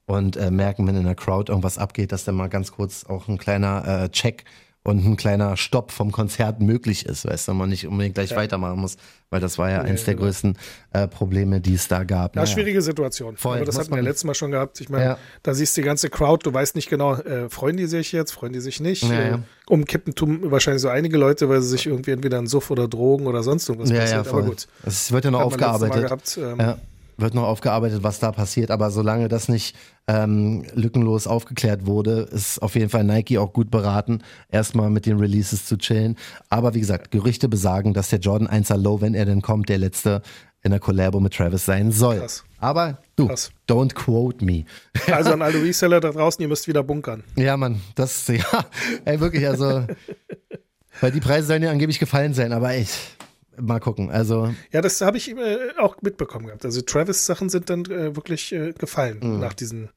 und 0.06 0.36
äh, 0.36 0.50
merken, 0.50 0.86
wenn 0.86 0.96
in 0.96 1.04
der 1.04 1.16
Crowd 1.16 1.50
irgendwas 1.50 1.78
abgeht, 1.78 2.12
dass 2.12 2.24
dann 2.24 2.36
mal 2.36 2.48
ganz 2.48 2.70
kurz 2.72 3.04
auch 3.04 3.26
ein 3.28 3.38
kleiner 3.38 4.04
äh, 4.04 4.08
Check 4.10 4.44
und 4.88 5.04
ein 5.06 5.16
kleiner 5.16 5.56
Stopp 5.56 5.90
vom 5.92 6.10
Konzert 6.12 6.60
möglich 6.60 7.06
ist, 7.06 7.26
weißt 7.26 7.48
du, 7.48 7.54
man 7.54 7.68
nicht 7.68 7.86
unbedingt 7.86 8.14
gleich 8.14 8.34
weitermachen 8.34 8.80
muss, 8.80 8.96
weil 9.30 9.40
das 9.40 9.58
war 9.58 9.70
ja 9.70 9.82
eins 9.82 10.04
der 10.04 10.14
genau. 10.14 10.26
größten 10.26 10.56
äh, 10.92 11.06
Probleme, 11.06 11.60
die 11.60 11.74
es 11.74 11.88
da 11.88 12.04
gab. 12.04 12.34
Ja, 12.34 12.42
Naja. 12.42 12.52
schwierige 12.52 12.82
Situation. 12.82 13.36
Voll, 13.36 13.56
aber 13.58 13.66
das 13.66 13.78
hatten 13.78 13.90
wir 13.90 13.96
man- 13.96 14.04
letztes 14.04 14.24
Mal 14.24 14.34
schon 14.34 14.50
gehabt. 14.50 14.80
Ich 14.80 14.88
meine, 14.88 15.04
Ja. 15.04 15.18
da 15.42 15.54
siehst 15.54 15.76
du 15.76 15.82
die 15.82 15.86
ganze 15.86 16.08
Crowd, 16.10 16.42
du 16.48 16.52
weißt 16.54 16.74
nicht 16.76 16.88
genau, 16.90 17.14
äh, 17.14 17.48
freuen 17.48 17.76
die 17.76 17.86
sich 17.86 18.12
jetzt, 18.12 18.32
freuen 18.32 18.52
die 18.52 18.60
sich 18.60 18.80
nicht. 18.80 19.02
Ja, 19.04 19.12
äh, 19.14 19.30
ja. 19.30 19.38
Umkippen 19.68 20.14
tun 20.14 20.50
wahrscheinlich 20.50 20.82
so 20.82 20.88
einige 20.88 21.18
Leute, 21.18 21.48
weil 21.48 21.60
sie 21.60 21.68
sich 21.68 21.86
irgendwie 21.86 22.12
entweder 22.12 22.38
an 22.38 22.46
Suff 22.46 22.70
oder 22.70 22.88
Drogen 22.88 23.26
oder 23.26 23.42
sonst 23.42 23.68
irgendwas 23.68 23.90
Ja, 23.90 23.96
ja, 23.96 24.02
passiert. 24.02 24.26
voll. 24.26 24.40
aber 24.42 24.48
gut. 24.50 24.66
Es 24.84 25.12
wird 25.12 25.24
ja 25.26 25.30
noch 25.30 25.40
Hat 25.40 25.50
man 25.50 25.60
letztes 25.60 25.80
Mal 25.88 25.88
aufgearbeitet. 26.04 26.34
Gehabt, 26.36 26.58
ähm, 26.60 26.66
Ja, 26.66 26.78
wird 27.18 27.34
noch 27.34 27.44
aufgearbeitet, 27.44 28.02
was 28.02 28.20
da 28.20 28.32
passiert. 28.32 28.70
Aber 28.70 28.90
solange 28.90 29.28
das 29.28 29.48
nicht 29.48 29.76
ähm, 30.06 30.64
lückenlos 30.74 31.26
aufgeklärt 31.26 31.86
wurde, 31.86 32.28
ist 32.32 32.62
auf 32.62 32.74
jeden 32.74 32.88
Fall 32.88 33.04
Nike 33.04 33.38
auch 33.38 33.52
gut 33.52 33.70
beraten, 33.70 34.22
erstmal 34.48 34.88
mit 34.88 35.04
den 35.04 35.18
Releases 35.18 35.66
zu 35.66 35.76
chillen. 35.76 36.16
Aber 36.48 36.74
wie 36.74 36.80
gesagt, 36.80 37.10
Gerüchte 37.10 37.48
besagen, 37.48 37.92
dass 37.92 38.08
der 38.08 38.20
Jordan 38.20 38.48
1er 38.48 38.76
Low, 38.76 39.00
wenn 39.00 39.14
er 39.14 39.26
denn 39.26 39.42
kommt, 39.42 39.68
der 39.68 39.78
letzte 39.78 40.22
in 40.62 40.70
der 40.70 40.80
Collabo 40.80 41.20
mit 41.20 41.34
Travis 41.34 41.64
sein 41.64 41.92
soll. 41.92 42.18
Krass. 42.18 42.44
Aber 42.58 42.98
du, 43.16 43.28
Krass. 43.28 43.52
don't 43.68 43.94
quote 43.94 44.44
me. 44.44 44.64
Also 45.12 45.32
an 45.32 45.42
alle 45.42 45.62
Reseller 45.62 46.00
da 46.00 46.10
draußen, 46.10 46.42
ihr 46.42 46.48
müsst 46.48 46.66
wieder 46.66 46.82
bunkern. 46.82 47.22
Ja, 47.36 47.56
Mann, 47.56 47.80
das, 47.94 48.26
ja, 48.28 48.44
ey, 49.04 49.20
wirklich, 49.20 49.46
also, 49.46 49.86
weil 51.00 51.12
die 51.12 51.20
Preise 51.20 51.48
sollen 51.48 51.62
ja 51.62 51.70
angeblich 51.70 51.98
gefallen 51.98 52.34
sein, 52.34 52.52
aber 52.52 52.72
echt, 52.72 53.17
mal 53.60 53.80
gucken. 53.80 54.10
Also, 54.10 54.52
Ja, 54.72 54.80
das 54.80 55.00
habe 55.00 55.16
ich 55.16 55.30
äh, 55.30 55.58
auch 55.78 55.96
mitbekommen 56.02 56.46
gehabt. 56.46 56.64
Also 56.64 56.80
Travis-Sachen 56.82 57.48
sind 57.48 57.70
dann 57.70 57.84
äh, 57.86 58.16
wirklich 58.16 58.52
äh, 58.52 58.72
gefallen 58.72 59.40
nach 59.40 59.54
diesen 59.54 59.90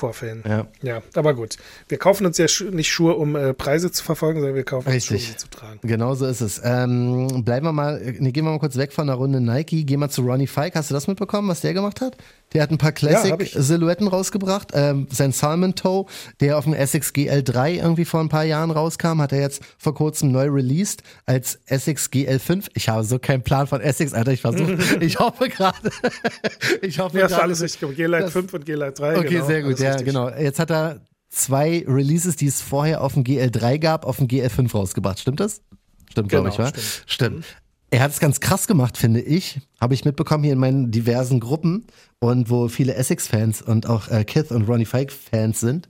Vorfällen. 0.00 0.38
Mhm. 0.44 0.50
ja. 0.50 0.66
Ja, 0.82 1.02
aber 1.14 1.34
gut. 1.34 1.58
Wir 1.88 1.98
kaufen 1.98 2.24
uns 2.26 2.38
ja 2.38 2.46
nicht 2.70 2.90
Schuhe, 2.90 3.14
um 3.14 3.36
äh, 3.36 3.52
Preise 3.52 3.92
zu 3.92 4.02
verfolgen, 4.02 4.40
sondern 4.40 4.56
wir 4.56 4.64
kaufen 4.64 4.92
uns 4.92 5.04
Schuhe, 5.04 5.18
um 5.18 5.38
zu 5.38 5.48
tragen. 5.50 5.78
Genau 5.82 6.14
so 6.14 6.26
ist 6.26 6.40
es. 6.40 6.60
Ähm, 6.64 7.44
bleiben 7.44 7.66
wir 7.66 7.72
mal, 7.72 8.00
nee, 8.18 8.32
gehen 8.32 8.44
wir 8.44 8.50
mal 8.50 8.58
kurz 8.58 8.76
weg 8.76 8.92
von 8.92 9.06
der 9.06 9.16
Runde 9.16 9.40
Nike, 9.40 9.84
gehen 9.84 10.00
wir 10.00 10.08
zu 10.08 10.22
Ronnie 10.22 10.46
Fike. 10.46 10.74
Hast 10.74 10.90
du 10.90 10.94
das 10.94 11.06
mitbekommen, 11.06 11.48
was 11.48 11.60
der 11.60 11.74
gemacht 11.74 12.00
hat? 12.00 12.16
Der 12.52 12.62
hat 12.62 12.70
ein 12.70 12.78
paar. 12.78 12.92
Classic-Silhouetten 12.92 14.08
rausgebracht. 14.08 14.72
Ähm, 14.74 15.06
sein 15.10 15.32
Salmon 15.32 15.74
Toe, 15.74 16.06
der 16.40 16.58
auf 16.58 16.64
dem 16.64 16.74
Essex 16.74 17.10
GL3 17.14 17.76
irgendwie 17.82 18.04
vor 18.04 18.20
ein 18.20 18.28
paar 18.28 18.44
Jahren 18.44 18.70
rauskam, 18.70 19.20
hat 19.20 19.32
er 19.32 19.40
jetzt 19.40 19.62
vor 19.78 19.94
kurzem 19.94 20.32
neu 20.32 20.48
released 20.48 21.02
als 21.26 21.60
Essex 21.66 22.06
GL5. 22.06 22.66
Ich 22.74 22.88
habe 22.88 23.04
so 23.04 23.18
keinen 23.18 23.42
Plan 23.42 23.66
von 23.66 23.80
Essex, 23.80 24.12
Alter. 24.12 24.32
Ich 24.32 24.40
versuche, 24.40 24.76
ich 25.00 25.18
hoffe 25.18 25.48
gerade, 25.48 25.90
ich 26.82 26.98
hoffe 26.98 27.18
Ja, 27.18 27.26
gerade- 27.28 27.42
alles 27.42 27.62
richtig 27.62 27.80
gemacht. 27.80 27.96
G-Lite 27.96 28.22
das- 28.24 28.32
5 28.32 28.54
und 28.54 28.66
G-Lite 28.66 28.92
3. 28.92 29.18
Okay, 29.18 29.28
genau, 29.28 29.46
sehr 29.46 29.62
gut, 29.62 29.78
ja, 29.78 29.88
richtig. 29.90 30.06
genau. 30.06 30.28
Jetzt 30.30 30.58
hat 30.58 30.70
er 30.70 31.00
zwei 31.28 31.84
Releases, 31.86 32.36
die 32.36 32.46
es 32.48 32.60
vorher 32.60 33.02
auf 33.02 33.14
dem 33.14 33.22
GL3 33.24 33.78
gab, 33.78 34.04
auf 34.04 34.16
dem 34.16 34.26
GL5 34.26 34.72
rausgebracht. 34.72 35.20
Stimmt 35.20 35.38
das? 35.40 35.62
Stimmt, 36.10 36.28
glaube 36.28 36.50
Genau, 36.50 36.52
ich, 36.68 36.74
wa? 36.74 36.80
stimmt. 36.80 37.04
Stimmt. 37.06 37.44
Er 37.90 38.00
hat 38.02 38.12
es 38.12 38.20
ganz 38.20 38.38
krass 38.40 38.66
gemacht, 38.68 38.96
finde 38.96 39.20
ich. 39.20 39.60
Habe 39.80 39.94
ich 39.94 40.04
mitbekommen 40.04 40.44
hier 40.44 40.52
in 40.52 40.58
meinen 40.60 40.90
diversen 40.92 41.40
Gruppen 41.40 41.86
und 42.20 42.48
wo 42.48 42.68
viele 42.68 42.94
Essex-Fans 42.94 43.62
und 43.62 43.86
auch 43.88 44.08
äh, 44.08 44.24
Kith 44.24 44.50
und 44.52 44.62
Ronnie 44.68 44.84
Fike-Fans 44.84 45.58
sind. 45.60 45.88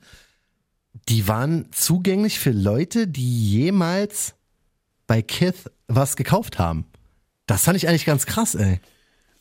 Die 1.08 1.28
waren 1.28 1.66
zugänglich 1.72 2.38
für 2.38 2.52
Leute, 2.52 3.06
die 3.06 3.50
jemals 3.50 4.34
bei 5.06 5.20
Kith 5.22 5.70
was 5.88 6.16
gekauft 6.16 6.58
haben. 6.58 6.86
Das 7.46 7.64
fand 7.64 7.76
ich 7.76 7.88
eigentlich 7.88 8.06
ganz 8.06 8.26
krass, 8.26 8.54
ey. 8.54 8.80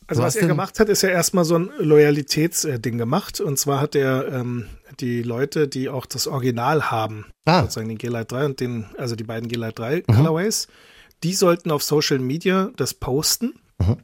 Also 0.06 0.22
was 0.22 0.34
hast 0.34 0.42
er 0.42 0.48
gemacht 0.48 0.80
hat, 0.80 0.88
ist 0.88 1.02
ja 1.02 1.08
erstmal 1.10 1.44
so 1.44 1.56
ein 1.56 1.70
Loyalitätsding 1.78 2.98
gemacht. 2.98 3.40
Und 3.40 3.58
zwar 3.58 3.80
hat 3.80 3.94
er 3.94 4.26
ähm, 4.32 4.66
die 4.98 5.22
Leute, 5.22 5.68
die 5.68 5.88
auch 5.88 6.04
das 6.04 6.26
Original 6.26 6.90
haben, 6.90 7.26
Ah. 7.46 7.62
sozusagen 7.62 7.88
den 7.88 7.98
G-Lite 7.98 8.24
3 8.26 8.44
und 8.46 8.60
den, 8.60 8.86
also 8.98 9.14
die 9.16 9.24
beiden 9.24 9.48
G-Lite 9.48 9.72
3 9.74 9.96
Mhm. 10.08 10.14
Colorways, 10.14 10.66
die 11.22 11.34
sollten 11.34 11.70
auf 11.70 11.82
Social 11.82 12.18
Media 12.18 12.70
das 12.76 12.94
posten. 12.94 13.54
Mhm. 13.78 13.98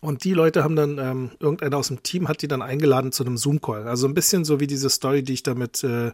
Und 0.00 0.24
die 0.24 0.34
Leute 0.34 0.62
haben 0.62 0.76
dann, 0.76 0.98
ähm, 0.98 1.30
irgendeiner 1.40 1.78
aus 1.78 1.88
dem 1.88 2.02
Team 2.02 2.28
hat 2.28 2.42
die 2.42 2.48
dann 2.48 2.62
eingeladen 2.62 3.12
zu 3.12 3.24
einem 3.24 3.36
Zoom-Call. 3.36 3.88
Also 3.88 4.06
ein 4.06 4.14
bisschen 4.14 4.44
so 4.44 4.60
wie 4.60 4.66
diese 4.66 4.90
Story, 4.90 5.22
die 5.22 5.32
ich 5.32 5.42
da 5.42 5.54
mit 5.54 5.82
äh, 5.84 6.12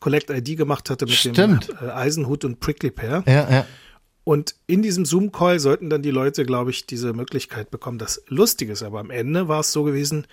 Collect 0.00 0.30
ID 0.30 0.56
gemacht 0.56 0.90
hatte 0.90 1.06
mit 1.06 1.14
Stimmt. 1.14 1.36
dem 1.36 1.88
äh, 1.88 1.90
Eisenhut 1.90 2.44
und 2.44 2.60
Prickly 2.60 2.90
Pear. 2.90 3.24
Ja, 3.26 3.50
ja. 3.50 3.66
Und 4.24 4.56
in 4.66 4.82
diesem 4.82 5.04
Zoom-Call 5.04 5.60
sollten 5.60 5.88
dann 5.88 6.02
die 6.02 6.10
Leute, 6.10 6.44
glaube 6.44 6.70
ich, 6.70 6.86
diese 6.86 7.12
Möglichkeit 7.12 7.70
bekommen. 7.70 7.98
Das 7.98 8.22
Lustige 8.26 8.72
ist 8.72 8.82
aber 8.82 9.00
am 9.00 9.10
Ende 9.10 9.48
war 9.48 9.60
es 9.60 9.72
so 9.72 9.84
gewesen, 9.84 10.26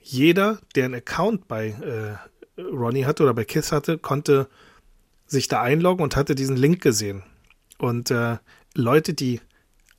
jeder, 0.00 0.58
der 0.74 0.86
einen 0.86 0.94
Account 0.94 1.46
bei 1.48 1.68
äh, 1.68 2.60
Ronnie 2.60 3.04
hatte 3.04 3.22
oder 3.22 3.34
bei 3.34 3.44
Kiss 3.44 3.72
hatte, 3.72 3.98
konnte 3.98 4.48
sich 5.26 5.48
da 5.48 5.62
einloggen 5.62 6.02
und 6.02 6.16
hatte 6.16 6.34
diesen 6.34 6.56
Link 6.56 6.80
gesehen. 6.82 7.22
Und 7.78 8.10
äh, 8.10 8.38
Leute, 8.78 9.14
die 9.14 9.40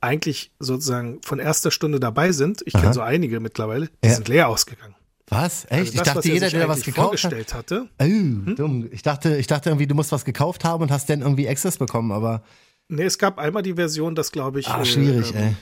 eigentlich 0.00 0.50
sozusagen 0.58 1.20
von 1.22 1.38
erster 1.38 1.70
Stunde 1.70 2.00
dabei 2.00 2.32
sind, 2.32 2.62
ich 2.64 2.72
kenne 2.72 2.94
so 2.94 3.02
einige 3.02 3.38
mittlerweile, 3.40 3.88
die 4.02 4.08
Ja. 4.08 4.14
sind 4.14 4.28
leer 4.28 4.48
ausgegangen. 4.48 4.94
Was? 5.28 5.64
Echt? 5.66 5.72
Also 5.72 5.84
ich 5.84 5.90
das, 5.92 6.02
dachte, 6.06 6.18
was 6.18 6.24
er 6.26 6.32
jeder, 6.34 6.48
der 6.50 6.68
was 6.68 6.82
gekauft 6.82 6.96
hat. 6.98 7.20
vorgestellt 7.32 7.54
hatte, 7.54 7.88
Oh, 8.00 8.50
dumm. 8.54 8.88
Ich 8.90 9.02
dachte, 9.02 9.36
ich 9.36 9.46
dachte 9.46 9.68
irgendwie, 9.70 9.86
du 9.86 9.94
musst 9.94 10.10
was 10.10 10.24
gekauft 10.24 10.64
haben 10.64 10.82
und 10.82 10.90
hast 10.90 11.08
dann 11.10 11.20
irgendwie 11.20 11.48
Access 11.48 11.76
bekommen, 11.76 12.10
aber 12.12 12.42
Nee, 12.88 13.04
es 13.04 13.18
gab 13.18 13.38
einmal 13.38 13.62
die 13.62 13.74
Version, 13.74 14.16
das 14.16 14.32
glaube 14.32 14.58
ich. 14.58 14.66
ah, 14.68 14.80
äh, 14.82 14.84
schwierig, 14.84 15.32
ähm, 15.36 15.54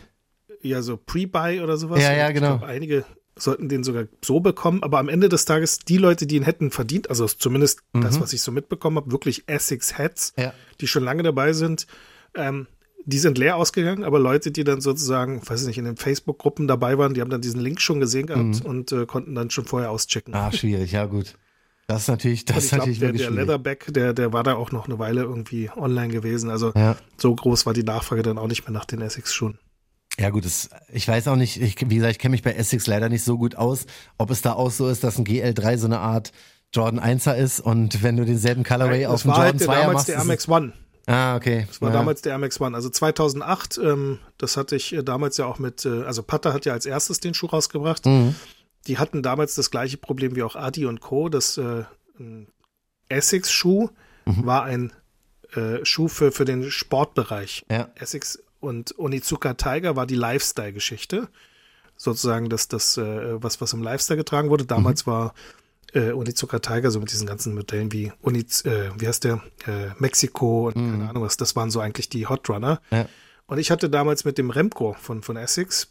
ey. 0.49 0.61
ja 0.71 0.81
so 0.81 0.97
Pre-Buy 0.97 1.61
oder 1.61 1.77
sowas. 1.77 2.01
Ja, 2.03 2.15
ja, 2.15 2.31
genau. 2.31 2.55
Ich 2.55 2.59
glaub, 2.61 2.71
einige 2.71 3.05
sollten 3.37 3.69
den 3.69 3.85
sogar 3.85 4.05
so 4.25 4.41
bekommen, 4.41 4.83
aber 4.83 4.99
am 4.99 5.09
Ende 5.11 5.29
des 5.29 5.45
Tages 5.45 5.81
die 5.81 5.99
Leute, 5.99 6.27
die 6.27 6.37
ihn 6.37 6.43
hätten 6.45 6.71
verdient, 6.71 7.11
also 7.11 7.27
zumindest 7.27 7.81
das, 7.93 8.21
was 8.21 8.33
ich 8.33 8.41
so 8.41 8.51
mitbekommen 8.53 8.97
habe, 8.97 9.13
wirklich 9.13 9.45
Essex 9.49 9.99
Heads, 9.99 10.33
Mhm. 10.37 10.43
Ja. 10.45 10.55
die 10.81 10.87
schon 10.87 11.05
lange 11.05 11.23
dabei 11.23 11.53
sind, 11.53 11.87
ähm, 12.35 12.67
die 13.09 13.19
sind 13.19 13.39
leer 13.39 13.57
ausgegangen, 13.57 14.05
aber 14.05 14.19
Leute, 14.19 14.51
die 14.51 14.65
dann 14.65 14.83
sozusagen, 14.83 15.41
weiß 15.49 15.63
ich 15.63 15.67
nicht, 15.67 15.79
in 15.79 15.87
den 15.87 15.97
Facebook-Gruppen 15.97 16.69
dabei 16.69 16.99
waren, 16.99 17.15
die 17.15 17.23
haben 17.23 17.31
dann 17.31 17.41
diesen 17.41 17.59
Link 17.59 17.81
schon 17.81 18.01
gesehen 18.01 18.27
gehabt 18.27 18.63
mhm. 18.63 18.67
und 18.67 18.93
äh, 18.93 19.07
konnten 19.07 19.35
dann 19.35 19.49
schon 19.49 19.65
vorher 19.65 19.91
auschecken. 19.91 20.35
Ah, 20.35 20.53
schwierig, 20.53 20.93
ja 20.93 21.07
gut. 21.07 21.35
Das 21.87 22.03
ist 22.03 22.09
natürlich, 22.09 22.45
das 22.45 22.65
ist 22.65 22.73
natürlich 22.73 22.99
der, 22.99 23.13
der 23.13 23.31
Leatherback, 23.31 23.87
der, 23.95 24.13
der 24.13 24.35
war 24.35 24.43
da 24.43 24.57
auch 24.57 24.73
noch 24.73 24.87
eine 24.87 24.99
Weile 24.99 25.23
irgendwie 25.23 25.71
online 25.75 26.13
gewesen. 26.13 26.51
Also 26.51 26.73
ja. 26.75 26.97
so 27.17 27.35
groß 27.35 27.65
war 27.65 27.73
die 27.73 27.83
Nachfrage 27.83 28.23
dann 28.23 28.37
auch 28.37 28.47
nicht 28.47 28.69
mehr 28.69 28.73
nach 28.73 28.85
den 28.85 29.01
Essex-Schuhen. 29.01 29.59
Ja 30.21 30.29
gut, 30.29 30.45
das, 30.45 30.69
ich 30.93 31.09
weiß 31.09 31.29
auch 31.29 31.37
nicht, 31.37 31.63
ich, 31.63 31.77
wie 31.89 31.95
gesagt, 31.95 32.13
ich 32.13 32.19
kenne 32.19 32.33
mich 32.33 32.43
bei 32.43 32.53
Essex 32.53 32.87
leider 32.87 33.09
nicht 33.09 33.25
so 33.25 33.39
gut 33.39 33.55
aus, 33.55 33.87
ob 34.19 34.31
es 34.31 34.43
da 34.43 34.53
auch 34.53 34.71
so 34.71 34.87
ist, 34.87 35.03
dass 35.03 35.17
ein 35.17 35.25
GL3 35.25 35.79
so 35.79 35.87
eine 35.87 36.01
Art 36.01 36.33
Jordan 36.75 37.01
1er 37.01 37.37
ist 37.37 37.61
und 37.61 38.03
wenn 38.03 38.19
du 38.19 38.27
denselben 38.27 38.65
Colorway 38.65 39.07
auf 39.07 39.23
dem 39.23 39.31
Jordan 39.31 39.57
2er 39.57 39.69
halt 39.69 39.93
machst. 39.95 40.09
Der 40.09 40.17
Air 40.17 40.25
Max 40.25 40.47
One. 40.47 40.75
Ah, 41.09 41.37
okay. 41.37 41.65
Das 41.67 41.81
war 41.81 41.89
ja. 41.89 41.97
damals 41.97 42.21
der 42.21 42.33
Air 42.33 42.39
Max 42.39 42.61
One. 42.61 42.77
Also 42.77 42.91
2008, 42.91 43.81
ähm, 43.83 44.19
das 44.37 44.59
hatte 44.59 44.77
ich 44.77 44.93
äh, 44.93 45.03
damals 45.03 45.39
ja 45.39 45.47
auch 45.47 45.59
mit, 45.59 45.87
äh, 45.87 46.03
also 46.03 46.23
Pata 46.23 46.53
hat 46.53 46.67
ja 46.67 46.75
als 46.75 46.85
erstes 46.85 47.19
den 47.19 47.33
Schuh 47.33 47.47
rausgebracht. 47.47 48.05
Mhm. 48.05 48.35
Die 48.87 48.99
hatten 48.99 49.23
damals 49.23 49.55
das 49.55 49.71
gleiche 49.71 49.97
Problem 49.97 50.37
wie 50.37 50.43
auch 50.43 50.55
Adi 50.55 50.85
und 50.85 51.01
Co., 51.01 51.31
dass 51.31 51.57
äh, 51.57 51.85
Essex-Schuh 53.09 53.89
mhm. 54.27 54.47
war 54.47 54.65
ein 54.65 54.93
äh, 55.55 55.83
Schuh 55.85 56.09
für, 56.09 56.31
für 56.31 56.45
den 56.45 56.71
Sportbereich. 56.71 57.65
Ja. 57.71 57.89
Essex 57.95 58.39
und 58.61 58.99
Onizuka 58.99 59.55
Tiger 59.55 59.97
war 59.97 60.07
die 60.07 60.15
Lifestyle-Geschichte. 60.15 61.29
Sozusagen 61.97 62.51
das, 62.51 62.69
das 62.69 62.99
äh, 62.99 63.43
was, 63.43 63.63
was 63.63 63.73
im 63.73 63.83
Lifestyle 63.83 64.19
getragen 64.19 64.51
wurde. 64.51 64.67
Damals 64.67 65.07
mhm. 65.07 65.11
war 65.11 65.35
äh, 65.93 66.13
Onizuka 66.13 66.59
Tiger 66.59 66.91
so 66.91 67.01
mit 67.01 67.13
diesen 67.13 67.27
ganzen 67.27 67.55
Modellen 67.55 67.93
wie 67.93 68.13
Uniz, 68.21 68.65
äh, 68.65 68.91
wie 68.99 69.07
heißt 69.07 69.25
der? 69.25 69.43
Äh, 69.67 69.91
Mexiko 69.99 70.69
und 70.69 70.77
mhm. 70.77 70.91
keine 70.93 71.11
Ahnung 71.11 71.23
was. 71.23 71.37
Das 71.37 71.57
waren 71.57 71.71
so 71.71 71.81
eigentlich 71.81 72.09
die 72.09 72.27
Hot 72.27 72.49
Runner. 72.49 72.81
Ja. 72.91 73.07
Und 73.47 73.59
ich 73.59 73.71
hatte 73.71 73.89
damals 73.89 74.25
mit 74.25 74.39
dem 74.39 74.51
Remco 74.51 74.95
von, 75.01 75.23
von 75.23 75.37
Essex 75.37 75.89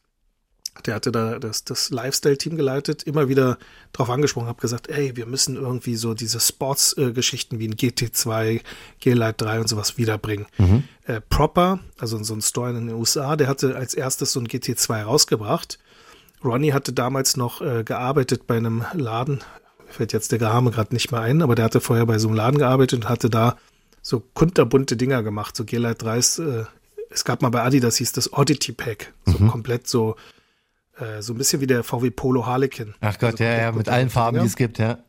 der 0.85 0.95
hatte 0.95 1.11
da 1.11 1.39
das, 1.39 1.63
das 1.63 1.89
Lifestyle-Team 1.89 2.55
geleitet, 2.55 3.03
immer 3.03 3.29
wieder 3.29 3.57
darauf 3.91 4.09
angesprochen, 4.09 4.47
habe 4.47 4.61
gesagt, 4.61 4.89
ey, 4.89 5.15
wir 5.15 5.25
müssen 5.25 5.55
irgendwie 5.55 5.95
so 5.95 6.13
diese 6.13 6.39
Sports-Geschichten 6.39 7.59
wie 7.59 7.67
ein 7.67 7.75
GT2, 7.75 8.61
G-Lite 8.99 9.33
3 9.33 9.61
und 9.61 9.67
sowas 9.67 9.97
wiederbringen. 9.97 10.45
Mhm. 10.57 10.83
Äh, 11.05 11.21
Proper, 11.21 11.79
also 11.97 12.21
so 12.23 12.33
ein 12.33 12.41
Store 12.41 12.69
in 12.69 12.87
den 12.87 12.95
USA, 12.95 13.35
der 13.35 13.47
hatte 13.47 13.75
als 13.75 13.93
erstes 13.93 14.31
so 14.31 14.39
ein 14.39 14.47
GT2 14.47 15.03
rausgebracht. 15.03 15.79
Ronnie 16.43 16.73
hatte 16.73 16.93
damals 16.93 17.35
noch 17.35 17.61
äh, 17.61 17.83
gearbeitet 17.83 18.45
bei 18.45 18.57
einem 18.57 18.85
Laden, 18.93 19.43
fällt 19.89 20.13
jetzt 20.13 20.31
der 20.31 20.39
Gehame 20.39 20.71
gerade 20.71 20.93
nicht 20.93 21.11
mehr 21.11 21.21
ein, 21.21 21.41
aber 21.41 21.55
der 21.55 21.65
hatte 21.65 21.81
vorher 21.81 22.05
bei 22.05 22.19
so 22.19 22.27
einem 22.27 22.37
Laden 22.37 22.59
gearbeitet 22.59 23.03
und 23.03 23.09
hatte 23.09 23.29
da 23.29 23.57
so 24.01 24.21
kunterbunte 24.33 24.97
Dinger 24.97 25.23
gemacht, 25.23 25.55
so 25.55 25.65
G-Lite 25.65 26.05
3s. 26.05 26.61
Äh, 26.61 26.65
es 27.09 27.23
gab 27.23 27.41
mal 27.41 27.49
bei 27.49 27.61
Adidas 27.61 27.97
hieß 27.97 28.11
das 28.11 28.33
Oddity 28.33 28.73
Pack, 28.73 29.13
so 29.25 29.37
mhm. 29.39 29.49
komplett 29.49 29.87
so 29.87 30.15
äh, 30.99 31.21
so 31.21 31.33
ein 31.33 31.37
bisschen 31.37 31.61
wie 31.61 31.67
der 31.67 31.83
VW 31.83 32.09
Polo 32.09 32.45
Harlequin. 32.45 32.93
Ach 33.01 33.17
Gott, 33.19 33.33
also 33.33 33.43
ja, 33.43 33.57
ja, 33.57 33.71
mit 33.71 33.89
allen 33.89 34.09
Farben, 34.09 34.39
die 34.39 34.45
es 34.45 34.55
gibt, 34.55 34.79
ja. 34.79 34.99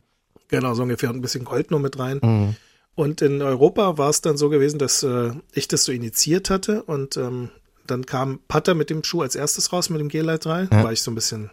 Genau, 0.49 0.73
so 0.73 0.83
ungefähr. 0.83 1.09
Und 1.09 1.17
ein 1.17 1.21
bisschen 1.21 1.45
Gold 1.45 1.71
noch 1.71 1.79
mit 1.79 1.99
rein. 1.99 2.19
Mhm. 2.21 2.55
Und 2.95 3.21
in 3.21 3.41
Europa 3.41 3.97
war 3.97 4.09
es 4.09 4.21
dann 4.21 4.37
so 4.37 4.49
gewesen, 4.49 4.77
dass 4.77 5.03
äh, 5.03 5.31
ich 5.53 5.67
das 5.67 5.85
so 5.85 5.91
initiiert 5.91 6.49
hatte 6.49 6.83
und 6.83 7.17
ähm, 7.17 7.49
dann 7.87 8.05
kam 8.05 8.39
Putter 8.47 8.75
mit 8.75 8.89
dem 8.89 9.03
Schuh 9.03 9.21
als 9.21 9.35
erstes 9.35 9.71
raus, 9.71 9.89
mit 9.89 10.01
dem 10.01 10.09
G-Lite 10.09 10.39
3. 10.39 10.67
Ja. 10.71 10.83
War 10.83 10.91
ich 10.91 11.01
so 11.01 11.09
ein 11.09 11.15
bisschen, 11.15 11.49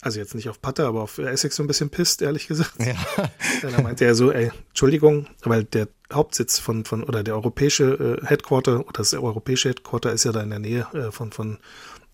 also 0.00 0.20
jetzt 0.20 0.34
nicht 0.34 0.48
auf 0.48 0.60
Putter, 0.60 0.86
aber 0.86 1.02
auf 1.02 1.18
Essex 1.18 1.56
so 1.56 1.62
ein 1.62 1.66
bisschen 1.66 1.90
pisst, 1.90 2.22
ehrlich 2.22 2.46
gesagt. 2.46 2.74
Ja. 2.78 2.94
Dann 3.62 3.82
meinte 3.82 4.04
er 4.04 4.14
so, 4.14 4.30
ey, 4.30 4.52
Entschuldigung, 4.68 5.26
weil 5.42 5.64
der 5.64 5.88
Hauptsitz 6.12 6.58
von, 6.58 6.84
von 6.84 7.02
oder 7.02 7.24
der 7.24 7.34
europäische 7.34 8.18
äh, 8.22 8.26
Headquarter 8.26 8.80
oder 8.80 8.98
das 8.98 9.12
europäische 9.12 9.70
Headquarter 9.70 10.12
ist 10.12 10.24
ja 10.24 10.32
da 10.32 10.40
in 10.42 10.50
der 10.50 10.60
Nähe 10.60 10.86
äh, 10.92 11.10
von, 11.10 11.32
von 11.32 11.58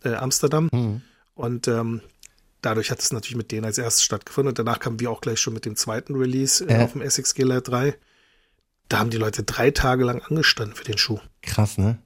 äh, 0.03 0.15
Amsterdam. 0.15 0.71
Mhm. 0.73 1.03
Und 1.35 1.69
ähm, 1.69 2.01
dadurch 2.63 2.91
hat 2.91 3.01
es 3.01 3.13
natürlich 3.13 3.37
mit 3.37 3.53
denen 3.53 3.67
als 3.67 3.79
erstes 3.79 4.03
stattgefunden. 4.03 4.49
Und 4.51 4.59
danach 4.59 4.81
kamen 4.81 5.01
wir 5.01 5.11
auch 5.11 5.21
gleich 5.21 5.41
schon 5.41 5.53
mit 5.53 5.67
dem 5.67 5.77
zweiten 5.77 6.15
Release 6.15 6.65
äh, 6.65 6.83
auf 6.83 6.93
dem 6.93 7.03
Essex 7.03 7.35
Giller 7.35 7.61
3. 7.61 7.95
Da 8.89 8.99
haben 8.99 9.11
die 9.11 9.19
Leute 9.19 9.43
drei 9.43 9.71
Tage 9.71 10.05
lang 10.05 10.23
angestanden 10.23 10.77
für 10.77 10.85
den 10.85 10.99
Schuh. 10.99 11.19
Krass, 11.43 11.79
ne? 11.79 11.99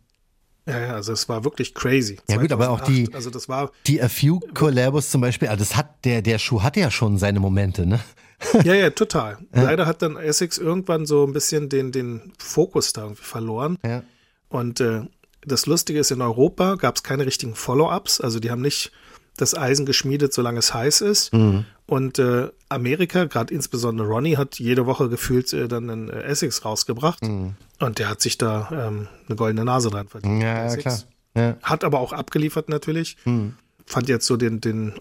Ja, 0.68 0.78
ja, 0.80 0.94
also 0.94 1.12
es 1.12 1.28
war 1.28 1.44
wirklich 1.44 1.74
crazy. 1.74 2.16
Ja 2.28 2.36
2008, 2.36 2.40
gut, 2.40 2.52
aber 2.52 2.70
auch 2.70 2.80
die, 2.82 3.14
also 3.14 3.30
das 3.30 3.48
war 3.48 3.70
die 3.86 4.02
A 4.02 4.08
Few 4.08 4.38
Collabos 4.54 5.10
zum 5.10 5.20
Beispiel, 5.20 5.48
also 5.48 5.64
das 5.64 5.76
hat 5.76 6.04
der 6.04 6.22
der 6.22 6.38
Schuh 6.38 6.62
hatte 6.62 6.80
ja 6.80 6.90
schon 6.90 7.18
seine 7.18 7.40
Momente, 7.40 7.86
ne? 7.86 8.00
ja, 8.64 8.74
ja, 8.74 8.90
total. 8.90 9.38
Ja. 9.54 9.62
Leider 9.62 9.86
hat 9.86 10.02
dann 10.02 10.16
Essex 10.16 10.58
irgendwann 10.58 11.06
so 11.06 11.26
ein 11.26 11.32
bisschen 11.32 11.68
den 11.68 11.90
den 11.90 12.32
Fokus 12.38 12.92
da 12.92 13.02
irgendwie 13.02 13.22
verloren. 13.22 13.78
Ja. 13.84 14.02
Und 14.48 14.80
äh, 14.80 15.02
das 15.44 15.66
Lustige 15.66 15.98
ist, 15.98 16.10
in 16.10 16.20
Europa 16.20 16.74
gab 16.74 16.96
es 16.96 17.02
keine 17.02 17.24
richtigen 17.24 17.54
Follow-ups, 17.54 18.20
also 18.20 18.40
die 18.40 18.50
haben 18.50 18.62
nicht 18.62 18.92
das 19.36 19.56
Eisen 19.56 19.86
geschmiedet, 19.86 20.34
solange 20.34 20.58
es 20.58 20.74
heiß 20.74 21.00
ist. 21.00 21.32
Mhm. 21.32 21.64
Und 21.86 22.18
äh, 22.18 22.48
Amerika, 22.68 23.24
gerade 23.24 23.54
insbesondere 23.54 24.06
Ronnie, 24.06 24.36
hat 24.36 24.58
jede 24.58 24.84
Woche 24.84 25.08
gefühlt 25.08 25.52
äh, 25.52 25.68
dann 25.68 25.88
einen 25.88 26.10
äh, 26.10 26.22
Essex 26.22 26.64
rausgebracht. 26.64 27.22
Mhm. 27.22 27.54
Und 27.80 27.98
der 27.98 28.08
hat 28.08 28.20
sich 28.20 28.38
da 28.38 28.68
ähm, 28.72 29.08
eine 29.26 29.36
goldene 29.36 29.64
Nase 29.64 29.90
dran 29.90 30.08
verdient. 30.08 30.42
Ja, 30.42 30.68
ja 30.68 30.76
klar. 30.76 30.98
Ja. 31.34 31.56
Hat 31.62 31.84
aber 31.84 32.00
auch 32.00 32.12
abgeliefert 32.12 32.68
natürlich. 32.68 33.16
Mhm. 33.24 33.54
Fand 33.86 34.08
jetzt 34.08 34.26
so 34.26 34.36
den, 34.36 34.60
den, 34.60 34.94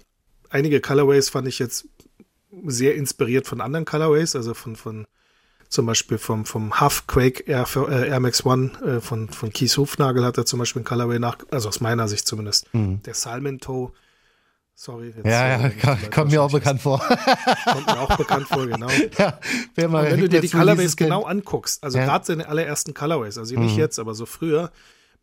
einige 0.49 0.79
Colorways 0.79 1.29
fand 1.29 1.47
ich 1.47 1.59
jetzt 1.59 1.87
sehr 2.65 2.95
inspiriert 2.95 3.47
von 3.47 3.61
anderen 3.61 3.85
Colorways, 3.85 4.35
also 4.35 4.53
von, 4.53 4.75
von 4.75 5.07
zum 5.69 5.85
Beispiel 5.85 6.17
vom, 6.17 6.45
vom 6.45 6.79
Huff 6.79 7.07
Quake 7.07 7.43
Air, 7.47 7.67
äh, 7.89 8.09
Air 8.09 8.19
Max 8.19 8.45
One 8.45 8.71
äh, 8.85 9.01
von, 9.01 9.29
von 9.29 9.51
Keith 9.51 9.75
Hufnagel 9.75 10.23
hat 10.23 10.37
er 10.37 10.45
zum 10.45 10.59
Beispiel 10.59 10.81
ein 10.81 10.85
Colorway 10.85 11.19
nach, 11.19 11.37
also 11.51 11.67
aus 11.69 11.81
meiner 11.81 12.07
Sicht 12.07 12.27
zumindest. 12.27 12.73
Mhm. 12.73 13.01
Der 13.03 13.13
Salmon 13.13 13.59
Toe 13.59 13.91
Sorry. 14.79 15.07
Jetzt, 15.07 15.25
ja, 15.25 15.47
ja, 15.47 15.67
äh, 15.67 16.09
kommt 16.13 16.29
mir 16.29 16.39
auch 16.39 16.51
bekannt 16.51 16.83
vor. 16.83 16.99
Kommt 16.99 17.87
mir 17.87 17.99
auch 17.99 18.15
bekannt 18.15 18.47
vor, 18.47 18.67
genau. 18.67 18.87
Ja, 19.17 19.39
wenn 19.73 20.19
du 20.19 20.29
dir 20.29 20.39
die 20.39 20.49
Colorways 20.49 20.95
genau 20.95 21.23
anguckst, 21.23 21.83
also 21.83 21.97
ja. 21.97 22.05
gerade 22.05 22.23
seine 22.23 22.47
allerersten 22.47 22.93
Colorways, 22.93 23.39
also 23.39 23.59
nicht 23.59 23.73
mhm. 23.73 23.79
jetzt, 23.79 23.97
aber 23.97 24.13
so 24.13 24.27
früher, 24.27 24.71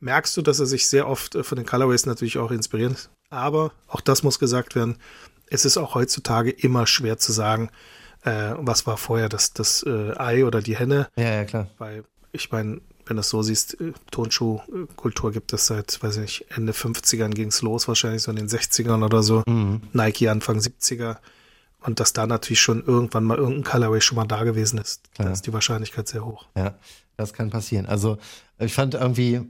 merkst 0.00 0.36
du, 0.36 0.42
dass 0.42 0.58
er 0.58 0.66
sich 0.66 0.88
sehr 0.88 1.06
oft 1.06 1.36
äh, 1.36 1.44
von 1.44 1.54
den 1.54 1.66
Colorways 1.66 2.04
natürlich 2.04 2.36
auch 2.38 2.50
inspiriert. 2.50 3.10
Aber 3.30 3.70
auch 3.86 4.00
das 4.00 4.24
muss 4.24 4.40
gesagt 4.40 4.74
werden, 4.74 4.98
es 5.46 5.64
ist 5.64 5.76
auch 5.76 5.94
heutzutage 5.94 6.50
immer 6.50 6.88
schwer 6.88 7.18
zu 7.18 7.30
sagen, 7.30 7.70
äh, 8.24 8.54
was 8.56 8.88
war 8.88 8.96
vorher 8.96 9.28
das, 9.28 9.52
das 9.52 9.84
äh, 9.84 10.18
Ei 10.18 10.44
oder 10.44 10.62
die 10.62 10.76
Henne. 10.76 11.06
Ja, 11.14 11.32
ja, 11.32 11.44
klar. 11.44 11.68
Weil 11.78 12.02
ich 12.32 12.50
meine, 12.50 12.80
wenn 13.06 13.16
du 13.16 13.20
es 13.20 13.28
so 13.28 13.42
siehst, 13.42 13.80
äh, 13.80 13.92
Tonschuhkultur 14.10 15.32
gibt 15.32 15.52
es 15.52 15.66
seit, 15.66 16.02
weiß 16.02 16.16
ich 16.16 16.22
nicht, 16.22 16.46
Ende 16.56 16.72
50ern 16.72 17.30
ging 17.30 17.48
es 17.48 17.62
los, 17.62 17.88
wahrscheinlich 17.88 18.22
so 18.22 18.30
in 18.30 18.36
den 18.36 18.48
60ern 18.48 19.04
oder 19.04 19.22
so. 19.22 19.42
Mhm. 19.46 19.82
Nike 19.92 20.28
Anfang 20.28 20.58
70er. 20.58 21.16
Und 21.80 22.00
dass 22.00 22.14
da 22.14 22.26
natürlich 22.26 22.60
schon 22.60 22.82
irgendwann 22.84 23.24
mal 23.24 23.36
irgendein 23.36 23.64
Colorway 23.64 24.00
schon 24.00 24.16
mal 24.16 24.24
da 24.24 24.44
gewesen 24.44 24.78
ist, 24.78 25.02
ja. 25.18 25.26
da 25.26 25.32
ist 25.32 25.46
die 25.46 25.52
Wahrscheinlichkeit 25.52 26.08
sehr 26.08 26.24
hoch. 26.24 26.46
Ja, 26.56 26.78
das 27.18 27.34
kann 27.34 27.50
passieren. 27.50 27.84
Also 27.86 28.16
ich 28.58 28.72
fand 28.72 28.94
irgendwie, 28.94 29.42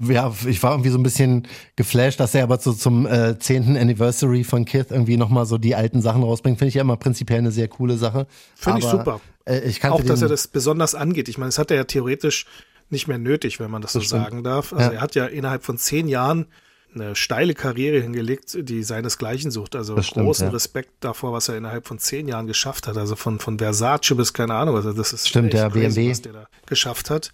ja, 0.00 0.32
ich 0.46 0.62
war 0.62 0.72
irgendwie 0.72 0.90
so 0.90 0.98
ein 0.98 1.02
bisschen 1.02 1.46
geflasht, 1.76 2.20
dass 2.20 2.34
er 2.34 2.44
aber 2.44 2.58
so 2.58 2.72
zum 2.72 3.06
äh, 3.06 3.38
10. 3.38 3.76
Anniversary 3.76 4.44
von 4.44 4.64
Kith 4.64 4.86
irgendwie 4.90 5.16
nochmal 5.16 5.46
so 5.46 5.58
die 5.58 5.74
alten 5.74 6.00
Sachen 6.00 6.22
rausbringt. 6.22 6.58
Finde 6.58 6.70
ich 6.70 6.74
ja 6.74 6.82
immer 6.82 6.96
prinzipiell 6.96 7.38
eine 7.38 7.50
sehr 7.50 7.68
coole 7.68 7.96
Sache. 7.96 8.26
Finde 8.54 8.80
ich 8.80 8.86
super. 8.86 9.20
Äh, 9.44 9.60
ich 9.60 9.84
Auch, 9.84 10.02
dass 10.02 10.22
er 10.22 10.28
das 10.28 10.48
besonders 10.48 10.94
angeht. 10.94 11.28
Ich 11.28 11.38
meine, 11.38 11.48
das 11.48 11.58
hat 11.58 11.70
er 11.70 11.76
ja 11.76 11.84
theoretisch 11.84 12.46
nicht 12.88 13.08
mehr 13.08 13.18
nötig, 13.18 13.60
wenn 13.60 13.70
man 13.70 13.82
das, 13.82 13.92
das 13.92 14.02
so 14.02 14.08
stimmt. 14.08 14.24
sagen 14.24 14.44
darf. 14.44 14.72
Also 14.72 14.90
ja. 14.90 14.96
er 14.96 15.00
hat 15.00 15.14
ja 15.14 15.26
innerhalb 15.26 15.64
von 15.64 15.78
zehn 15.78 16.08
Jahren 16.08 16.46
eine 16.94 17.14
steile 17.14 17.54
Karriere 17.54 18.00
hingelegt, 18.00 18.56
die 18.58 18.82
seinesgleichen 18.82 19.50
sucht. 19.50 19.76
Also 19.76 20.00
stimmt, 20.02 20.26
großen 20.26 20.46
ja. 20.46 20.52
Respekt 20.52 20.92
davor, 21.00 21.32
was 21.32 21.48
er 21.48 21.56
innerhalb 21.56 21.86
von 21.86 21.98
zehn 21.98 22.26
Jahren 22.26 22.46
geschafft 22.46 22.88
hat. 22.88 22.96
Also 22.96 23.16
von, 23.16 23.38
von 23.38 23.58
Versace 23.58 24.16
bis 24.16 24.32
keine 24.32 24.54
Ahnung. 24.54 24.76
Also 24.76 24.92
das 24.92 25.12
ist 25.12 25.28
stimmt, 25.28 25.52
der 25.52 25.70
crazy, 25.70 26.00
BMW. 26.00 26.10
was 26.10 26.22
der 26.22 26.32
da 26.32 26.48
geschafft 26.66 27.10
hat. 27.10 27.32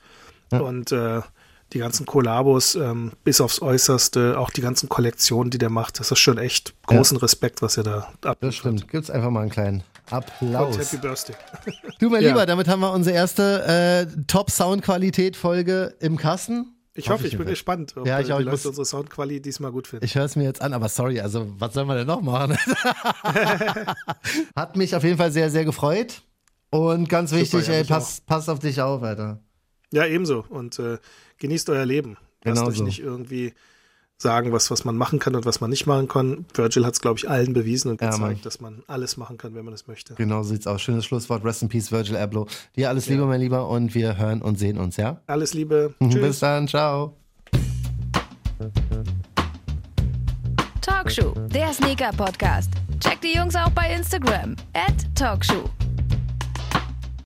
Ja. 0.52 0.60
Und 0.60 0.92
äh, 0.92 1.22
die 1.72 1.78
ganzen 1.78 2.06
Kollabos 2.06 2.74
ähm, 2.74 3.12
bis 3.24 3.40
aufs 3.40 3.60
Äußerste, 3.60 4.38
auch 4.38 4.50
die 4.50 4.60
ganzen 4.60 4.88
Kollektionen, 4.88 5.50
die 5.50 5.58
der 5.58 5.70
macht, 5.70 6.00
das 6.00 6.10
ist 6.10 6.18
schon 6.18 6.38
echt 6.38 6.74
großen 6.86 7.16
ja. 7.16 7.22
Respekt, 7.22 7.62
was 7.62 7.76
er 7.76 7.82
da 7.82 8.12
ab. 8.24 8.38
Das 8.40 8.54
stimmt. 8.54 8.88
Gibt's 8.88 9.10
einfach 9.10 9.30
mal 9.30 9.40
einen 9.40 9.50
kleinen 9.50 9.82
Applaus. 10.10 10.76
Und 10.76 10.82
Happy 10.82 10.96
Birthday. 10.98 11.36
Du, 11.98 12.10
mein 12.10 12.22
ja. 12.22 12.28
Lieber, 12.28 12.46
damit 12.46 12.68
haben 12.68 12.80
wir 12.80 12.92
unsere 12.92 13.16
erste 13.16 13.64
äh, 13.64 14.06
Top-Soundqualität-Folge 14.26 15.94
im 16.00 16.16
Kasten. 16.16 16.72
Ich 16.94 17.10
hoffe, 17.10 17.26
ich, 17.26 17.32
ich 17.32 17.38
bin 17.38 17.46
gespannt, 17.46 17.94
ob 17.96 18.06
ja, 18.06 18.20
ich 18.20 18.32
auch, 18.32 18.38
die 18.38 18.44
Leute 18.44 18.56
muss, 18.56 18.66
unsere 18.66 18.86
Soundqualität 18.86 19.44
diesmal 19.44 19.70
gut 19.70 19.86
finden. 19.86 20.04
Ich 20.04 20.14
höre 20.14 20.24
es 20.24 20.34
mir 20.34 20.44
jetzt 20.44 20.62
an, 20.62 20.72
aber 20.72 20.88
sorry, 20.88 21.20
also 21.20 21.46
was 21.58 21.74
sollen 21.74 21.88
wir 21.88 21.94
denn 21.94 22.06
noch 22.06 22.22
machen? 22.22 22.56
Hat 24.56 24.76
mich 24.76 24.94
auf 24.94 25.04
jeden 25.04 25.18
Fall 25.18 25.30
sehr, 25.30 25.50
sehr 25.50 25.64
gefreut. 25.64 26.22
Und 26.70 27.08
ganz 27.08 27.32
wichtig, 27.32 27.64
Super, 27.64 27.72
ja, 27.72 27.78
ey, 27.80 27.84
pass, 27.84 28.22
pass 28.22 28.48
auf 28.48 28.60
dich 28.60 28.80
auf, 28.80 29.02
Alter. 29.02 29.40
Ja, 29.92 30.06
ebenso. 30.06 30.44
Und 30.48 30.78
äh, 30.78 30.98
genießt 31.38 31.68
euer 31.70 31.86
Leben. 31.86 32.16
Lasst 32.44 32.58
genau 32.58 32.68
euch 32.70 32.78
so. 32.78 32.84
nicht 32.84 33.00
irgendwie 33.00 33.54
sagen, 34.18 34.52
was, 34.52 34.70
was 34.70 34.84
man 34.84 34.96
machen 34.96 35.18
kann 35.18 35.34
und 35.34 35.44
was 35.44 35.60
man 35.60 35.70
nicht 35.70 35.86
machen 35.86 36.08
kann. 36.08 36.46
Virgil 36.54 36.86
hat 36.86 36.94
es, 36.94 37.00
glaube 37.00 37.18
ich, 37.18 37.28
allen 37.28 37.52
bewiesen 37.52 37.90
und 37.90 38.00
gezeigt, 38.00 38.38
ja, 38.38 38.44
dass 38.44 38.60
man 38.60 38.82
alles 38.86 39.16
machen 39.16 39.36
kann, 39.36 39.54
wenn 39.54 39.64
man 39.64 39.74
es 39.74 39.86
möchte. 39.86 40.14
Genau 40.14 40.42
so 40.42 40.50
sieht's 40.50 40.66
aus. 40.66 40.80
Schönes 40.80 41.04
Schlusswort. 41.04 41.44
Rest 41.44 41.62
in 41.62 41.68
Peace, 41.68 41.92
Virgil 41.92 42.16
Abloh. 42.16 42.46
Dir 42.76 42.88
alles 42.88 43.08
Liebe, 43.08 43.22
ja. 43.22 43.26
mein 43.26 43.40
Lieber, 43.40 43.68
und 43.68 43.94
wir 43.94 44.16
hören 44.16 44.42
und 44.42 44.58
sehen 44.58 44.78
uns, 44.78 44.96
ja? 44.96 45.20
Alles 45.26 45.54
Liebe. 45.54 45.94
Tschüss. 46.02 46.14
Bis 46.14 46.38
dann. 46.40 46.66
Ciao. 46.66 47.16
Talkshow, 50.80 51.34
der 51.52 51.72
Sneaker-Podcast. 51.72 52.70
Checkt 53.00 53.24
die 53.24 53.36
Jungs 53.36 53.54
auch 53.54 53.70
bei 53.70 53.92
Instagram. 53.92 54.56
At 54.72 54.94
Talkshow. 55.14 55.64